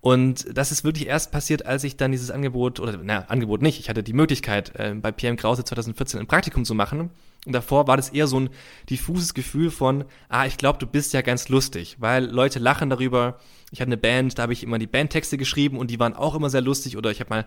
Und 0.00 0.56
das 0.56 0.70
ist 0.70 0.84
wirklich 0.84 1.08
erst 1.08 1.32
passiert, 1.32 1.66
als 1.66 1.82
ich 1.82 1.96
dann 1.96 2.12
dieses 2.12 2.30
Angebot, 2.30 2.78
oder 2.78 2.98
na, 3.02 3.24
Angebot 3.28 3.62
nicht, 3.62 3.80
ich 3.80 3.88
hatte 3.88 4.02
die 4.02 4.12
Möglichkeit, 4.12 4.72
äh, 4.76 4.94
bei 4.94 5.10
PM 5.10 5.36
Krause 5.36 5.64
2014 5.64 6.20
ein 6.20 6.26
Praktikum 6.26 6.64
zu 6.64 6.74
machen. 6.74 7.10
Und 7.44 7.52
davor 7.52 7.88
war 7.88 7.96
das 7.96 8.10
eher 8.10 8.26
so 8.26 8.38
ein 8.38 8.50
diffuses 8.88 9.34
Gefühl 9.34 9.70
von, 9.70 10.04
ah, 10.28 10.46
ich 10.46 10.58
glaube, 10.58 10.78
du 10.78 10.86
bist 10.86 11.12
ja 11.12 11.22
ganz 11.22 11.48
lustig, 11.48 11.96
weil 11.98 12.24
Leute 12.24 12.58
lachen 12.58 12.90
darüber. 12.90 13.40
Ich 13.72 13.80
hatte 13.80 13.88
eine 13.88 13.96
Band, 13.96 14.38
da 14.38 14.42
habe 14.42 14.52
ich 14.52 14.62
immer 14.62 14.78
die 14.78 14.86
Bandtexte 14.86 15.38
geschrieben 15.38 15.78
und 15.78 15.90
die 15.90 15.98
waren 15.98 16.14
auch 16.14 16.34
immer 16.34 16.50
sehr 16.50 16.60
lustig. 16.60 16.96
Oder 16.96 17.10
ich 17.10 17.20
habe 17.20 17.30
mal 17.30 17.46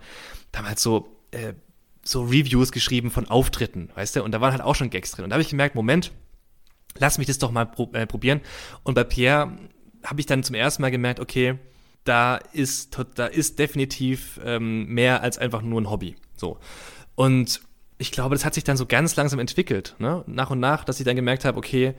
damals 0.52 0.82
so 0.82 1.16
äh, 1.32 1.54
so 2.04 2.24
Reviews 2.24 2.72
geschrieben 2.72 3.12
von 3.12 3.28
Auftritten, 3.28 3.90
weißt 3.96 4.16
du? 4.16 4.24
Und 4.24 4.32
da 4.32 4.42
waren 4.42 4.52
halt 4.52 4.62
auch 4.62 4.76
schon 4.76 4.90
Gags 4.90 5.12
drin. 5.12 5.26
Und 5.26 5.30
da 5.30 5.36
habe 5.36 5.42
ich 5.42 5.50
gemerkt, 5.50 5.76
Moment, 5.76 6.12
lass 6.98 7.18
mich 7.18 7.28
das 7.28 7.38
doch 7.38 7.52
mal 7.52 7.66
pro 7.66 7.90
äh, 7.94 8.08
probieren. 8.08 8.42
Und 8.84 8.94
bei 8.94 9.04
Pierre 9.04 9.58
habe 10.04 10.20
ich 10.20 10.26
dann 10.26 10.44
zum 10.44 10.56
ersten 10.56 10.82
Mal 10.82 10.92
gemerkt, 10.92 11.20
okay, 11.20 11.56
da 12.04 12.38
ist, 12.38 12.98
da 13.16 13.26
ist 13.26 13.60
definitiv 13.60 14.40
ähm, 14.44 14.86
mehr 14.88 15.22
als 15.22 15.38
einfach 15.38 15.62
nur 15.62 15.82
ein 15.82 15.90
Hobby. 15.90 16.16
So. 16.36 16.58
Und 17.16 17.62
ich 17.98 18.12
glaube, 18.12 18.34
das 18.34 18.46
hat 18.46 18.54
sich 18.54 18.64
dann 18.64 18.78
so 18.78 18.86
ganz 18.86 19.16
langsam 19.18 19.40
entwickelt, 19.40 19.96
ne? 20.00 20.24
Nach 20.26 20.50
und 20.50 20.60
nach, 20.60 20.86
dass 20.86 21.00
ich 21.00 21.06
dann 21.06 21.18
gemerkt 21.18 21.44
habe, 21.44 21.58
okay, 21.58 21.96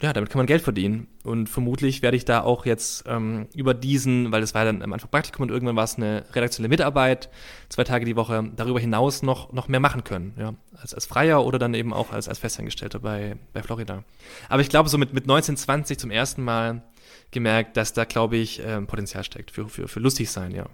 ja, 0.00 0.12
damit 0.12 0.30
kann 0.30 0.38
man 0.38 0.46
Geld 0.46 0.62
verdienen. 0.62 1.08
Und 1.24 1.48
vermutlich 1.48 2.02
werde 2.02 2.16
ich 2.16 2.24
da 2.24 2.42
auch 2.42 2.64
jetzt 2.66 3.04
ähm, 3.08 3.48
über 3.54 3.74
diesen, 3.74 4.30
weil 4.30 4.40
das 4.40 4.54
war 4.54 4.64
dann 4.64 4.82
am 4.82 4.92
Anfang 4.92 5.10
Praktikum 5.10 5.42
und 5.42 5.50
irgendwann 5.50 5.76
war 5.76 5.84
es 5.84 5.96
eine 5.96 6.24
redaktionelle 6.32 6.68
Mitarbeit, 6.68 7.28
zwei 7.68 7.84
Tage 7.84 8.04
die 8.04 8.14
Woche, 8.14 8.50
darüber 8.54 8.78
hinaus 8.78 9.22
noch, 9.22 9.52
noch 9.52 9.66
mehr 9.66 9.80
machen 9.80 10.04
können. 10.04 10.34
Ja, 10.38 10.54
als, 10.80 10.94
als 10.94 11.06
Freier 11.06 11.44
oder 11.44 11.58
dann 11.58 11.74
eben 11.74 11.92
auch 11.92 12.12
als, 12.12 12.28
als 12.28 12.38
Festangestellter 12.38 13.00
bei, 13.00 13.36
bei 13.52 13.62
Florida. 13.62 14.04
Aber 14.48 14.62
ich 14.62 14.68
glaube, 14.68 14.88
so 14.88 14.98
mit, 14.98 15.12
mit 15.12 15.26
19, 15.26 15.56
20 15.56 15.98
zum 15.98 16.10
ersten 16.10 16.44
Mal 16.44 16.82
gemerkt, 17.30 17.76
dass 17.76 17.92
da, 17.92 18.04
glaube 18.04 18.36
ich, 18.36 18.62
ähm, 18.64 18.86
Potenzial 18.86 19.24
steckt 19.24 19.50
für, 19.50 19.68
für, 19.68 19.88
für 19.88 20.00
lustig 20.00 20.30
sein, 20.30 20.52
ja. 20.52 20.66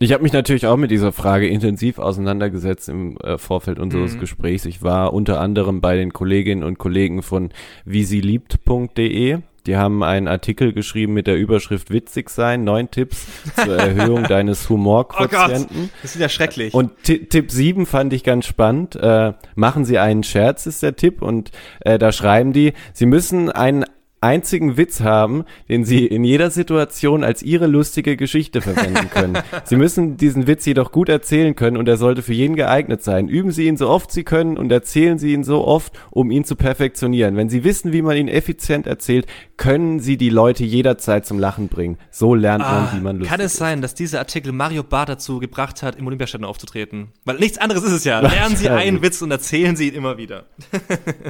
Ich 0.00 0.12
habe 0.12 0.22
mich 0.22 0.32
natürlich 0.32 0.66
auch 0.66 0.76
mit 0.76 0.90
dieser 0.90 1.12
Frage 1.12 1.48
intensiv 1.48 1.98
auseinandergesetzt 1.98 2.88
im 2.88 3.16
äh, 3.18 3.36
Vorfeld 3.36 3.78
unseres 3.80 4.14
mhm. 4.14 4.20
Gesprächs. 4.20 4.64
Ich 4.64 4.82
war 4.82 5.12
unter 5.12 5.40
anderem 5.40 5.80
bei 5.80 5.96
den 5.96 6.12
Kolleginnen 6.12 6.62
und 6.62 6.78
Kollegen 6.78 7.22
von 7.22 7.50
wiesieliebt.de. 7.84 9.38
Die 9.66 9.76
haben 9.76 10.02
einen 10.02 10.28
Artikel 10.28 10.72
geschrieben 10.72 11.12
mit 11.12 11.26
der 11.26 11.36
Überschrift 11.36 11.90
Witzig 11.90 12.30
sein, 12.30 12.64
neun 12.64 12.90
Tipps 12.90 13.26
zur 13.62 13.76
Erhöhung 13.78 14.22
deines 14.22 14.68
Humorquotienten. 14.70 15.90
Oh 15.90 15.98
das 16.00 16.14
ist 16.14 16.20
ja 16.20 16.28
schrecklich. 16.28 16.72
Und 16.72 17.02
Tipp 17.02 17.50
sieben 17.50 17.84
fand 17.84 18.12
ich 18.12 18.24
ganz 18.24 18.46
spannend. 18.46 18.96
Äh, 18.96 19.34
machen 19.56 19.84
Sie 19.84 19.98
einen 19.98 20.22
Scherz, 20.22 20.66
ist 20.66 20.82
der 20.82 20.96
Tipp. 20.96 21.20
Und 21.20 21.50
äh, 21.80 21.98
da 21.98 22.12
schreiben 22.12 22.52
die, 22.52 22.72
Sie 22.94 23.04
müssen 23.04 23.50
einen 23.50 23.84
einzigen 24.20 24.76
Witz 24.76 25.00
haben, 25.00 25.44
den 25.68 25.84
sie 25.84 26.06
in 26.06 26.24
jeder 26.24 26.50
Situation 26.50 27.24
als 27.24 27.42
ihre 27.42 27.66
lustige 27.66 28.16
Geschichte 28.16 28.60
verwenden 28.60 29.10
können. 29.10 29.38
sie 29.64 29.76
müssen 29.76 30.16
diesen 30.16 30.46
Witz 30.46 30.66
jedoch 30.66 30.92
gut 30.92 31.08
erzählen 31.08 31.54
können 31.54 31.76
und 31.76 31.88
er 31.88 31.96
sollte 31.96 32.22
für 32.22 32.32
jeden 32.32 32.56
geeignet 32.56 33.02
sein. 33.02 33.28
Üben 33.28 33.50
Sie 33.50 33.66
ihn 33.66 33.76
so 33.76 33.88
oft 33.88 34.10
Sie 34.10 34.24
können 34.24 34.56
und 34.56 34.72
erzählen 34.72 35.18
Sie 35.18 35.32
ihn 35.32 35.44
so 35.44 35.64
oft, 35.64 35.92
um 36.10 36.30
ihn 36.30 36.44
zu 36.44 36.56
perfektionieren. 36.56 37.36
Wenn 37.36 37.48
Sie 37.48 37.64
wissen, 37.64 37.92
wie 37.92 38.02
man 38.02 38.16
ihn 38.16 38.28
effizient 38.28 38.86
erzählt, 38.86 39.26
können 39.56 40.00
Sie 40.00 40.16
die 40.16 40.30
Leute 40.30 40.64
jederzeit 40.64 41.26
zum 41.26 41.38
Lachen 41.38 41.68
bringen. 41.68 41.98
So 42.10 42.34
lernt 42.34 42.64
man, 42.64 42.68
Ah, 42.68 42.92
wie 42.94 43.00
man 43.00 43.16
lustig 43.16 43.28
kann 43.30 43.40
es 43.40 43.56
sein, 43.56 43.82
dass 43.82 43.94
dieser 43.94 44.18
Artikel 44.18 44.52
Mario 44.52 44.82
Barth 44.82 45.08
dazu 45.08 45.38
gebracht 45.38 45.82
hat, 45.82 45.96
im 45.96 46.06
Olympiastadion 46.06 46.48
aufzutreten? 46.48 47.08
Weil 47.24 47.36
nichts 47.38 47.58
anderes 47.58 47.84
ist 47.84 47.92
es 47.92 48.04
ja. 48.04 48.20
Lernen 48.28 48.56
Sie 48.56 48.68
einen 48.68 49.02
Witz 49.02 49.22
und 49.22 49.30
erzählen 49.30 49.76
Sie 49.76 49.88
ihn 49.88 49.94
immer 49.94 50.18
wieder. 50.18 50.46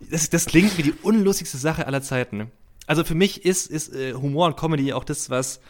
das, 0.00 0.30
das 0.30 0.46
klingt 0.46 0.76
wie 0.78 0.82
die 0.82 0.94
unlustigste 1.02 1.58
Sache 1.58 1.86
aller 1.86 2.02
Zeiten. 2.02 2.36
ne? 2.36 2.50
Also 2.86 3.04
für 3.04 3.14
mich 3.14 3.44
ist, 3.44 3.66
ist 3.66 3.94
äh, 3.94 4.14
Humor 4.14 4.46
und 4.46 4.56
Comedy 4.56 4.92
auch 4.92 5.04
das, 5.04 5.30
was 5.30 5.60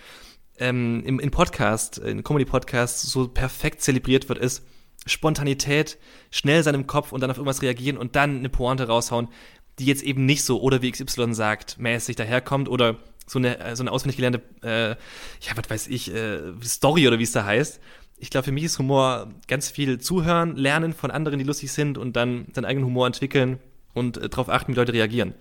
ähm, 0.58 1.02
im, 1.04 1.18
in 1.18 1.30
Podcast, 1.30 1.98
in 1.98 2.22
Comedy-Podcasts 2.22 3.02
so 3.02 3.28
perfekt 3.28 3.82
zelebriert 3.82 4.28
wird, 4.28 4.38
ist 4.38 4.64
Spontanität, 5.06 5.98
schnell 6.30 6.62
seinem 6.62 6.86
Kopf 6.86 7.12
und 7.12 7.20
dann 7.20 7.30
auf 7.30 7.36
irgendwas 7.36 7.62
reagieren 7.62 7.96
und 7.96 8.16
dann 8.16 8.38
eine 8.38 8.48
Pointe 8.48 8.88
raushauen, 8.88 9.28
die 9.78 9.86
jetzt 9.86 10.02
eben 10.02 10.26
nicht 10.26 10.42
so 10.42 10.60
oder 10.60 10.82
wie 10.82 10.90
XY 10.90 11.34
sagt, 11.34 11.78
mäßig 11.78 12.16
daherkommt 12.16 12.68
oder 12.68 12.96
so 13.26 13.38
eine, 13.38 13.58
äh, 13.60 13.76
so 13.76 13.82
eine 13.82 13.92
auswendig 13.92 14.16
gelernte, 14.16 14.42
äh, 14.62 14.90
ja, 14.90 15.56
was 15.56 15.70
weiß 15.70 15.86
ich, 15.88 16.12
äh, 16.12 16.40
Story 16.64 17.06
oder 17.06 17.18
wie 17.18 17.24
es 17.24 17.32
da 17.32 17.44
heißt. 17.44 17.80
Ich 18.18 18.30
glaube, 18.30 18.44
für 18.44 18.52
mich 18.52 18.64
ist 18.64 18.78
Humor 18.78 19.28
ganz 19.46 19.68
viel 19.68 19.98
zuhören, 20.00 20.56
lernen 20.56 20.94
von 20.94 21.10
anderen, 21.10 21.38
die 21.38 21.44
lustig 21.44 21.70
sind 21.72 21.98
und 21.98 22.16
dann 22.16 22.46
seinen 22.54 22.64
eigenen 22.64 22.86
Humor 22.86 23.06
entwickeln 23.06 23.58
und 23.96 24.18
äh, 24.18 24.28
darauf 24.28 24.48
achten, 24.48 24.72
wie 24.72 24.76
Leute 24.76 24.92
reagieren. 24.92 25.34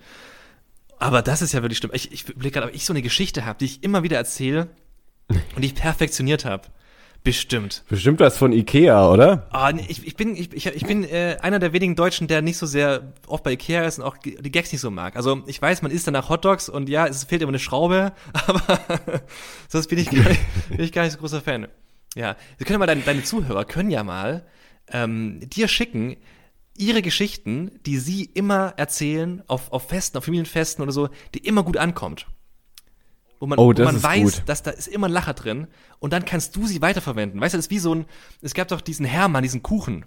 Aber 0.98 1.22
das 1.22 1.42
ist 1.42 1.52
ja 1.52 1.62
wirklich 1.62 1.78
schlimm. 1.78 1.90
Ich, 1.94 2.10
ich 2.12 2.28
überlege 2.28 2.52
gerade, 2.52 2.66
ob 2.68 2.74
ich 2.74 2.84
so 2.84 2.92
eine 2.92 3.02
Geschichte 3.02 3.44
habe, 3.44 3.58
die 3.58 3.66
ich 3.66 3.82
immer 3.84 4.02
wieder 4.02 4.16
erzähle 4.16 4.68
und 5.28 5.62
die 5.62 5.66
ich 5.66 5.74
perfektioniert 5.74 6.44
habe. 6.44 6.68
Bestimmt. 7.22 7.82
Bestimmt 7.88 8.20
was 8.20 8.38
von 8.38 8.52
Ikea, 8.52 9.10
oder? 9.10 9.48
Ah, 9.50 9.72
nee, 9.72 9.84
ich, 9.88 10.06
ich 10.06 10.14
bin, 10.14 10.36
ich, 10.36 10.52
ich, 10.54 10.66
ich 10.66 10.86
bin 10.86 11.02
äh, 11.02 11.38
einer 11.42 11.58
der 11.58 11.72
wenigen 11.72 11.96
Deutschen, 11.96 12.28
der 12.28 12.40
nicht 12.40 12.56
so 12.56 12.66
sehr 12.66 13.12
oft 13.26 13.42
bei 13.42 13.52
Ikea 13.52 13.84
ist 13.84 13.98
und 13.98 14.04
auch 14.04 14.16
die 14.16 14.36
die 14.36 14.52
Gags 14.52 14.70
nicht 14.70 14.80
so 14.80 14.92
mag. 14.92 15.16
Also 15.16 15.42
ich 15.48 15.60
weiß, 15.60 15.82
man 15.82 15.90
isst 15.90 16.06
danach 16.06 16.28
Hotdogs 16.28 16.68
und 16.68 16.88
ja, 16.88 17.06
es 17.06 17.24
fehlt 17.24 17.42
immer 17.42 17.50
eine 17.50 17.58
Schraube, 17.58 18.12
aber 18.46 18.62
sonst 19.68 19.88
bin 19.88 19.98
ich 19.98 20.10
gar 20.10 20.28
nicht, 20.28 20.40
bin 20.68 20.80
ich 20.80 20.92
gar 20.92 21.02
nicht 21.02 21.14
so 21.14 21.18
großer 21.18 21.40
Fan. 21.40 21.66
Ja, 22.14 22.36
wir 22.58 22.66
können 22.66 22.78
mal 22.78 22.86
deine, 22.86 23.02
deine 23.02 23.24
Zuhörer 23.24 23.64
können 23.64 23.90
ja 23.90 24.04
mal 24.04 24.46
ähm, 24.92 25.40
dir 25.40 25.66
schicken 25.66 26.16
ihre 26.78 27.02
Geschichten, 27.02 27.70
die 27.86 27.98
sie 27.98 28.24
immer 28.24 28.74
erzählen 28.76 29.42
auf, 29.46 29.72
auf 29.72 29.88
Festen, 29.88 30.18
auf 30.18 30.24
Familienfesten 30.24 30.82
oder 30.82 30.92
so, 30.92 31.08
die 31.34 31.38
immer 31.38 31.62
gut 31.62 31.76
ankommt. 31.76 32.26
Wo 33.38 33.46
man, 33.46 33.58
Oh, 33.58 33.72
wo 33.76 33.82
man 33.82 34.02
weiß, 34.02 34.36
gut. 34.36 34.42
dass 34.46 34.62
da 34.62 34.70
ist 34.70 34.88
immer 34.88 35.08
ein 35.08 35.12
Lacher 35.12 35.34
drin 35.34 35.66
und 35.98 36.12
dann 36.12 36.24
kannst 36.24 36.56
du 36.56 36.66
sie 36.66 36.80
weiterverwenden. 36.80 37.40
Weißt 37.40 37.52
du, 37.54 37.58
das 37.58 37.66
ist 37.66 37.70
wie 37.70 37.78
so 37.78 37.94
ein, 37.94 38.06
es 38.40 38.54
gab 38.54 38.68
doch 38.68 38.80
diesen 38.80 39.04
Hermann, 39.04 39.42
diesen 39.42 39.62
Kuchen. 39.62 40.06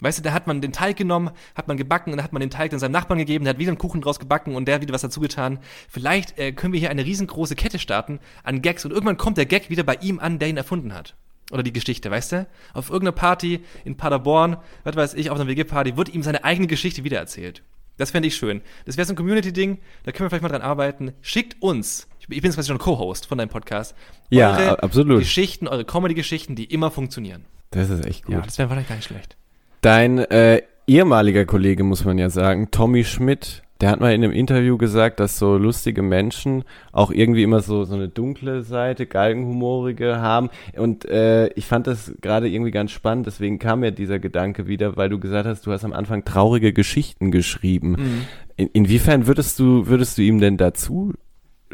Weißt 0.00 0.18
du, 0.18 0.22
da 0.22 0.32
hat 0.32 0.46
man 0.46 0.60
den 0.60 0.72
Teig 0.72 0.96
genommen, 0.98 1.30
hat 1.54 1.68
man 1.68 1.78
gebacken 1.78 2.10
und 2.12 2.18
dann 2.18 2.24
hat 2.24 2.34
man 2.34 2.40
den 2.40 2.50
Teig 2.50 2.70
dann 2.70 2.78
seinem 2.78 2.92
Nachbarn 2.92 3.18
gegeben, 3.18 3.44
der 3.46 3.54
hat 3.54 3.58
wieder 3.58 3.70
einen 3.70 3.78
Kuchen 3.78 4.02
draus 4.02 4.18
gebacken 4.18 4.54
und 4.54 4.66
der 4.68 4.74
hat 4.74 4.82
wieder 4.82 4.92
was 4.92 5.00
dazu 5.00 5.20
getan. 5.20 5.58
Vielleicht 5.88 6.38
äh, 6.38 6.52
können 6.52 6.74
wir 6.74 6.80
hier 6.80 6.90
eine 6.90 7.04
riesengroße 7.06 7.56
Kette 7.56 7.78
starten 7.78 8.20
an 8.42 8.60
Gags 8.60 8.84
und 8.84 8.90
irgendwann 8.90 9.16
kommt 9.16 9.38
der 9.38 9.46
Gag 9.46 9.70
wieder 9.70 9.84
bei 9.84 9.94
ihm 10.02 10.18
an, 10.18 10.38
der 10.38 10.48
ihn 10.50 10.58
erfunden 10.58 10.92
hat. 10.92 11.16
Oder 11.52 11.62
die 11.62 11.72
Geschichte, 11.72 12.10
weißt 12.10 12.32
du? 12.32 12.46
Auf 12.74 12.90
irgendeiner 12.90 13.12
Party 13.12 13.60
in 13.84 13.96
Paderborn, 13.96 14.56
was 14.84 14.96
weiß 14.96 15.14
ich, 15.14 15.30
auf 15.30 15.38
einer 15.38 15.48
WG-Party, 15.48 15.96
wird 15.96 16.08
ihm 16.08 16.22
seine 16.22 16.42
eigene 16.44 16.66
Geschichte 16.66 17.04
wiedererzählt. 17.04 17.62
Das 17.98 18.10
fände 18.10 18.28
ich 18.28 18.36
schön. 18.36 18.60
Das 18.84 18.96
wäre 18.96 19.06
so 19.06 19.12
ein 19.12 19.16
Community-Ding, 19.16 19.78
da 20.04 20.12
können 20.12 20.26
wir 20.26 20.30
vielleicht 20.30 20.42
mal 20.42 20.48
dran 20.48 20.62
arbeiten. 20.62 21.12
Schickt 21.22 21.62
uns, 21.62 22.08
ich 22.18 22.26
bin 22.26 22.42
jetzt 22.42 22.56
quasi 22.56 22.68
schon 22.68 22.78
Co-Host 22.78 23.26
von 23.26 23.38
deinem 23.38 23.48
Podcast, 23.48 23.94
Ja, 24.28 24.56
eure 24.56 24.82
absolut. 24.82 25.20
Geschichten, 25.20 25.68
eure 25.68 25.84
Comedy-Geschichten, 25.84 26.56
die 26.56 26.64
immer 26.64 26.90
funktionieren. 26.90 27.44
Das 27.70 27.90
ist 27.90 28.04
echt 28.04 28.24
gut. 28.24 28.34
Ja, 28.34 28.40
das 28.42 28.58
wäre 28.58 28.68
vielleicht 28.68 28.88
gar 28.88 28.96
nicht 28.96 29.06
schlecht. 29.06 29.36
Dein 29.80 30.18
äh, 30.18 30.62
ehemaliger 30.86 31.44
Kollege, 31.46 31.84
muss 31.84 32.04
man 32.04 32.18
ja 32.18 32.28
sagen, 32.28 32.70
Tommy 32.70 33.04
Schmidt, 33.04 33.62
der 33.80 33.90
hat 33.90 34.00
mal 34.00 34.14
in 34.14 34.24
einem 34.24 34.32
Interview 34.32 34.78
gesagt, 34.78 35.20
dass 35.20 35.38
so 35.38 35.56
lustige 35.56 36.02
Menschen 36.02 36.64
auch 36.92 37.10
irgendwie 37.10 37.42
immer 37.42 37.60
so, 37.60 37.84
so 37.84 37.94
eine 37.94 38.08
dunkle 38.08 38.62
Seite, 38.62 39.06
galgenhumorige 39.06 40.16
haben. 40.16 40.48
Und 40.76 41.04
äh, 41.04 41.48
ich 41.48 41.66
fand 41.66 41.86
das 41.86 42.12
gerade 42.22 42.48
irgendwie 42.48 42.70
ganz 42.70 42.90
spannend, 42.90 43.26
deswegen 43.26 43.58
kam 43.58 43.80
mir 43.80 43.92
dieser 43.92 44.18
Gedanke 44.18 44.66
wieder, 44.66 44.96
weil 44.96 45.10
du 45.10 45.18
gesagt 45.18 45.46
hast, 45.46 45.66
du 45.66 45.72
hast 45.72 45.84
am 45.84 45.92
Anfang 45.92 46.24
traurige 46.24 46.72
Geschichten 46.72 47.30
geschrieben. 47.30 47.90
Mhm. 47.90 48.22
In, 48.56 48.68
inwiefern 48.68 49.26
würdest 49.26 49.58
du, 49.58 49.86
würdest 49.86 50.16
du 50.16 50.22
ihm 50.22 50.40
denn 50.40 50.56
dazu 50.56 51.12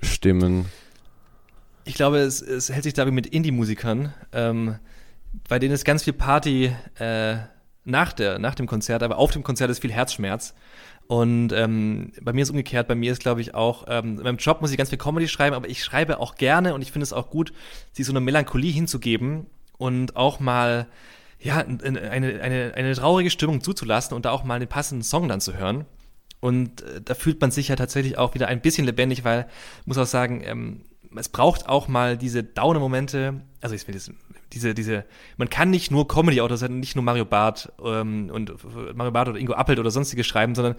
stimmen? 0.03 0.67
Ich 1.85 1.95
glaube, 1.95 2.19
es, 2.19 2.43
es 2.43 2.71
hält 2.71 2.85
sich 2.85 2.95
dabei 2.95 3.13
mit 3.13 3.27
Indie-Musikern, 3.27 4.13
ähm, 4.33 4.77
bei 5.49 5.59
denen 5.59 5.75
ist 5.75 5.85
ganz 5.85 6.03
viel 6.05 6.13
Party 6.13 6.73
äh, 6.99 7.37
nach, 7.85 8.13
der, 8.13 8.39
nach 8.39 8.55
dem 8.55 8.67
Konzert, 8.67 9.03
aber 9.03 9.19
auf 9.19 9.31
dem 9.31 9.43
Konzert 9.43 9.71
ist 9.71 9.81
viel 9.81 9.93
Herzschmerz. 9.93 10.55
Und 11.13 11.53
ähm, 11.53 12.11
bei 12.23 12.33
mir 12.33 12.41
ist 12.41 12.49
umgekehrt, 12.49 12.89
bei 12.89 12.95
mir 12.95 13.13
ist, 13.13 13.21
glaube 13.21 13.43
ich, 13.43 13.55
auch, 13.55 13.85
ähm, 13.87 14.17
in 14.17 14.23
meinem 14.23 14.39
Job 14.39 14.63
muss 14.63 14.71
ich 14.71 14.79
ganz 14.79 14.89
viel 14.89 14.97
Comedy 14.97 15.29
schreiben, 15.29 15.55
aber 15.55 15.69
ich 15.69 15.85
schreibe 15.85 16.19
auch 16.19 16.37
gerne 16.37 16.73
und 16.73 16.81
ich 16.81 16.91
finde 16.91 17.03
es 17.03 17.13
auch 17.13 17.29
gut, 17.29 17.53
sich 17.93 18.07
so 18.07 18.13
eine 18.13 18.21
Melancholie 18.21 18.73
hinzugeben 18.73 19.47
und 19.77 20.17
auch 20.17 20.41
mal 20.41 20.87
ja, 21.39 21.59
eine, 21.59 22.11
eine, 22.11 22.73
eine, 22.75 22.95
traurige 22.95 23.29
Stimmung 23.29 23.61
zuzulassen 23.61 24.17
und 24.17 24.25
da 24.25 24.31
auch 24.31 24.43
mal 24.45 24.59
den 24.59 24.71
passenden 24.71 25.03
Song 25.03 25.29
dann 25.29 25.43
zu 25.43 25.55
hören. 25.55 25.85
Und 26.41 26.81
äh, 26.81 27.03
da 27.05 27.13
fühlt 27.13 27.43
man 27.43 27.51
sich 27.51 27.69
ja 27.69 27.77
tatsächlich 27.77 28.17
auch 28.17 28.33
wieder 28.33 28.49
ein 28.49 28.63
bisschen 28.63 28.87
lebendig, 28.87 29.23
weil, 29.23 29.49
muss 29.85 29.99
auch 29.99 30.07
sagen, 30.07 30.41
ähm, 30.43 30.81
es 31.15 31.29
braucht 31.29 31.69
auch 31.69 31.89
mal 31.89 32.17
diese 32.17 32.43
Downer-Momente, 32.43 33.43
also 33.61 33.75
ich 33.75 33.87
will 33.87 33.95
das, 33.95 34.11
diese, 34.53 34.75
diese, 34.75 35.05
man 35.37 35.49
kann 35.51 35.71
nicht 35.71 35.91
nur 35.91 36.07
Comedy-Autor 36.07 36.57
sein, 36.57 36.79
nicht 36.81 36.95
nur 36.95 37.05
Mario 37.05 37.25
Barth 37.25 37.73
ähm, 37.83 38.31
und 38.31 38.53
Mario 38.95 39.13
Barth 39.13 39.29
oder 39.29 39.39
Ingo 39.39 39.55
Appelt 39.55 39.79
oder 39.79 39.91
sonstige 39.91 40.25
schreiben, 40.25 40.55
sondern 40.55 40.77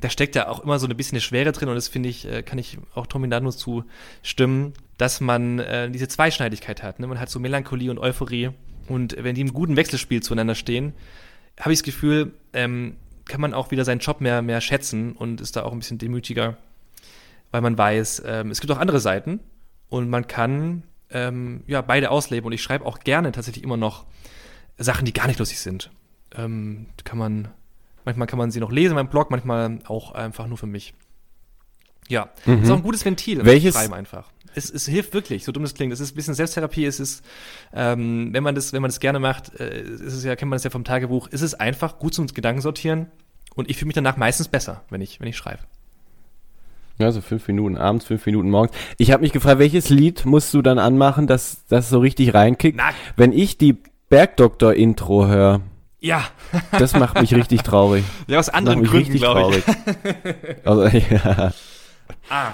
da 0.00 0.08
steckt 0.08 0.34
ja 0.34 0.48
auch 0.48 0.60
immer 0.60 0.78
so 0.78 0.86
ein 0.86 0.96
bisschen 0.96 1.16
eine 1.16 1.20
Schwere 1.20 1.52
drin 1.52 1.68
und 1.68 1.74
das 1.74 1.88
finde 1.88 2.08
ich, 2.08 2.26
äh, 2.26 2.42
kann 2.42 2.58
ich 2.58 2.78
auch 2.94 3.06
Tommy 3.06 3.26
Nano 3.26 3.50
zustimmen, 3.50 4.72
dass 4.96 5.20
man 5.20 5.58
äh, 5.58 5.90
diese 5.90 6.08
Zweischneidigkeit 6.08 6.82
hat. 6.82 7.00
Ne? 7.00 7.06
Man 7.06 7.20
hat 7.20 7.28
so 7.30 7.38
Melancholie 7.38 7.90
und 7.90 7.98
Euphorie 7.98 8.50
und 8.88 9.16
wenn 9.18 9.34
die 9.34 9.42
im 9.42 9.52
guten 9.52 9.76
Wechselspiel 9.76 10.22
zueinander 10.22 10.54
stehen, 10.54 10.94
habe 11.58 11.72
ich 11.72 11.80
das 11.80 11.84
Gefühl, 11.84 12.32
ähm, 12.52 12.96
kann 13.26 13.40
man 13.40 13.54
auch 13.54 13.70
wieder 13.70 13.84
seinen 13.84 14.00
Job 14.00 14.20
mehr, 14.20 14.42
mehr 14.42 14.60
schätzen 14.60 15.12
und 15.12 15.40
ist 15.40 15.56
da 15.56 15.62
auch 15.62 15.72
ein 15.72 15.78
bisschen 15.78 15.98
demütiger, 15.98 16.56
weil 17.50 17.60
man 17.60 17.76
weiß, 17.76 18.22
ähm, 18.26 18.50
es 18.50 18.60
gibt 18.60 18.72
auch 18.72 18.78
andere 18.78 19.00
Seiten 19.00 19.40
und 19.88 20.08
man 20.08 20.26
kann 20.26 20.82
ähm, 21.10 21.62
ja 21.66 21.80
beide 21.82 22.10
ausleben 22.10 22.46
und 22.46 22.52
ich 22.52 22.62
schreibe 22.62 22.86
auch 22.86 23.00
gerne 23.00 23.32
tatsächlich 23.32 23.64
immer 23.64 23.76
noch 23.76 24.04
Sachen, 24.78 25.04
die 25.04 25.12
gar 25.12 25.26
nicht 25.26 25.38
lustig 25.38 25.60
sind. 25.60 25.90
Ähm, 26.36 26.86
kann 27.04 27.18
man, 27.18 27.48
manchmal 28.04 28.26
kann 28.26 28.38
man 28.38 28.50
sie 28.50 28.60
noch 28.60 28.70
lesen 28.70 28.92
in 28.92 28.96
meinem 28.96 29.08
Blog, 29.10 29.30
manchmal 29.30 29.78
auch 29.86 30.12
einfach 30.12 30.46
nur 30.46 30.58
für 30.58 30.66
mich. 30.66 30.94
Ja, 32.08 32.30
ist 32.44 32.70
auch 32.70 32.76
ein 32.76 32.82
gutes 32.82 33.04
Ventil. 33.04 33.38
Mhm. 33.40 33.46
Welches- 33.46 33.74
Schreiben 33.74 33.94
einfach. 33.94 34.30
Es, 34.52 34.68
es 34.68 34.84
hilft 34.86 35.14
wirklich, 35.14 35.44
so 35.44 35.52
dumm 35.52 35.62
es 35.62 35.74
klingt. 35.74 35.92
Es 35.92 36.00
ist 36.00 36.10
ein 36.12 36.16
bisschen 36.16 36.34
Selbsttherapie. 36.34 36.84
Es 36.84 36.98
ist, 36.98 37.24
ähm, 37.72 38.30
wenn 38.32 38.42
man 38.42 38.56
das, 38.56 38.72
wenn 38.72 38.82
man 38.82 38.88
das 38.88 38.98
gerne 38.98 39.20
macht, 39.20 39.54
äh, 39.60 39.80
ist 39.82 40.00
es 40.12 40.24
ja, 40.24 40.34
kennt 40.34 40.50
man 40.50 40.56
das 40.56 40.64
ja 40.64 40.70
vom 40.70 40.82
Tagebuch, 40.82 41.28
ist 41.28 41.42
es 41.42 41.54
einfach 41.54 42.00
gut 42.00 42.14
zum 42.14 42.26
Gedanken 42.26 42.60
sortieren 42.60 43.06
und 43.54 43.70
ich 43.70 43.76
fühle 43.76 43.86
mich 43.86 43.94
danach 43.94 44.16
meistens 44.16 44.48
besser, 44.48 44.82
wenn 44.90 45.00
ich, 45.02 45.20
wenn 45.20 45.28
ich 45.28 45.36
schreibe. 45.36 45.62
Ja, 47.00 47.10
so 47.12 47.20
fünf 47.22 47.46
Minuten 47.48 47.78
abends, 47.78 48.04
fünf 48.04 48.26
Minuten 48.26 48.50
morgens. 48.50 48.72
Ich 48.98 49.10
habe 49.10 49.22
mich 49.22 49.32
gefragt, 49.32 49.58
welches 49.58 49.88
Lied 49.88 50.26
musst 50.26 50.52
du 50.52 50.60
dann 50.60 50.78
anmachen, 50.78 51.26
dass 51.26 51.64
das 51.66 51.88
so 51.88 51.98
richtig 51.98 52.34
reinkickt? 52.34 52.76
Na. 52.76 52.90
Wenn 53.16 53.32
ich 53.32 53.56
die 53.56 53.76
Bergdoktor-Intro 54.10 55.26
höre, 55.26 55.60
Ja, 56.00 56.24
das 56.78 56.94
macht 56.94 57.20
mich 57.20 57.34
richtig 57.34 57.62
traurig. 57.62 58.04
ja 58.26 58.38
aus 58.38 58.46
Das 58.46 58.52
macht 58.54 58.58
anderen 58.58 58.80
mich 58.82 58.90
Gründen, 58.90 59.14
glaube 59.14 59.56
ich. 59.58 59.64
traurig. 59.64 60.56
Also, 60.64 60.98
ja. 61.14 61.52
Ah, 62.28 62.52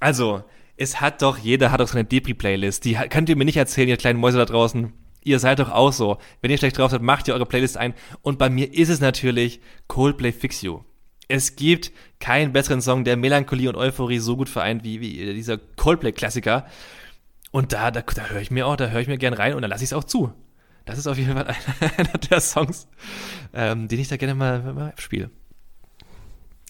also, 0.00 0.42
es 0.76 1.00
hat 1.00 1.22
doch, 1.22 1.38
jeder 1.38 1.72
hat 1.72 1.80
doch 1.80 1.88
so 1.88 1.98
eine 1.98 2.04
Depri-Playlist. 2.04 2.84
Die 2.84 2.94
könnt 2.94 3.28
ihr 3.28 3.36
mir 3.36 3.44
nicht 3.44 3.56
erzählen, 3.56 3.88
ihr 3.88 3.96
kleinen 3.96 4.20
Mäuse 4.20 4.38
da 4.38 4.44
draußen. 4.44 4.92
Ihr 5.24 5.40
seid 5.40 5.58
doch 5.58 5.72
auch 5.72 5.92
so. 5.92 6.18
Wenn 6.40 6.50
ihr 6.52 6.58
schlecht 6.58 6.78
drauf 6.78 6.92
seid, 6.92 7.02
macht 7.02 7.26
ihr 7.26 7.34
eure 7.34 7.46
Playlist 7.46 7.76
ein. 7.76 7.94
Und 8.22 8.38
bei 8.38 8.48
mir 8.48 8.72
ist 8.72 8.88
es 8.88 9.00
natürlich 9.00 9.60
Coldplay 9.88 10.30
Fix 10.32 10.62
You 10.62 10.80
es 11.28 11.56
gibt 11.56 11.92
keinen 12.20 12.52
besseren 12.52 12.80
Song, 12.80 13.04
der 13.04 13.16
Melancholie 13.16 13.68
und 13.68 13.76
Euphorie 13.76 14.18
so 14.18 14.36
gut 14.36 14.48
vereint 14.48 14.82
wie, 14.82 15.00
wie 15.00 15.34
dieser 15.34 15.58
Coldplay-Klassiker. 15.58 16.66
Und 17.50 17.72
da, 17.72 17.90
da, 17.90 18.02
da 18.02 18.26
höre 18.26 18.40
ich 18.40 18.50
mir 18.50 18.66
auch, 18.66 18.76
da 18.76 18.88
höre 18.88 19.00
ich 19.00 19.08
mir 19.08 19.18
gern 19.18 19.34
rein 19.34 19.54
und 19.54 19.62
dann 19.62 19.70
lasse 19.70 19.84
ich 19.84 19.90
es 19.90 19.92
auch 19.92 20.04
zu. 20.04 20.32
Das 20.84 20.98
ist 20.98 21.06
auf 21.06 21.18
jeden 21.18 21.34
Fall 21.34 21.44
einer, 21.46 21.98
einer 21.98 22.18
der 22.18 22.40
Songs, 22.40 22.88
ähm, 23.52 23.88
den 23.88 24.00
ich 24.00 24.08
da 24.08 24.16
gerne 24.16 24.34
mal, 24.34 24.60
mal 24.72 24.94
spiele. 24.96 25.30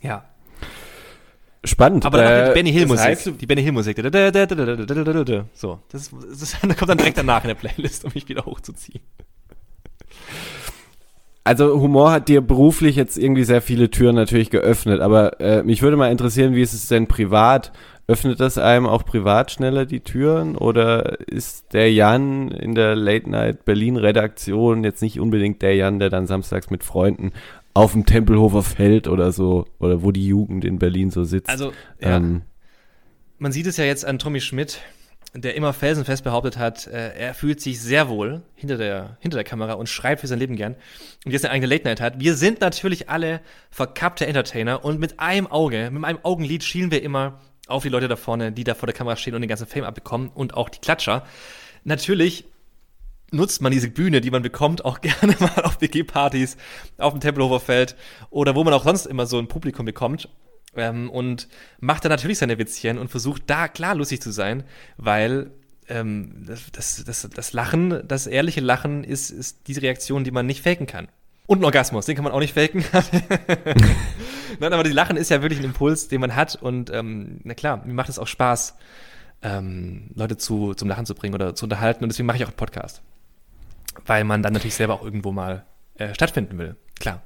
Ja. 0.02 0.24
Spannend. 1.64 2.04
Aber 2.04 2.18
dann 2.18 2.32
äh, 2.32 2.48
die 2.48 2.54
Benny 2.54 2.72
Hill 2.72 2.86
Musik. 2.86 3.06
Das 3.06 3.26
heißt, 3.26 3.40
die 3.40 3.46
Benny 3.46 3.62
Hill 3.62 3.72
Musik. 3.72 3.96
So, 5.54 5.82
das, 5.88 6.10
das, 6.10 6.60
kommt 6.60 6.88
dann 6.88 6.98
direkt 6.98 7.18
danach 7.18 7.42
in 7.44 7.48
der 7.48 7.54
Playlist, 7.54 8.04
um 8.04 8.12
mich 8.14 8.28
wieder 8.28 8.44
hochzuziehen 8.44 9.00
also 11.48 11.80
Humor 11.80 12.10
hat 12.10 12.28
dir 12.28 12.42
beruflich 12.42 12.94
jetzt 12.94 13.16
irgendwie 13.16 13.44
sehr 13.44 13.62
viele 13.62 13.90
Türen 13.90 14.16
natürlich 14.16 14.50
geöffnet, 14.50 15.00
aber 15.00 15.40
äh, 15.40 15.62
mich 15.62 15.80
würde 15.80 15.96
mal 15.96 16.12
interessieren, 16.12 16.54
wie 16.54 16.60
ist 16.60 16.74
es 16.74 16.88
denn 16.88 17.06
privat? 17.06 17.72
Öffnet 18.06 18.38
das 18.38 18.58
einem 18.58 18.86
auch 18.86 19.06
privat 19.06 19.50
schneller 19.50 19.86
die 19.86 20.00
Türen 20.00 20.56
oder 20.56 21.20
ist 21.26 21.72
der 21.72 21.90
Jan 21.90 22.50
in 22.50 22.74
der 22.74 22.94
Late 22.94 23.30
Night 23.30 23.64
Berlin 23.64 23.96
Redaktion 23.96 24.84
jetzt 24.84 25.00
nicht 25.00 25.20
unbedingt 25.20 25.62
der 25.62 25.74
Jan, 25.74 25.98
der 25.98 26.10
dann 26.10 26.26
samstags 26.26 26.68
mit 26.68 26.84
Freunden 26.84 27.32
auf 27.72 27.92
dem 27.92 28.04
Tempelhofer 28.04 28.62
Feld 28.62 29.08
oder 29.08 29.32
so 29.32 29.64
oder 29.78 30.02
wo 30.02 30.12
die 30.12 30.26
Jugend 30.26 30.66
in 30.66 30.78
Berlin 30.78 31.10
so 31.10 31.24
sitzt? 31.24 31.48
Also, 31.48 31.72
ja. 31.98 32.18
Ähm, 32.18 32.42
Man 33.38 33.52
sieht 33.52 33.66
es 33.66 33.78
ja 33.78 33.84
jetzt 33.84 34.04
an 34.04 34.18
Tommy 34.18 34.42
Schmidt, 34.42 34.80
der 35.34 35.54
immer 35.54 35.72
felsenfest 35.72 36.24
behauptet 36.24 36.56
hat, 36.56 36.86
äh, 36.86 37.14
er 37.14 37.34
fühlt 37.34 37.60
sich 37.60 37.80
sehr 37.80 38.08
wohl 38.08 38.42
hinter 38.54 38.78
der, 38.78 39.18
hinter 39.20 39.36
der 39.36 39.44
Kamera 39.44 39.74
und 39.74 39.88
schreibt 39.88 40.22
für 40.22 40.26
sein 40.26 40.38
Leben 40.38 40.56
gern 40.56 40.74
und 41.24 41.32
jetzt 41.32 41.44
eine 41.44 41.52
eigene 41.52 41.66
Late 41.66 41.84
Night 41.84 42.00
hat. 42.00 42.18
Wir 42.18 42.34
sind 42.34 42.60
natürlich 42.60 43.08
alle 43.08 43.40
verkappte 43.70 44.26
Entertainer 44.26 44.84
und 44.84 44.98
mit 44.98 45.20
einem 45.20 45.46
Auge, 45.46 45.90
mit 45.90 46.04
einem 46.04 46.20
Augenlid 46.22 46.64
schielen 46.64 46.90
wir 46.90 47.02
immer 47.02 47.40
auf 47.66 47.82
die 47.82 47.90
Leute 47.90 48.08
da 48.08 48.16
vorne, 48.16 48.52
die 48.52 48.64
da 48.64 48.74
vor 48.74 48.86
der 48.86 48.94
Kamera 48.94 49.16
stehen 49.16 49.34
und 49.34 49.42
den 49.42 49.48
ganzen 49.48 49.66
Fame 49.66 49.84
abbekommen 49.84 50.30
und 50.34 50.54
auch 50.54 50.70
die 50.70 50.80
Klatscher. 50.80 51.24
Natürlich 51.84 52.46
nutzt 53.30 53.60
man 53.60 53.72
diese 53.72 53.90
Bühne, 53.90 54.22
die 54.22 54.30
man 54.30 54.42
bekommt, 54.42 54.84
auch 54.84 55.00
gerne 55.02 55.36
mal 55.38 55.62
auf 55.64 55.80
WG-Partys, 55.80 56.56
auf 56.96 57.12
dem 57.12 57.20
Tempelhofer 57.20 57.60
Feld 57.60 57.96
oder 58.30 58.54
wo 58.54 58.64
man 58.64 58.72
auch 58.72 58.84
sonst 58.84 59.06
immer 59.06 59.26
so 59.26 59.38
ein 59.38 59.48
Publikum 59.48 59.84
bekommt. 59.84 60.28
Ähm, 60.78 61.10
und 61.10 61.48
macht 61.80 62.04
da 62.04 62.08
natürlich 62.08 62.38
seine 62.38 62.58
Witzchen 62.58 62.98
und 62.98 63.08
versucht 63.08 63.42
da 63.46 63.68
klar 63.68 63.94
lustig 63.94 64.22
zu 64.22 64.30
sein, 64.30 64.64
weil 64.96 65.50
ähm, 65.88 66.44
das, 66.72 67.02
das, 67.04 67.28
das 67.34 67.52
Lachen, 67.52 68.06
das 68.06 68.26
ehrliche 68.26 68.60
Lachen 68.60 69.04
ist, 69.04 69.30
ist 69.30 69.66
diese 69.66 69.82
Reaktion, 69.82 70.24
die 70.24 70.30
man 70.30 70.46
nicht 70.46 70.62
faken 70.62 70.86
kann. 70.86 71.08
Und 71.46 71.60
ein 71.60 71.64
Orgasmus, 71.64 72.06
den 72.06 72.14
kann 72.14 72.24
man 72.24 72.32
auch 72.32 72.40
nicht 72.40 72.54
faken. 72.54 72.84
Nein, 74.60 74.72
aber 74.72 74.84
die 74.84 74.92
Lachen 74.92 75.16
ist 75.16 75.30
ja 75.30 75.40
wirklich 75.40 75.60
ein 75.60 75.64
Impuls, 75.64 76.08
den 76.08 76.20
man 76.20 76.36
hat. 76.36 76.56
Und 76.56 76.90
ähm, 76.90 77.40
na 77.42 77.54
klar, 77.54 77.82
mir 77.84 77.94
macht 77.94 78.10
es 78.10 78.18
auch 78.18 78.26
Spaß, 78.26 78.76
ähm, 79.42 80.10
Leute 80.14 80.36
zu, 80.36 80.74
zum 80.74 80.88
Lachen 80.88 81.06
zu 81.06 81.14
bringen 81.14 81.34
oder 81.34 81.54
zu 81.54 81.64
unterhalten. 81.64 82.04
Und 82.04 82.10
deswegen 82.10 82.26
mache 82.26 82.36
ich 82.36 82.44
auch 82.44 82.48
einen 82.48 82.56
Podcast. 82.56 83.02
Weil 84.04 84.24
man 84.24 84.42
dann 84.42 84.52
natürlich 84.52 84.74
selber 84.74 84.94
auch 84.94 85.02
irgendwo 85.02 85.32
mal 85.32 85.64
äh, 85.94 86.12
stattfinden 86.14 86.58
will. 86.58 86.76
Klar. 87.00 87.22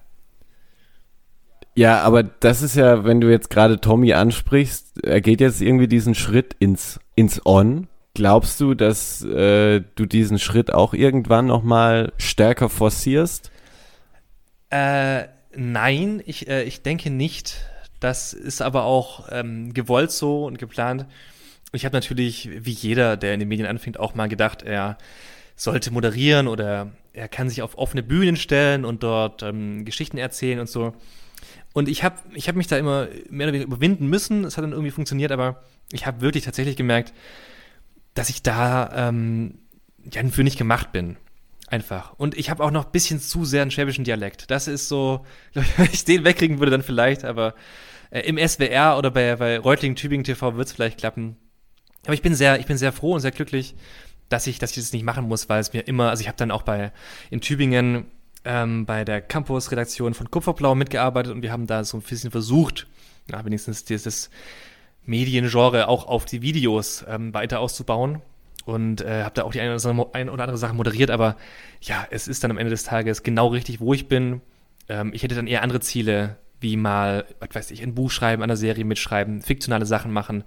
Ja, 1.75 2.03
aber 2.03 2.23
das 2.23 2.61
ist 2.61 2.77
ja, 2.77 3.05
wenn 3.05 3.21
du 3.21 3.31
jetzt 3.31 3.49
gerade 3.49 3.81
Tommy 3.81 4.13
ansprichst, 4.13 5.05
er 5.05 5.21
geht 5.21 5.41
jetzt 5.41 5.63
irgendwie 5.63 5.89
diesen 5.89 6.15
Schritt 6.15 6.55
ins, 6.59 7.01
ins 7.15 7.45
On. 7.47 7.89
Glaubst 8.15 8.61
du, 8.61 8.75
dass 8.75 9.25
äh, 9.25 9.81
du 9.95 10.05
diesen 10.05 10.39
Schritt 10.39 10.73
auch 10.73 10.93
irgendwann 10.93 11.47
nochmal 11.47 12.13
stärker 12.19 12.69
forcierst? 12.69 13.51
Äh, 14.69 15.29
nein, 15.57 16.23
ich, 16.27 16.47
äh, 16.47 16.65
ich 16.65 16.83
denke 16.83 17.09
nicht. 17.09 17.57
Das 18.01 18.35
ist 18.35 18.61
aber 18.61 18.85
auch 18.85 19.29
ähm, 19.31 19.73
gewollt 19.73 20.11
so 20.11 20.45
und 20.45 20.59
geplant. 20.59 21.07
Ich 21.73 21.87
habe 21.87 21.97
natürlich, 21.97 22.51
wie 22.53 22.73
jeder, 22.73 23.17
der 23.17 23.33
in 23.33 23.41
den 23.41 23.49
Medien 23.49 23.69
anfängt, 23.69 23.99
auch 23.99 24.15
mal 24.15 24.29
gedacht, 24.29 24.63
er 24.63 24.99
sollte 25.57 25.91
moderieren 25.91 26.49
oder 26.49 26.91
er 27.15 27.29
kann 27.29 27.49
sich 27.49 27.63
auf 27.63 27.79
offene 27.79 28.03
Bühnen 28.03 28.37
stellen 28.37 28.85
und 28.85 29.03
dort 29.03 29.43
ähm, 29.43 29.87
Geschichten 29.87 30.19
erzählen 30.19 30.61
und 30.61 30.69
so. 30.69 30.95
Und 31.73 31.89
ich 31.89 32.05
habe 32.05 32.17
ich 32.35 32.49
hab 32.49 32.57
mich 32.57 32.67
da 32.67 32.77
immer 32.77 33.09
mehr 33.31 33.47
oder 33.47 33.55
weniger 33.55 33.67
überwinden 33.67 34.07
müssen. 34.09 34.45
Es 34.45 34.57
hat 34.57 34.65
dann 34.65 34.73
irgendwie 34.73 34.91
funktioniert, 34.91 35.33
aber 35.33 35.63
ich 35.91 36.07
habe 36.07 36.21
wirklich 36.21 36.45
tatsächlich 36.45 36.77
gemerkt, 36.77 37.13
dass 38.15 38.29
ich 38.29 38.43
da 38.43 39.09
ähm, 39.09 39.59
ja 40.11 40.23
für 40.29 40.45
nicht 40.45 40.59
gemacht 40.59 40.93
bin. 40.93 41.17
Einfach. 41.69 42.13
Und 42.19 42.37
ich 42.37 42.51
habe 42.51 42.63
auch 42.63 42.71
noch 42.71 42.85
ein 42.85 42.93
bisschen 42.93 43.19
zu 43.19 43.47
sehr 43.47 43.63
einen 43.63 43.71
schwäbischen 43.71 44.05
Dialekt. 44.05 44.51
Das 44.51 44.69
ist 44.69 44.89
so, 44.89 45.25
wenn 45.55 45.89
ich 45.91 46.05
den 46.05 46.25
wegkriegen 46.25 46.59
würde, 46.59 46.71
dann 46.71 46.83
vielleicht, 46.83 47.25
aber 47.25 47.55
äh, 48.11 48.21
im 48.21 48.37
SWR 48.37 48.99
oder 48.99 49.11
bei, 49.11 49.37
bei 49.37 49.59
Reutling 49.59 49.97
Tübingen 49.97 50.25
TV 50.25 50.57
wird 50.57 50.69
es 50.69 50.75
vielleicht 50.75 50.99
klappen. 50.99 51.37
Aber 52.05 52.15
ich 52.15 52.21
bin 52.21 52.35
sehr, 52.35 52.61
ich 52.61 52.67
bin 52.67 52.77
sehr 52.77 52.93
froh 52.93 53.15
und 53.15 53.21
sehr 53.21 53.31
glücklich, 53.31 53.75
dass 54.29 54.47
ich, 54.47 54.59
dass 54.59 54.71
ich 54.73 54.83
das 54.83 54.93
nicht 54.93 55.05
machen 55.05 55.27
muss, 55.27 55.49
weil 55.49 55.61
es 55.61 55.73
mir 55.73 55.81
immer, 55.81 56.11
also 56.11 56.21
ich 56.21 56.29
habe 56.29 56.37
dann 56.37 56.51
auch 56.51 56.63
bei 56.63 56.93
in 57.31 57.41
Tübingen 57.41 58.07
ähm, 58.45 58.87
bei 58.87 59.05
der 59.05 59.21
Campus-Redaktion 59.21 60.15
von 60.15 60.31
Kupferblau 60.31 60.75
mitgearbeitet 60.75 61.33
und 61.33 61.43
wir 61.43 61.53
haben 61.53 61.67
da 61.67 61.85
so 61.85 61.99
ein 61.99 62.03
bisschen 62.03 62.31
versucht, 62.31 62.87
ja, 63.31 63.45
wenigstens 63.45 63.85
dieses 63.85 64.31
Mediengenre 65.05 65.89
auch 65.89 66.07
auf 66.07 66.25
die 66.25 66.43
Videos 66.43 67.05
ähm, 67.09 67.35
weiter 67.35 67.61
auszubauen 67.61 68.23
und 68.65 69.01
äh, 69.01 69.23
habe 69.25 69.35
da 69.35 69.43
auch 69.43 69.53
die 69.53 69.61
eine 69.61 69.75
oder, 69.75 70.43
andere, 70.43 70.59
Sache 70.59 70.75
moderiert, 70.75 71.11
aber 71.11 71.37
ja, 71.81 72.07
es 72.11 72.29
ist 72.29 72.45
dann 72.45 72.51
am 72.51 72.59
Ende 72.59 72.71
des 72.71 72.85
Tages 72.85 73.23
genau 73.23 73.49
richtig, 73.49 73.81
wo 73.81 73.95
ich 73.95 74.09
bin. 74.09 74.41
Ähm, 74.89 75.13
ich 75.15 75.23
hätte 75.23 75.35
dann 75.35 75.47
eher 75.47 75.63
andere 75.63 75.81
Ziele, 75.81 76.37
wie 76.61 76.77
mal, 76.77 77.27
was 77.41 77.55
weiß 77.55 77.71
ich, 77.73 77.83
ein 77.83 77.95
Buch 77.95 78.11
schreiben, 78.11 78.43
an 78.43 78.51
einer 78.51 78.57
Serie 78.57 78.85
mitschreiben, 78.85 79.43
fiktionale 79.43 79.87
Sachen 79.87 80.13
machen. 80.13 80.45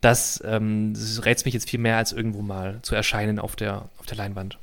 Das, 0.00 0.42
ähm, 0.46 0.94
das 0.94 1.24
reizt 1.26 1.44
mich 1.44 1.54
jetzt 1.54 1.68
viel 1.68 1.78
mehr, 1.78 1.96
als 1.96 2.12
irgendwo 2.12 2.42
mal 2.42 2.80
zu 2.82 2.94
erscheinen 2.94 3.38
auf 3.38 3.54
der, 3.54 3.88
auf 3.98 4.06
der 4.06 4.16
Leinwand. 4.16 4.58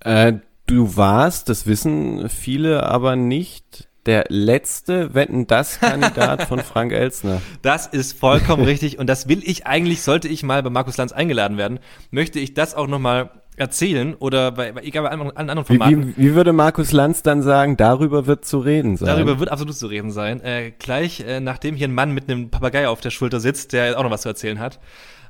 Äh, 0.00 0.34
du 0.70 0.96
warst, 0.96 1.48
das 1.48 1.66
wissen 1.66 2.28
viele 2.28 2.84
aber 2.84 3.16
nicht, 3.16 3.88
der 4.06 4.24
letzte 4.28 5.14
Wetten 5.14 5.46
das 5.46 5.80
Kandidat 5.80 6.44
von 6.44 6.60
Frank 6.60 6.92
Elsner. 6.92 7.42
Das 7.62 7.86
ist 7.86 8.18
vollkommen 8.18 8.64
richtig 8.64 8.98
und 8.98 9.06
das 9.08 9.28
will 9.28 9.42
ich 9.44 9.66
eigentlich, 9.66 10.02
sollte 10.02 10.28
ich 10.28 10.42
mal 10.42 10.62
bei 10.62 10.70
Markus 10.70 10.96
Lanz 10.96 11.12
eingeladen 11.12 11.58
werden, 11.58 11.80
möchte 12.10 12.38
ich 12.38 12.54
das 12.54 12.74
auch 12.74 12.86
nochmal 12.86 13.30
erzählen 13.56 14.14
oder 14.14 14.52
bei, 14.52 14.72
bei 14.72 14.82
egal 14.82 15.02
bei 15.02 15.10
anderen, 15.10 15.36
anderen 15.36 15.64
Formaten. 15.64 16.08
Wie, 16.08 16.16
wie, 16.16 16.30
wie, 16.30 16.34
würde 16.34 16.52
Markus 16.52 16.92
Lanz 16.92 17.22
dann 17.22 17.42
sagen, 17.42 17.76
darüber 17.76 18.26
wird 18.26 18.44
zu 18.46 18.58
reden 18.58 18.96
sein? 18.96 19.08
Darüber 19.08 19.38
wird 19.38 19.50
absolut 19.50 19.76
zu 19.76 19.88
reden 19.88 20.10
sein. 20.10 20.40
Äh, 20.40 20.72
gleich 20.78 21.20
äh, 21.20 21.40
nachdem 21.40 21.74
hier 21.74 21.88
ein 21.88 21.94
Mann 21.94 22.12
mit 22.12 22.30
einem 22.30 22.50
Papagei 22.50 22.88
auf 22.88 23.00
der 23.00 23.10
Schulter 23.10 23.38
sitzt, 23.40 23.74
der 23.74 23.98
auch 23.98 24.02
noch 24.02 24.10
was 24.10 24.22
zu 24.22 24.28
erzählen 24.28 24.60
hat. 24.60 24.80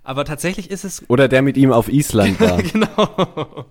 Aber 0.02 0.24
tatsächlich 0.24 0.70
ist 0.70 0.84
es. 0.84 1.08
Oder 1.08 1.28
der 1.28 1.42
mit 1.42 1.56
ihm 1.56 1.72
auf 1.72 1.88
Island 1.88 2.40
war. 2.40 2.62
genau. 2.62 3.66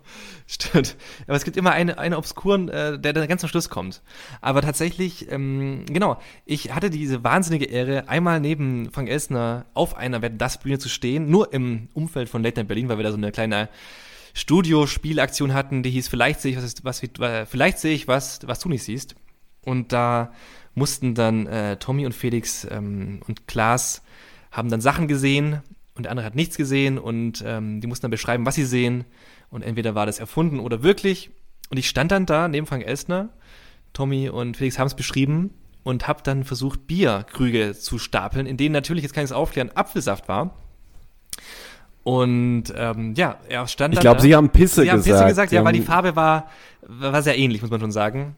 Stimmt. 0.47 0.95
Aber 1.27 1.36
es 1.36 1.43
gibt 1.43 1.57
immer 1.57 1.71
eine, 1.71 1.97
eine 1.97 2.17
obskuren, 2.17 2.69
äh, 2.69 2.99
der 2.99 3.13
dann 3.13 3.27
ganz 3.27 3.41
zum 3.41 3.49
Schluss 3.49 3.69
kommt. 3.69 4.01
Aber 4.41 4.61
tatsächlich, 4.61 5.32
ähm, 5.32 5.86
genau, 5.88 6.19
ich 6.45 6.73
hatte 6.73 6.89
diese 6.89 7.23
wahnsinnige 7.23 7.65
Ehre, 7.65 8.09
einmal 8.09 8.39
neben 8.39 8.91
Frank 8.91 9.09
Elsner 9.09 9.65
auf 9.73 9.95
einer 9.95 10.21
Wetten 10.21 10.38
das 10.38 10.59
Bühne 10.59 10.80
zu 10.80 10.89
stehen, 10.89 11.30
nur 11.30 11.53
im 11.53 11.89
Umfeld 11.93 12.30
von 12.30 12.43
Late 12.43 12.59
Night 12.59 12.67
Berlin, 12.67 12.89
weil 12.89 12.97
wir 12.97 13.03
da 13.03 13.11
so 13.11 13.17
eine 13.17 13.32
kleine 13.32 13.69
Studiospielaktion 14.34 15.53
hatten, 15.53 15.84
die 15.84 15.89
hieß 15.89 16.07
Vielleicht 16.07 16.41
sehe 16.41 16.51
ich 16.51 16.57
was, 16.84 17.01
was, 17.17 17.47
vielleicht 17.49 17.80
sehe 17.80 17.93
ich 17.93 18.07
was, 18.07 18.39
was 18.45 18.59
du 18.59 18.69
nicht 18.69 18.84
siehst. 18.84 19.15
Und 19.65 19.91
da 19.91 20.32
mussten 20.75 21.15
dann 21.15 21.47
äh, 21.47 21.77
Tommy 21.77 22.05
und 22.05 22.13
Felix 22.13 22.65
ähm, 22.69 23.19
und 23.27 23.47
Klaas 23.47 24.03
haben 24.51 24.69
dann 24.69 24.82
Sachen 24.82 25.07
gesehen 25.07 25.61
und 25.99 26.03
der 26.03 26.11
andere 26.11 26.25
hat 26.25 26.33
nichts 26.33 26.55
gesehen 26.55 26.97
und 26.97 27.43
ähm, 27.45 27.81
die 27.81 27.87
mussten 27.87 28.03
dann 28.03 28.11
beschreiben, 28.11 28.45
was 28.45 28.55
sie 28.55 28.63
sehen. 28.63 29.03
Und 29.49 29.63
entweder 29.63 29.95
war 29.95 30.05
das 30.05 30.17
erfunden 30.17 30.61
oder 30.61 30.81
wirklich. 30.81 31.29
Und 31.69 31.77
ich 31.77 31.89
stand 31.89 32.13
dann 32.13 32.25
da 32.25 32.47
neben 32.47 32.65
Frank 32.65 32.85
Elstner, 32.85 33.27
Tommy 33.91 34.29
und 34.29 34.55
Felix 34.55 34.79
haben 34.79 34.87
es 34.87 34.95
beschrieben 34.95 35.53
und 35.83 36.07
habe 36.07 36.23
dann 36.23 36.45
versucht, 36.45 36.87
Bierkrüge 36.87 37.73
zu 37.73 37.99
stapeln, 37.99 38.45
in 38.45 38.55
denen 38.55 38.71
natürlich, 38.71 39.03
jetzt 39.03 39.11
kann 39.11 39.25
ich 39.25 39.31
es 39.31 39.35
aufklären, 39.35 39.71
Apfelsaft 39.75 40.29
war. 40.29 40.55
Und 42.03 42.73
ähm, 42.77 43.13
ja, 43.17 43.37
er 43.49 43.67
stand 43.67 43.93
Ich 43.93 43.99
glaube, 43.99 44.21
Sie 44.21 44.33
haben 44.33 44.51
Pisse 44.51 44.75
sie 44.75 44.81
gesagt. 44.83 45.03
Sie 45.03 45.11
haben 45.11 45.17
Pisse 45.19 45.27
gesagt, 45.27 45.51
ja, 45.51 45.65
weil 45.65 45.73
die 45.73 45.81
Farbe 45.81 46.15
war, 46.15 46.49
war 46.81 47.21
sehr 47.21 47.37
ähnlich, 47.37 47.61
muss 47.61 47.71
man 47.71 47.81
schon 47.81 47.91
sagen. 47.91 48.37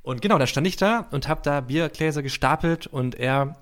Und 0.00 0.22
genau, 0.22 0.38
da 0.38 0.46
stand 0.46 0.66
ich 0.66 0.76
da 0.76 1.08
und 1.10 1.28
habe 1.28 1.42
da 1.44 1.60
Biergläser 1.60 2.22
gestapelt 2.22 2.86
und 2.86 3.16
er 3.16 3.54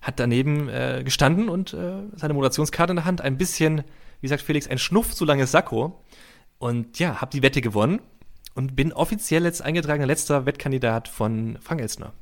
hat 0.00 0.20
daneben 0.20 0.68
äh, 0.68 1.02
gestanden 1.04 1.48
und 1.48 1.72
äh, 1.74 2.02
seine 2.14 2.34
Moderationskarte 2.34 2.92
in 2.92 2.96
der 2.96 3.04
Hand, 3.04 3.20
ein 3.20 3.36
bisschen, 3.36 3.82
wie 4.20 4.28
sagt 4.28 4.42
Felix, 4.42 4.68
ein 4.68 4.78
Schnuff 4.78 5.14
zu 5.14 5.24
langes 5.24 5.52
Sakko. 5.52 6.02
Und 6.58 6.98
ja, 6.98 7.20
habe 7.20 7.30
die 7.32 7.42
Wette 7.42 7.60
gewonnen 7.60 8.00
und 8.54 8.76
bin 8.76 8.92
offiziell 8.92 9.44
jetzt 9.44 9.62
eingetragener 9.62 10.06
letzter 10.06 10.46
Wettkandidat 10.46 11.08
von 11.08 11.58
Frank 11.60 11.80
Elstner. 11.80 12.12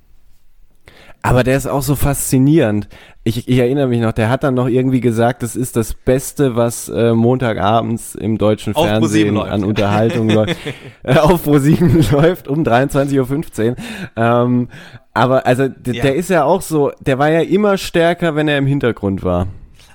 Aber 1.22 1.42
der 1.42 1.56
ist 1.56 1.66
auch 1.66 1.80
so 1.80 1.96
faszinierend. 1.96 2.88
Ich, 3.22 3.48
ich, 3.48 3.58
erinnere 3.58 3.86
mich 3.86 4.00
noch, 4.00 4.12
der 4.12 4.28
hat 4.28 4.44
dann 4.44 4.52
noch 4.52 4.68
irgendwie 4.68 5.00
gesagt, 5.00 5.42
das 5.42 5.56
ist 5.56 5.74
das 5.74 5.94
Beste, 5.94 6.54
was 6.54 6.90
äh, 6.90 7.14
Montagabends 7.14 8.14
im 8.14 8.36
deutschen 8.36 8.74
auf 8.74 8.86
Fernsehen 8.86 9.38
an 9.38 9.64
Unterhaltung 9.64 10.28
läuft. 10.28 10.56
Äh, 11.02 11.18
auf 11.18 11.46
Pro7 11.46 12.12
läuft 12.12 12.48
um 12.48 12.62
23.15 12.62 13.70
Uhr. 13.70 13.76
Ähm, 14.16 14.68
aber 15.12 15.46
also 15.46 15.64
ja. 15.64 15.70
der 15.76 16.14
ist 16.14 16.30
ja 16.30 16.44
auch 16.44 16.62
so, 16.62 16.92
der 17.00 17.18
war 17.18 17.30
ja 17.30 17.40
immer 17.40 17.76
stärker, 17.76 18.36
wenn 18.36 18.48
er 18.48 18.56
im 18.56 18.66
Hintergrund 18.66 19.22
war. 19.22 19.48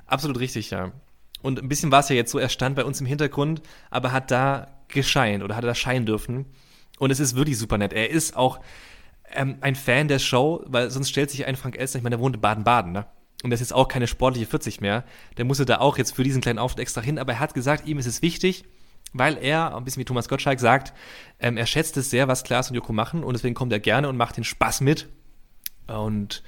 Absolut 0.05 0.39
richtig, 0.39 0.69
ja. 0.69 0.91
Und 1.41 1.59
ein 1.61 1.69
bisschen 1.69 1.91
war 1.91 2.01
es 2.01 2.09
ja 2.09 2.15
jetzt 2.15 2.31
so, 2.31 2.39
er 2.39 2.49
stand 2.49 2.75
bei 2.75 2.83
uns 2.83 3.01
im 3.01 3.07
Hintergrund, 3.07 3.61
aber 3.89 4.11
hat 4.11 4.29
da 4.29 4.67
gescheint 4.87 5.43
oder 5.43 5.55
hatte 5.55 5.67
da 5.67 5.75
scheinen 5.75 6.05
dürfen. 6.05 6.45
Und 6.99 7.11
es 7.11 7.19
ist 7.19 7.35
wirklich 7.35 7.57
super 7.57 7.77
nett. 7.77 7.93
Er 7.93 8.09
ist 8.09 8.35
auch 8.35 8.59
ähm, 9.33 9.57
ein 9.61 9.75
Fan 9.75 10.07
der 10.07 10.19
Show, 10.19 10.63
weil 10.67 10.89
sonst 10.91 11.09
stellt 11.09 11.31
sich 11.31 11.45
ein 11.45 11.55
Frank 11.55 11.77
Elstner, 11.77 11.99
ich 11.99 12.03
meine, 12.03 12.17
der 12.17 12.23
wohnt 12.23 12.35
in 12.35 12.41
Baden-Baden, 12.41 12.91
ne? 12.91 13.05
Und 13.43 13.51
das 13.51 13.61
ist 13.61 13.69
jetzt 13.69 13.75
auch 13.75 13.87
keine 13.87 14.07
sportliche 14.07 14.45
40 14.45 14.81
mehr. 14.81 15.05
Der 15.37 15.45
musste 15.45 15.65
da 15.65 15.77
auch 15.77 15.97
jetzt 15.97 16.13
für 16.13 16.23
diesen 16.23 16.41
kleinen 16.41 16.59
Auftritt 16.59 16.81
extra 16.81 17.01
hin, 17.01 17.17
aber 17.17 17.33
er 17.33 17.39
hat 17.39 17.53
gesagt, 17.53 17.87
ihm 17.87 17.97
ist 17.97 18.05
es 18.05 18.21
wichtig, 18.21 18.65
weil 19.13 19.37
er, 19.41 19.75
ein 19.75 19.85
bisschen 19.85 20.01
wie 20.01 20.05
Thomas 20.05 20.27
Gottschalk 20.27 20.59
sagt, 20.59 20.93
ähm, 21.39 21.55
er 21.55 21.65
schätzt 21.65 21.95
es 21.97 22.09
sehr, 22.09 22.27
was 22.27 22.43
Klaas 22.43 22.69
und 22.69 22.75
Joko 22.75 22.91
machen 22.91 23.23
und 23.23 23.33
deswegen 23.33 23.55
kommt 23.55 23.71
er 23.71 23.79
gerne 23.79 24.09
und 24.09 24.17
macht 24.17 24.35
den 24.35 24.43
Spaß 24.43 24.81
mit. 24.81 25.07
Und 25.87 26.43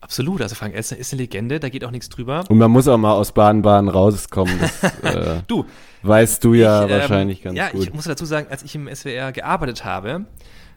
absolut, 0.00 0.42
also 0.42 0.54
Frank 0.54 0.74
Elstner 0.74 0.98
ist 0.98 1.12
eine 1.12 1.22
Legende, 1.22 1.58
da 1.58 1.68
geht 1.68 1.84
auch 1.84 1.90
nichts 1.90 2.08
drüber. 2.08 2.44
Und 2.48 2.58
man 2.58 2.70
muss 2.70 2.86
auch 2.86 2.98
mal 2.98 3.12
aus 3.12 3.32
Baden-Baden 3.32 3.88
rauskommen. 3.88 4.58
Das, 4.60 4.82
äh, 5.02 5.42
Du, 5.48 5.64
weißt 6.02 6.44
du 6.44 6.54
ja 6.54 6.84
ich, 6.84 6.90
ähm, 6.90 7.00
wahrscheinlich 7.00 7.42
ganz 7.42 7.56
ja, 7.56 7.70
gut. 7.70 7.82
ich 7.82 7.94
muss 7.94 8.04
dazu 8.04 8.24
sagen, 8.24 8.48
als 8.50 8.62
ich 8.62 8.74
im 8.74 8.94
SWR 8.94 9.32
gearbeitet 9.32 9.84
habe, 9.84 10.26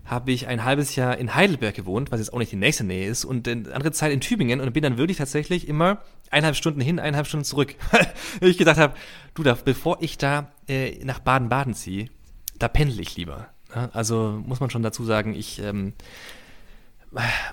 habe 0.05 0.31
ich 0.31 0.47
ein 0.47 0.63
halbes 0.63 0.95
Jahr 0.95 1.17
in 1.17 1.35
Heidelberg 1.35 1.75
gewohnt, 1.75 2.11
was 2.11 2.19
jetzt 2.19 2.33
auch 2.33 2.39
nicht 2.39 2.51
die 2.51 2.57
nächste 2.57 2.83
Nähe 2.83 3.07
ist, 3.07 3.25
und 3.25 3.47
eine 3.47 3.73
andere 3.73 3.91
Zeit 3.91 4.11
in 4.11 4.21
Tübingen 4.21 4.59
und 4.59 4.73
bin 4.73 4.83
dann 4.83 4.97
wirklich 4.97 5.17
tatsächlich 5.17 5.67
immer 5.67 6.01
eineinhalb 6.31 6.55
Stunden 6.55 6.81
hin, 6.81 6.99
eineinhalb 6.99 7.27
Stunden 7.27 7.45
zurück. 7.45 7.75
Ich 8.41 8.57
gedacht 8.57 8.77
habe, 8.77 8.93
du, 9.33 9.43
da, 9.43 9.53
bevor 9.53 9.97
ich 10.01 10.17
da 10.17 10.51
äh, 10.67 11.03
nach 11.03 11.19
Baden-Baden 11.19 11.73
ziehe, 11.73 12.09
da 12.57 12.67
pendel 12.67 12.99
ich 12.99 13.15
lieber. 13.15 13.47
Ja, 13.75 13.89
also 13.93 14.41
muss 14.45 14.59
man 14.59 14.69
schon 14.69 14.83
dazu 14.83 15.03
sagen, 15.03 15.35
ich 15.35 15.61
ähm, 15.61 15.93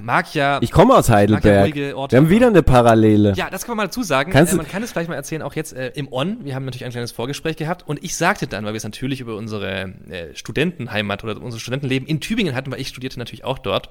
mag 0.00 0.34
ja. 0.34 0.58
ich 0.60 0.70
komme 0.70 0.94
aus 0.94 1.08
Heidelberg. 1.08 1.96
Orte. 1.96 2.14
Wir 2.14 2.20
haben 2.20 2.30
wieder 2.30 2.48
eine 2.48 2.62
Parallele. 2.62 3.32
Ja, 3.36 3.48
das 3.50 3.62
kann 3.62 3.76
man 3.76 3.84
mal 3.84 3.86
dazu 3.86 4.02
sagen. 4.02 4.32
Äh, 4.32 4.54
man 4.54 4.68
kann 4.68 4.82
es 4.82 4.92
vielleicht 4.92 5.08
mal 5.08 5.14
erzählen, 5.14 5.42
auch 5.42 5.54
jetzt 5.54 5.72
äh, 5.72 5.92
im 5.94 6.12
On. 6.12 6.44
Wir 6.44 6.54
haben 6.54 6.64
natürlich 6.64 6.84
ein 6.84 6.90
kleines 6.90 7.12
Vorgespräch 7.12 7.56
gehabt 7.56 7.86
und 7.86 8.02
ich 8.04 8.16
sagte 8.16 8.46
dann, 8.46 8.64
weil 8.64 8.72
wir 8.72 8.78
es 8.78 8.84
natürlich 8.84 9.20
über 9.20 9.36
unsere 9.36 9.94
äh, 10.10 10.34
Studentenheimat 10.34 11.24
oder 11.24 11.40
unser 11.40 11.58
Studentenleben 11.58 12.06
in 12.06 12.20
Tübingen 12.20 12.54
hatten, 12.54 12.70
weil 12.70 12.80
ich 12.80 12.88
studierte 12.88 13.18
natürlich 13.18 13.44
auch 13.44 13.58
dort. 13.58 13.88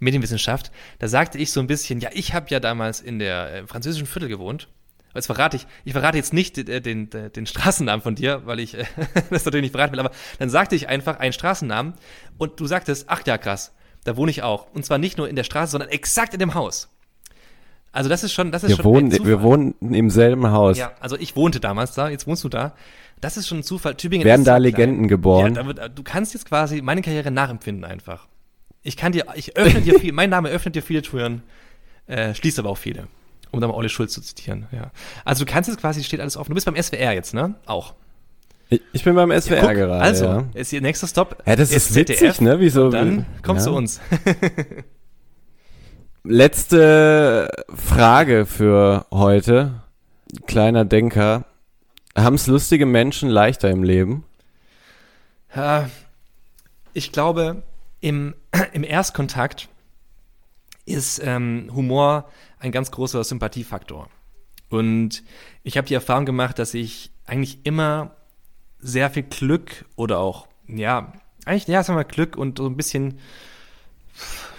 Medienwissenschaft, 0.00 0.72
da 0.98 1.06
sagte 1.06 1.38
ich 1.38 1.52
so 1.52 1.60
ein 1.60 1.68
bisschen, 1.68 2.00
ja, 2.00 2.10
ich 2.12 2.34
habe 2.34 2.46
ja 2.50 2.58
damals 2.58 3.00
in 3.00 3.20
der 3.20 3.54
äh, 3.54 3.66
französischen 3.66 4.06
Viertel 4.06 4.28
gewohnt. 4.28 4.68
Jetzt 5.14 5.26
verrate 5.26 5.56
ich, 5.56 5.66
ich 5.84 5.92
verrate 5.92 6.16
jetzt 6.16 6.32
nicht 6.32 6.58
äh, 6.58 6.80
den, 6.80 7.08
den, 7.10 7.32
den 7.32 7.46
Straßennamen 7.46 8.02
von 8.02 8.16
dir, 8.16 8.42
weil 8.44 8.58
ich 8.58 8.74
äh, 8.74 8.84
das 9.30 9.44
natürlich 9.44 9.62
nicht 9.62 9.72
verraten 9.72 9.92
will, 9.92 10.00
aber 10.00 10.10
dann 10.40 10.50
sagte 10.50 10.74
ich 10.74 10.88
einfach 10.88 11.20
einen 11.20 11.32
Straßennamen 11.32 11.94
und 12.38 12.58
du 12.58 12.66
sagtest, 12.66 13.04
ach 13.08 13.22
ja, 13.24 13.38
krass, 13.38 13.72
da 14.04 14.16
wohne 14.16 14.30
ich 14.30 14.42
auch. 14.42 14.66
Und 14.74 14.84
zwar 14.84 14.98
nicht 14.98 15.18
nur 15.18 15.28
in 15.28 15.36
der 15.36 15.44
Straße, 15.44 15.72
sondern 15.72 15.88
exakt 15.90 16.32
in 16.34 16.40
dem 16.40 16.54
Haus. 16.54 16.88
Also 17.92 18.08
das 18.10 18.24
ist 18.24 18.32
schon, 18.32 18.50
das 18.50 18.64
ist 18.64 18.70
Wir 18.70 18.76
schon 18.76 18.84
wohnen, 18.86 19.06
ein 19.06 19.12
Zufall. 19.12 19.26
wir 19.28 19.42
wohnen 19.42 19.74
im 19.80 20.10
selben 20.10 20.50
Haus. 20.50 20.76
Ja, 20.76 20.92
also 21.00 21.16
ich 21.16 21.36
wohnte 21.36 21.60
damals 21.60 21.94
da, 21.94 22.08
jetzt 22.08 22.26
wohnst 22.26 22.42
du 22.42 22.48
da. 22.48 22.74
Das 23.20 23.36
ist 23.36 23.46
schon 23.46 23.58
ein 23.58 23.62
Zufall. 23.62 23.94
Tübingen 23.94 24.24
Werden 24.24 24.44
da 24.44 24.56
Legenden 24.56 24.96
klein. 25.02 25.08
geboren? 25.08 25.54
Ja, 25.54 25.62
da 25.62 25.66
wird, 25.66 25.98
du 25.98 26.02
kannst 26.02 26.34
jetzt 26.34 26.46
quasi 26.46 26.82
meine 26.82 27.02
Karriere 27.02 27.30
nachempfinden 27.30 27.84
einfach. 27.84 28.26
Ich 28.82 28.96
kann 28.96 29.12
dir, 29.12 29.26
ich 29.34 29.56
öffne 29.56 29.80
dir 29.80 29.98
viel, 30.00 30.12
mein 30.12 30.28
Name 30.28 30.48
öffnet 30.50 30.74
dir 30.74 30.82
viele 30.82 31.02
Türen, 31.02 31.42
äh, 32.06 32.34
schließt 32.34 32.58
aber 32.58 32.68
auch 32.70 32.78
viele. 32.78 33.06
Um 33.52 33.60
da 33.60 33.68
mal 33.68 33.74
Olli 33.74 33.88
Schulz 33.88 34.12
zu 34.12 34.20
zitieren, 34.20 34.66
ja. 34.72 34.90
Also 35.24 35.44
du 35.44 35.50
kannst 35.50 35.70
jetzt 35.70 35.78
quasi, 35.80 36.02
steht 36.02 36.18
alles 36.20 36.36
offen. 36.36 36.50
Du 36.50 36.54
bist 36.54 36.66
beim 36.66 36.74
SWR 36.76 37.12
jetzt, 37.12 37.32
ne? 37.32 37.54
Auch. 37.66 37.94
Ich, 38.92 39.04
bin 39.04 39.14
beim 39.14 39.30
SWR 39.30 39.60
Guck, 39.60 39.74
gerade. 39.74 40.02
also, 40.02 40.24
ja. 40.24 40.44
ist 40.54 40.72
ihr 40.72 40.80
nächster 40.80 41.06
Stop. 41.06 41.42
Ja, 41.46 41.56
das 41.56 41.72
ist 41.72 41.94
witzig, 41.94 42.40
ne? 42.40 42.60
Wieso? 42.60 42.90
Dann 42.90 43.26
kommst 43.42 43.66
ja. 43.66 43.72
du 43.72 43.78
uns. 43.78 44.00
Letzte 46.24 47.50
Frage 47.74 48.46
für 48.46 49.06
heute. 49.10 49.82
Kleiner 50.46 50.84
Denker. 50.84 51.44
Haben 52.16 52.36
es 52.36 52.46
lustige 52.46 52.86
Menschen 52.86 53.28
leichter 53.28 53.70
im 53.70 53.82
Leben? 53.82 54.24
Ja, 55.54 55.90
ich 56.92 57.12
glaube, 57.12 57.62
im, 58.00 58.34
im 58.72 58.84
Erstkontakt 58.84 59.68
ist 60.86 61.20
ähm, 61.24 61.70
Humor 61.74 62.30
ein 62.58 62.72
ganz 62.72 62.90
großer 62.90 63.22
Sympathiefaktor. 63.24 64.08
Und 64.70 65.22
ich 65.62 65.76
habe 65.76 65.86
die 65.86 65.94
Erfahrung 65.94 66.24
gemacht, 66.24 66.58
dass 66.58 66.74
ich 66.74 67.10
eigentlich 67.26 67.64
immer 67.64 68.16
sehr 68.84 69.10
viel 69.10 69.24
Glück 69.24 69.86
oder 69.96 70.18
auch, 70.18 70.46
ja, 70.68 71.12
eigentlich, 71.46 71.66
ja, 71.66 71.82
sagen 71.82 71.96
wir 71.98 72.04
mal 72.04 72.08
Glück 72.08 72.36
und 72.36 72.58
so 72.58 72.66
ein 72.66 72.76
bisschen 72.76 73.18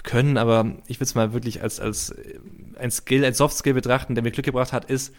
können, 0.04 0.38
aber 0.38 0.74
ich 0.88 0.98
würde 0.98 1.06
es 1.06 1.16
mal 1.16 1.34
wirklich 1.34 1.62
als, 1.62 1.80
als 1.80 2.10
äh, 2.10 2.40
ein 2.78 2.92
Skill, 2.92 3.24
als 3.24 3.38
Soft 3.38 3.56
Skill 3.56 3.74
betrachten, 3.74 4.16
der 4.16 4.24
mir 4.24 4.32
Glück 4.32 4.46
gebracht 4.46 4.74
hat, 4.74 4.86
ist, 4.86 5.14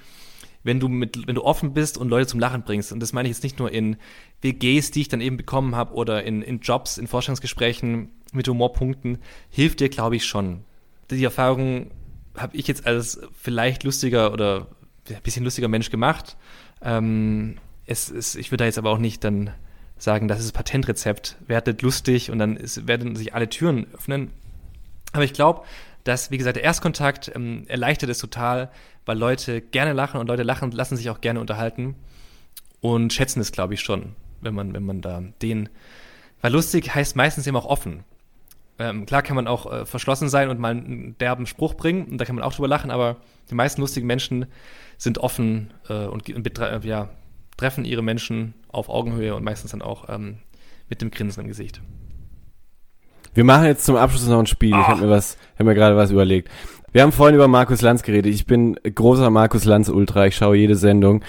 wenn 0.62 0.80
du 0.80 0.88
mit, 0.88 1.26
wenn 1.26 1.34
du 1.34 1.44
offen 1.44 1.72
bist 1.74 1.96
und 1.96 2.08
Leute 2.08 2.26
zum 2.26 2.40
Lachen 2.40 2.62
bringst. 2.62 2.92
Und 2.92 3.00
das 3.00 3.12
meine 3.12 3.28
ich 3.28 3.36
jetzt 3.36 3.44
nicht 3.44 3.58
nur 3.58 3.70
in 3.70 3.96
WGs, 4.42 4.90
die 4.90 5.02
ich 5.02 5.08
dann 5.08 5.20
eben 5.20 5.36
bekommen 5.36 5.76
habe, 5.76 5.94
oder 5.94 6.24
in, 6.24 6.42
in 6.42 6.60
Jobs, 6.60 6.98
in 6.98 7.06
Vorstellungsgesprächen 7.06 8.10
mit 8.32 8.48
Humorpunkten, 8.48 9.18
hilft 9.50 9.80
dir, 9.80 9.88
glaube 9.88 10.16
ich, 10.16 10.26
schon. 10.26 10.64
Die 11.10 11.22
Erfahrung 11.22 11.90
habe 12.36 12.56
ich 12.56 12.66
jetzt 12.66 12.86
als 12.86 13.20
vielleicht 13.40 13.84
lustiger 13.84 14.32
oder 14.32 14.66
ein 15.08 15.22
bisschen 15.22 15.44
lustiger 15.44 15.68
Mensch 15.68 15.90
gemacht. 15.90 16.36
Ähm, 16.82 17.56
es 17.86 18.08
ist, 18.08 18.34
ich 18.34 18.50
würde 18.50 18.62
da 18.62 18.64
jetzt 18.66 18.78
aber 18.78 18.90
auch 18.90 18.98
nicht 18.98 19.24
dann 19.24 19.50
sagen, 19.98 20.28
das 20.28 20.40
ist 20.40 20.52
Patentrezept, 20.52 21.36
werdet 21.46 21.82
lustig 21.82 22.30
und 22.30 22.38
dann 22.38 22.56
ist, 22.56 22.86
werden 22.86 23.16
sich 23.16 23.34
alle 23.34 23.48
Türen 23.48 23.86
öffnen. 23.94 24.30
Aber 25.12 25.24
ich 25.24 25.32
glaube, 25.32 25.62
dass, 26.04 26.30
wie 26.30 26.38
gesagt, 26.38 26.56
der 26.56 26.64
Erstkontakt 26.64 27.32
ähm, 27.34 27.64
erleichtert 27.68 28.10
es 28.10 28.18
total, 28.18 28.70
weil 29.06 29.18
Leute 29.18 29.60
gerne 29.60 29.92
lachen 29.92 30.20
und 30.20 30.26
Leute 30.26 30.42
lachen, 30.42 30.70
lassen 30.70 30.96
sich 30.96 31.10
auch 31.10 31.20
gerne 31.20 31.40
unterhalten 31.40 31.94
und 32.80 33.12
schätzen 33.12 33.40
es, 33.40 33.52
glaube 33.52 33.74
ich, 33.74 33.80
schon, 33.80 34.14
wenn 34.40 34.54
man, 34.54 34.74
wenn 34.74 34.84
man 34.84 35.00
da 35.00 35.22
den, 35.42 35.68
weil 36.42 36.52
lustig 36.52 36.94
heißt 36.94 37.16
meistens 37.16 37.46
eben 37.46 37.56
auch 37.56 37.64
offen. 37.64 38.04
Ähm, 38.78 39.06
klar 39.06 39.22
kann 39.22 39.36
man 39.36 39.46
auch 39.46 39.72
äh, 39.72 39.86
verschlossen 39.86 40.28
sein 40.28 40.50
und 40.50 40.60
mal 40.60 40.72
einen 40.72 41.16
derben 41.18 41.46
Spruch 41.46 41.74
bringen 41.74 42.06
und 42.06 42.18
da 42.18 42.26
kann 42.26 42.36
man 42.36 42.44
auch 42.44 42.52
drüber 42.52 42.68
lachen, 42.68 42.90
aber 42.90 43.16
die 43.50 43.54
meisten 43.54 43.80
lustigen 43.80 44.06
Menschen 44.06 44.46
sind 44.98 45.18
offen 45.18 45.72
äh, 45.88 46.04
und, 46.04 46.28
und 46.28 46.84
ja, 46.84 47.08
treffen 47.56 47.84
ihre 47.84 48.02
Menschen 48.02 48.54
auf 48.68 48.88
Augenhöhe 48.88 49.34
und 49.34 49.44
meistens 49.44 49.70
dann 49.72 49.82
auch 49.82 50.08
ähm, 50.08 50.38
mit 50.88 51.00
dem 51.02 51.10
Grinsen 51.10 51.42
im 51.42 51.48
Gesicht. 51.48 51.80
Wir 53.34 53.44
machen 53.44 53.64
jetzt 53.66 53.84
zum 53.84 53.96
Abschluss 53.96 54.26
noch 54.28 54.38
ein 54.38 54.46
Spiel. 54.46 54.70
Ich 54.70 54.74
Ah. 54.76 54.88
habe 54.88 55.02
mir 55.02 55.10
was, 55.10 55.36
habe 55.54 55.64
mir 55.64 55.74
gerade 55.74 55.96
was 55.96 56.10
überlegt. 56.10 56.48
Wir 56.92 57.02
haben 57.02 57.12
vorhin 57.12 57.34
über 57.34 57.48
Markus 57.48 57.82
Lanz 57.82 58.02
geredet. 58.02 58.32
Ich 58.32 58.46
bin 58.46 58.74
großer 58.82 59.28
Markus 59.30 59.64
Lanz 59.64 59.88
Ultra. 59.90 60.26
Ich 60.26 60.36
schaue 60.36 60.56
jede 60.56 60.76
Sendung. 60.76 61.22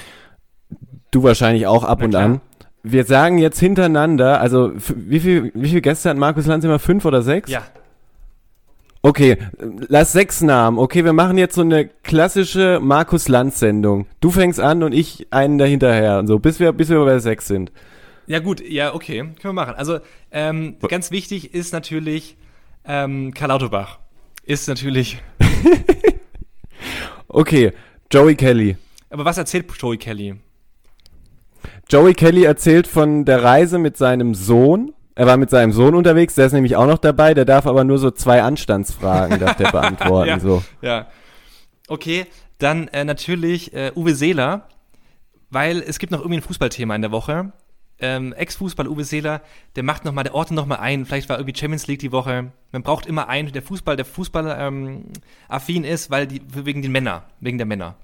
Du 1.11 1.23
wahrscheinlich 1.23 1.67
auch 1.67 1.83
ab 1.83 2.01
und 2.01 2.15
an. 2.15 2.41
Wir 2.83 3.03
sagen 3.03 3.37
jetzt 3.37 3.59
hintereinander, 3.59 4.39
also 4.39 4.71
wie 4.95 5.19
viel, 5.19 5.51
wie 5.53 5.67
viele 5.67 5.81
Gäste 5.81 6.09
hat 6.09 6.17
Markus 6.17 6.45
Lanz 6.45 6.63
immer? 6.63 6.79
Fünf 6.79 7.03
oder 7.03 7.21
sechs? 7.21 7.49
Ja, 7.49 7.63
Okay, 9.01 9.37
lass 9.87 10.11
sechs 10.11 10.41
Namen. 10.41 10.79
Okay, 10.79 11.05
wir 11.05 11.13
machen 11.13 11.37
jetzt 11.37 11.55
so 11.55 11.61
eine 11.61 11.87
klassische 11.87 12.79
Markus 12.81 13.27
Lanz 13.27 13.59
Sendung. 13.59 14.07
Du 14.19 14.31
fängst 14.31 14.59
an 14.59 14.83
und 14.83 14.93
ich 14.93 15.27
einen 15.31 15.57
dahinterher 15.57 16.19
und 16.19 16.27
so, 16.27 16.39
bis 16.39 16.59
wir, 16.59 16.71
bis 16.73 16.89
wir 16.89 17.03
bei 17.05 17.19
sechs 17.19 17.47
sind. 17.47 17.71
Ja, 18.25 18.39
gut, 18.39 18.61
ja, 18.61 18.93
okay, 18.93 19.19
können 19.19 19.35
wir 19.43 19.53
machen. 19.53 19.75
Also, 19.75 19.99
ähm, 20.31 20.77
ganz 20.87 21.11
wichtig 21.11 21.53
ist 21.53 21.71
natürlich 21.71 22.35
ähm, 22.85 23.33
Karl 23.33 23.49
Lauterbach. 23.49 23.99
Ist 24.43 24.67
natürlich. 24.67 25.21
Okay, 27.29 27.73
Joey 28.11 28.35
Kelly. 28.35 28.77
Aber 29.09 29.25
was 29.25 29.37
erzählt 29.37 29.65
Joey 29.77 29.97
Kelly? 29.97 30.35
Joey 31.89 32.13
Kelly 32.13 32.43
erzählt 32.43 32.87
von 32.87 33.25
der 33.25 33.43
Reise 33.43 33.77
mit 33.77 33.97
seinem 33.97 34.33
Sohn. 34.33 34.93
Er 35.17 35.25
war 35.25 35.37
mit 35.37 35.49
seinem 35.49 35.71
Sohn 35.71 35.95
unterwegs, 35.95 36.35
der 36.35 36.45
ist 36.45 36.53
nämlich 36.53 36.75
auch 36.75 36.85
noch 36.85 36.99
dabei, 36.99 37.33
der 37.33 37.43
darf 37.43 37.65
aber 37.65 37.83
nur 37.83 37.97
so 37.97 38.11
zwei 38.11 38.43
Anstandsfragen 38.43 39.39
darf 39.39 39.57
der 39.57 39.71
beantworten. 39.71 40.29
Ja. 40.29 40.39
so. 40.39 40.63
Ja. 40.83 41.07
Okay, 41.87 42.27
dann 42.59 42.87
äh, 42.89 43.03
natürlich 43.03 43.73
äh, 43.73 43.91
Uwe 43.95 44.13
Seeler, 44.13 44.67
weil 45.49 45.79
es 45.79 45.97
gibt 45.97 46.11
noch 46.11 46.19
irgendwie 46.19 46.37
ein 46.37 46.43
Fußballthema 46.43 46.93
in 46.95 47.01
der 47.01 47.11
Woche. 47.11 47.51
Ähm, 47.97 48.31
Ex-Fußball 48.33 48.87
Uwe 48.87 49.03
Seeler, 49.03 49.41
der 49.75 49.81
macht 49.81 50.05
noch 50.05 50.13
mal, 50.13 50.21
der 50.21 50.35
ordnet 50.35 50.55
noch 50.55 50.67
mal 50.67 50.75
ein. 50.75 51.07
Vielleicht 51.07 51.29
war 51.29 51.39
irgendwie 51.39 51.59
Champions 51.59 51.87
League 51.87 51.97
die 51.97 52.11
Woche. 52.11 52.51
Man 52.71 52.83
braucht 52.83 53.07
immer 53.07 53.27
einen, 53.27 53.51
der 53.51 53.63
Fußball, 53.63 53.95
der 53.95 54.05
Fußball 54.05 54.55
ähm, 54.59 55.05
affin 55.49 55.83
ist, 55.83 56.11
weil 56.11 56.27
die 56.27 56.43
wegen 56.53 56.83
den 56.83 56.91
Männer, 56.91 57.23
wegen 57.39 57.57
der 57.57 57.65
Männer. 57.65 57.95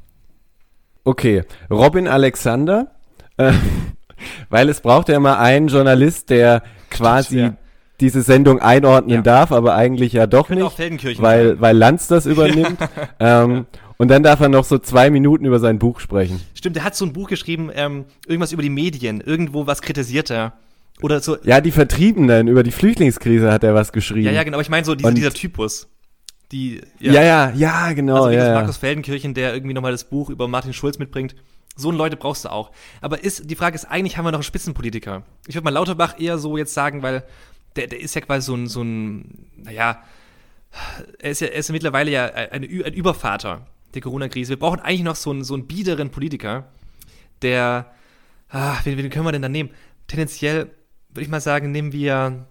Okay, 1.03 1.43
Robin 1.69 2.07
Alexander, 2.07 2.89
äh, 3.37 3.53
weil 4.49 4.67
es 4.67 4.81
braucht 4.81 5.09
ja 5.09 5.15
immer 5.15 5.37
einen 5.37 5.67
Journalist, 5.67 6.31
der 6.31 6.63
quasi 6.93 7.51
diese 7.99 8.21
Sendung 8.21 8.59
einordnen 8.59 9.17
Ja. 9.17 9.21
darf, 9.21 9.51
aber 9.51 9.75
eigentlich 9.75 10.13
ja 10.13 10.27
doch 10.27 10.49
nicht, 10.49 10.71
Feldenkirchen 10.73 11.23
weil, 11.23 11.49
sein. 11.49 11.61
weil 11.61 11.77
Lanz 11.77 12.07
das 12.07 12.25
übernimmt. 12.25 12.77
ähm, 13.19 13.65
und 13.97 14.07
dann 14.09 14.23
darf 14.23 14.39
er 14.41 14.49
noch 14.49 14.63
so 14.65 14.79
zwei 14.79 15.09
Minuten 15.09 15.45
über 15.45 15.59
sein 15.59 15.79
Buch 15.79 15.99
sprechen. 15.99 16.41
Stimmt, 16.55 16.75
der 16.75 16.83
hat 16.83 16.95
so 16.95 17.05
ein 17.05 17.13
Buch 17.13 17.29
geschrieben, 17.29 17.69
ähm, 17.73 18.05
irgendwas 18.27 18.51
über 18.51 18.61
die 18.63 18.69
Medien, 18.69 19.21
irgendwo 19.21 19.67
was 19.67 19.81
kritisiert 19.81 20.29
er. 20.31 20.53
Oder 21.01 21.19
so. 21.21 21.37
Ja, 21.43 21.61
die 21.61 21.71
Vertriebenen, 21.71 22.47
über 22.47 22.63
die 22.63 22.71
Flüchtlingskrise 22.71 23.51
hat 23.51 23.63
er 23.63 23.73
was 23.73 23.91
geschrieben. 23.91 24.25
Ja, 24.25 24.31
ja, 24.31 24.43
genau, 24.43 24.55
aber 24.55 24.61
ich 24.61 24.69
meine 24.69 24.85
so 24.85 24.95
diese, 24.95 25.07
Und- 25.09 25.15
dieser 25.17 25.31
Typus. 25.33 25.87
Die, 26.51 26.81
ja, 26.99 27.13
ja, 27.23 27.51
ja, 27.55 27.93
genau. 27.93 28.15
Also 28.25 28.29
wie 28.29 28.33
ja, 28.35 28.39
das 28.41 28.47
ja. 28.49 28.53
Markus 28.55 28.77
Feldenkirchen, 28.77 29.33
der 29.33 29.53
irgendwie 29.55 29.73
nochmal 29.73 29.91
das 29.91 30.03
Buch 30.03 30.29
über 30.29 30.47
Martin 30.47 30.71
Schulz 30.73 30.99
mitbringt. 30.99 31.33
So 31.75 31.89
einen 31.89 31.97
Leute 31.97 32.17
brauchst 32.17 32.45
du 32.45 32.51
auch. 32.51 32.71
Aber 33.01 33.23
ist, 33.23 33.49
die 33.49 33.55
Frage 33.55 33.75
ist, 33.75 33.85
eigentlich 33.85 34.17
haben 34.17 34.25
wir 34.25 34.31
noch 34.31 34.39
einen 34.39 34.43
Spitzenpolitiker. 34.43 35.23
Ich 35.47 35.55
würde 35.55 35.65
mal 35.65 35.71
Lauterbach 35.71 36.19
eher 36.19 36.37
so 36.37 36.57
jetzt 36.57 36.73
sagen, 36.73 37.01
weil 37.01 37.23
der, 37.75 37.87
der 37.87 37.99
ist 37.99 38.13
ja 38.13 38.21
quasi 38.21 38.45
so 38.45 38.55
ein, 38.55 38.67
so 38.67 38.83
ein, 38.83 39.47
naja, 39.55 40.03
er 41.19 41.31
ist 41.31 41.41
ja, 41.41 41.47
er 41.47 41.55
ist 41.55 41.71
mittlerweile 41.71 42.11
ja 42.11 42.25
eine, 42.25 42.65
ein 42.65 42.93
Übervater 42.93 43.67
der 43.93 44.01
Corona-Krise. 44.01 44.51
Wir 44.51 44.59
brauchen 44.59 44.79
eigentlich 44.79 45.03
noch 45.03 45.15
so 45.15 45.31
einen, 45.31 45.43
so 45.43 45.53
einen 45.53 45.67
biederen 45.67 46.09
Politiker, 46.09 46.65
der, 47.41 47.93
Ah, 48.53 48.77
wen, 48.83 48.97
wen 48.97 49.09
können 49.09 49.25
wir 49.25 49.31
denn 49.31 49.41
da 49.41 49.49
nehmen? 49.49 49.71
Tendenziell 50.05 50.69
würde 51.09 51.21
ich 51.21 51.27
mal 51.27 51.41
sagen, 51.41 51.71
nehmen 51.71 51.91
wir 51.91 52.45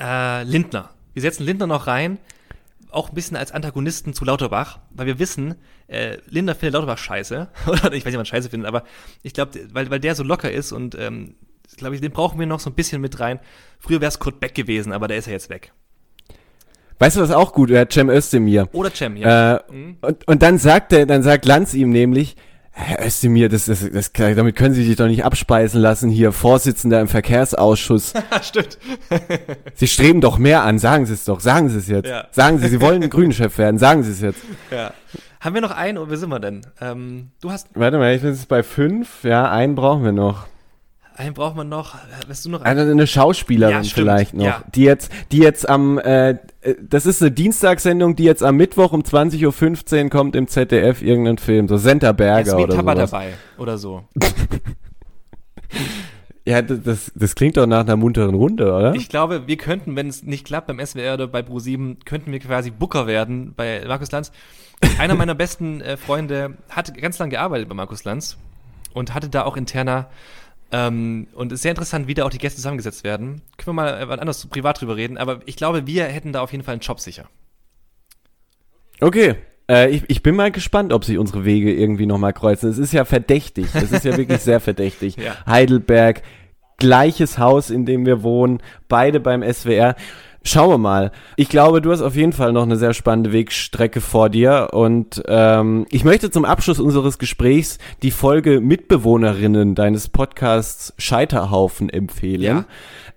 äh, 0.00 0.42
Lindner. 0.44 0.88
Wir 1.12 1.20
setzen 1.20 1.44
Lindner 1.44 1.66
noch 1.66 1.86
rein, 1.86 2.18
auch 2.90 3.10
ein 3.10 3.14
bisschen 3.14 3.36
als 3.36 3.52
Antagonisten 3.52 4.14
zu 4.14 4.24
Lauterbach, 4.24 4.78
weil 4.90 5.06
wir 5.06 5.18
wissen, 5.18 5.56
äh, 5.86 6.18
Lindner 6.26 6.54
findet 6.54 6.74
Lauterbach 6.74 6.98
scheiße. 6.98 7.48
Oder 7.66 7.92
ich 7.92 8.04
weiß 8.04 8.06
nicht, 8.06 8.14
ob 8.14 8.20
man 8.20 8.26
scheiße 8.26 8.50
findet, 8.50 8.68
aber 8.68 8.84
ich 9.22 9.32
glaube, 9.32 9.58
weil, 9.72 9.90
weil 9.90 10.00
der 10.00 10.14
so 10.14 10.22
locker 10.22 10.50
ist 10.50 10.72
und 10.72 10.94
ähm, 10.98 11.34
glaube 11.76 11.94
ich, 11.94 12.00
den 12.00 12.12
brauchen 12.12 12.38
wir 12.38 12.46
noch 12.46 12.60
so 12.60 12.70
ein 12.70 12.74
bisschen 12.74 13.00
mit 13.00 13.20
rein. 13.20 13.40
Früher 13.78 14.00
wäre 14.00 14.08
es 14.08 14.18
Kurt 14.18 14.40
Beck 14.40 14.54
gewesen, 14.54 14.92
aber 14.92 15.08
der 15.08 15.18
ist 15.18 15.26
ja 15.26 15.32
jetzt 15.32 15.50
weg. 15.50 15.72
Weißt 16.98 17.16
du, 17.16 17.20
was 17.20 17.30
auch 17.30 17.52
gut 17.52 17.68
wäre? 17.68 17.86
Cem 17.88 18.10
Özdemir. 18.10 18.68
Oder 18.72 18.92
Cem, 18.92 19.16
ja. 19.16 19.56
Äh, 19.56 19.72
mhm. 19.72 19.98
und, 20.00 20.26
und 20.26 20.42
dann 20.42 20.58
sagt 20.58 20.92
er, 20.92 21.06
dann 21.06 21.22
sagt 21.22 21.44
Lanz 21.44 21.74
ihm 21.74 21.90
nämlich, 21.90 22.36
Herr 22.80 23.04
Özdemir, 23.04 23.48
das, 23.48 23.64
das, 23.64 23.90
das, 23.90 24.12
damit 24.12 24.54
können 24.54 24.72
Sie 24.72 24.84
sich 24.84 24.94
doch 24.94 25.08
nicht 25.08 25.24
abspeisen 25.24 25.80
lassen, 25.80 26.10
hier 26.10 26.30
Vorsitzender 26.30 27.00
im 27.00 27.08
Verkehrsausschuss. 27.08 28.14
Stimmt. 28.42 28.78
Sie 29.74 29.88
streben 29.88 30.20
doch 30.20 30.38
mehr 30.38 30.62
an, 30.62 30.78
sagen 30.78 31.04
Sie 31.04 31.12
es 31.12 31.24
doch, 31.24 31.40
sagen 31.40 31.68
Sie 31.70 31.78
es 31.78 31.88
jetzt. 31.88 32.08
Ja. 32.08 32.28
Sagen 32.30 32.58
Sie, 32.58 32.68
Sie 32.68 32.80
wollen 32.80 33.02
ein 33.02 33.10
Grünchef 33.10 33.58
werden, 33.58 33.78
sagen 33.78 34.04
Sie 34.04 34.12
es 34.12 34.20
jetzt. 34.20 34.40
Ja. 34.70 34.92
Haben 35.40 35.54
wir 35.54 35.60
noch 35.60 35.72
einen 35.72 35.98
oder 35.98 36.12
wo 36.12 36.14
sind 36.14 36.30
wir 36.30 36.38
denn? 36.38 36.62
Ähm, 36.80 37.30
du 37.40 37.50
hast. 37.50 37.68
Warte 37.74 37.98
mal, 37.98 38.14
ich 38.14 38.22
bin 38.22 38.30
jetzt 38.30 38.48
bei 38.48 38.62
fünf, 38.62 39.24
ja, 39.24 39.50
einen 39.50 39.74
brauchen 39.74 40.04
wir 40.04 40.12
noch. 40.12 40.46
Einen 41.18 41.34
braucht 41.34 41.56
man 41.56 41.68
noch. 41.68 41.96
Weißt 42.28 42.44
du 42.44 42.50
noch? 42.50 42.62
Eine, 42.62 42.82
eine 42.82 43.08
Schauspielerin 43.08 43.82
ja, 43.82 43.90
vielleicht 43.92 44.34
noch, 44.34 44.44
ja. 44.44 44.62
die 44.72 44.84
jetzt, 44.84 45.10
die 45.32 45.38
jetzt 45.38 45.68
am, 45.68 45.98
äh, 45.98 46.36
das 46.80 47.06
ist 47.06 47.20
eine 47.20 47.32
Dienstagssendung, 47.32 48.14
die 48.14 48.22
jetzt 48.22 48.44
am 48.44 48.56
Mittwoch 48.56 48.92
um 48.92 49.02
20.15 49.02 50.04
Uhr 50.04 50.10
kommt 50.10 50.36
im 50.36 50.46
ZDF 50.46 51.02
irgendein 51.02 51.38
Film, 51.38 51.66
so 51.66 51.76
Senta 51.76 52.12
Berger 52.12 52.56
oder 52.58 52.76
so. 52.76 52.82
dabei 52.82 53.32
oder 53.58 53.78
so. 53.78 54.04
ja, 56.44 56.62
das, 56.62 57.10
das 57.12 57.34
klingt 57.34 57.56
doch 57.56 57.66
nach 57.66 57.80
einer 57.80 57.96
munteren 57.96 58.36
Runde, 58.36 58.72
oder? 58.72 58.94
Ich 58.94 59.08
glaube, 59.08 59.48
wir 59.48 59.56
könnten, 59.56 59.96
wenn 59.96 60.06
es 60.06 60.22
nicht 60.22 60.46
klappt 60.46 60.68
beim 60.68 60.78
SWR 60.78 61.14
oder 61.14 61.26
bei 61.26 61.40
Pro7, 61.40 61.96
könnten 62.04 62.30
wir 62.30 62.38
quasi 62.38 62.70
Booker 62.70 63.08
werden 63.08 63.54
bei 63.56 63.82
Markus 63.88 64.12
Lanz. 64.12 64.30
Einer 65.00 65.16
meiner 65.16 65.34
besten 65.34 65.80
äh, 65.80 65.96
Freunde 65.96 66.58
hat 66.70 66.96
ganz 66.96 67.18
lange 67.18 67.32
gearbeitet 67.32 67.68
bei 67.68 67.74
Markus 67.74 68.04
Lanz 68.04 68.36
und 68.94 69.14
hatte 69.14 69.28
da 69.28 69.42
auch 69.42 69.56
interner 69.56 70.06
ähm, 70.70 71.28
und 71.34 71.52
es 71.52 71.58
ist 71.58 71.62
sehr 71.62 71.72
interessant, 71.72 72.08
wie 72.08 72.14
da 72.14 72.24
auch 72.24 72.30
die 72.30 72.38
Gäste 72.38 72.56
zusammengesetzt 72.56 73.04
werden. 73.04 73.42
Können 73.56 73.76
wir 73.76 73.82
mal 73.82 74.10
äh, 74.10 74.20
anders 74.20 74.46
privat 74.46 74.80
drüber 74.80 74.96
reden, 74.96 75.16
aber 75.16 75.40
ich 75.46 75.56
glaube, 75.56 75.86
wir 75.86 76.04
hätten 76.04 76.32
da 76.32 76.42
auf 76.42 76.52
jeden 76.52 76.64
Fall 76.64 76.72
einen 76.72 76.82
Job 76.82 77.00
sicher. 77.00 77.26
Okay. 79.00 79.36
Äh, 79.70 79.90
ich, 79.90 80.04
ich 80.08 80.22
bin 80.22 80.36
mal 80.36 80.50
gespannt, 80.50 80.92
ob 80.92 81.04
sich 81.04 81.18
unsere 81.18 81.44
Wege 81.44 81.72
irgendwie 81.72 82.06
nochmal 82.06 82.32
kreuzen. 82.32 82.70
Es 82.70 82.78
ist 82.78 82.92
ja 82.92 83.04
verdächtig. 83.04 83.68
Es 83.74 83.92
ist 83.92 84.04
ja 84.04 84.16
wirklich 84.16 84.40
sehr 84.40 84.60
verdächtig. 84.60 85.16
Ja. 85.28 85.34
Heidelberg, 85.46 86.22
gleiches 86.76 87.38
Haus, 87.38 87.70
in 87.70 87.86
dem 87.86 88.06
wir 88.06 88.22
wohnen, 88.22 88.62
beide 88.88 89.20
beim 89.20 89.42
SWR. 89.42 89.96
Schauen 90.44 90.70
wir 90.70 90.78
mal. 90.78 91.12
Ich 91.36 91.48
glaube, 91.48 91.82
du 91.82 91.90
hast 91.90 92.00
auf 92.00 92.16
jeden 92.16 92.32
Fall 92.32 92.52
noch 92.52 92.62
eine 92.62 92.76
sehr 92.76 92.94
spannende 92.94 93.32
Wegstrecke 93.32 94.00
vor 94.00 94.30
dir. 94.30 94.68
Und 94.72 95.22
ähm, 95.26 95.86
ich 95.90 96.04
möchte 96.04 96.30
zum 96.30 96.44
Abschluss 96.44 96.80
unseres 96.80 97.18
Gesprächs 97.18 97.78
die 98.02 98.10
Folge 98.10 98.60
Mitbewohnerinnen 98.60 99.74
deines 99.74 100.08
Podcasts 100.08 100.94
Scheiterhaufen 100.96 101.90
empfehlen. 101.90 102.42
Ja. 102.42 102.64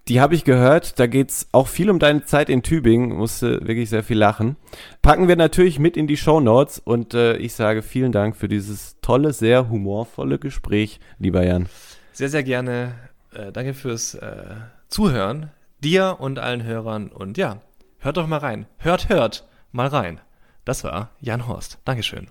Die 0.07 0.19
habe 0.19 0.35
ich 0.35 0.43
gehört. 0.43 0.99
Da 0.99 1.07
geht's 1.07 1.47
auch 1.51 1.67
viel 1.67 1.89
um 1.89 1.99
deine 1.99 2.25
Zeit 2.25 2.49
in 2.49 2.63
Tübingen. 2.63 3.15
Musste 3.15 3.65
wirklich 3.65 3.89
sehr 3.89 4.03
viel 4.03 4.17
lachen. 4.17 4.57
Packen 5.01 5.27
wir 5.27 5.35
natürlich 5.35 5.79
mit 5.79 5.95
in 5.95 6.07
die 6.07 6.17
Show 6.17 6.41
Notes. 6.41 6.79
Und 6.79 7.13
äh, 7.13 7.37
ich 7.37 7.53
sage 7.53 7.81
vielen 7.81 8.11
Dank 8.11 8.35
für 8.35 8.47
dieses 8.47 8.97
tolle, 9.01 9.31
sehr 9.31 9.69
humorvolle 9.69 10.39
Gespräch, 10.39 10.99
lieber 11.19 11.45
Jan. 11.45 11.67
Sehr, 12.13 12.29
sehr 12.29 12.43
gerne. 12.43 12.95
Äh, 13.33 13.51
danke 13.51 13.73
fürs 13.73 14.15
äh, 14.15 14.55
Zuhören 14.89 15.51
dir 15.83 16.17
und 16.19 16.39
allen 16.39 16.63
Hörern. 16.63 17.09
Und 17.09 17.37
ja, 17.37 17.57
hört 17.99 18.17
doch 18.17 18.27
mal 18.27 18.39
rein. 18.39 18.67
Hört, 18.77 19.09
hört 19.09 19.47
mal 19.71 19.87
rein. 19.87 20.21
Das 20.65 20.83
war 20.83 21.09
Jan 21.19 21.47
Horst. 21.47 21.79
Dankeschön. 21.85 22.27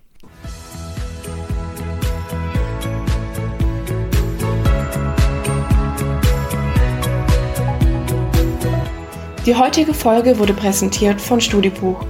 Die 9.46 9.56
heutige 9.56 9.94
Folge 9.94 10.38
wurde 10.38 10.52
präsentiert 10.52 11.20
von 11.20 11.40
Studibuch, 11.40 12.04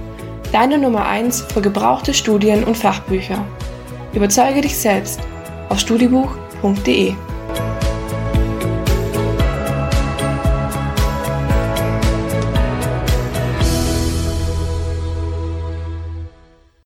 deine 0.51 0.77
Nummer 0.77 1.05
1 1.05 1.41
für 1.43 1.61
gebrauchte 1.61 2.13
Studien 2.13 2.63
und 2.65 2.77
Fachbücher. 2.77 3.43
Überzeuge 4.13 4.61
dich 4.61 4.77
selbst 4.77 5.21
auf 5.69 5.79
studibuch.de. 5.79 7.15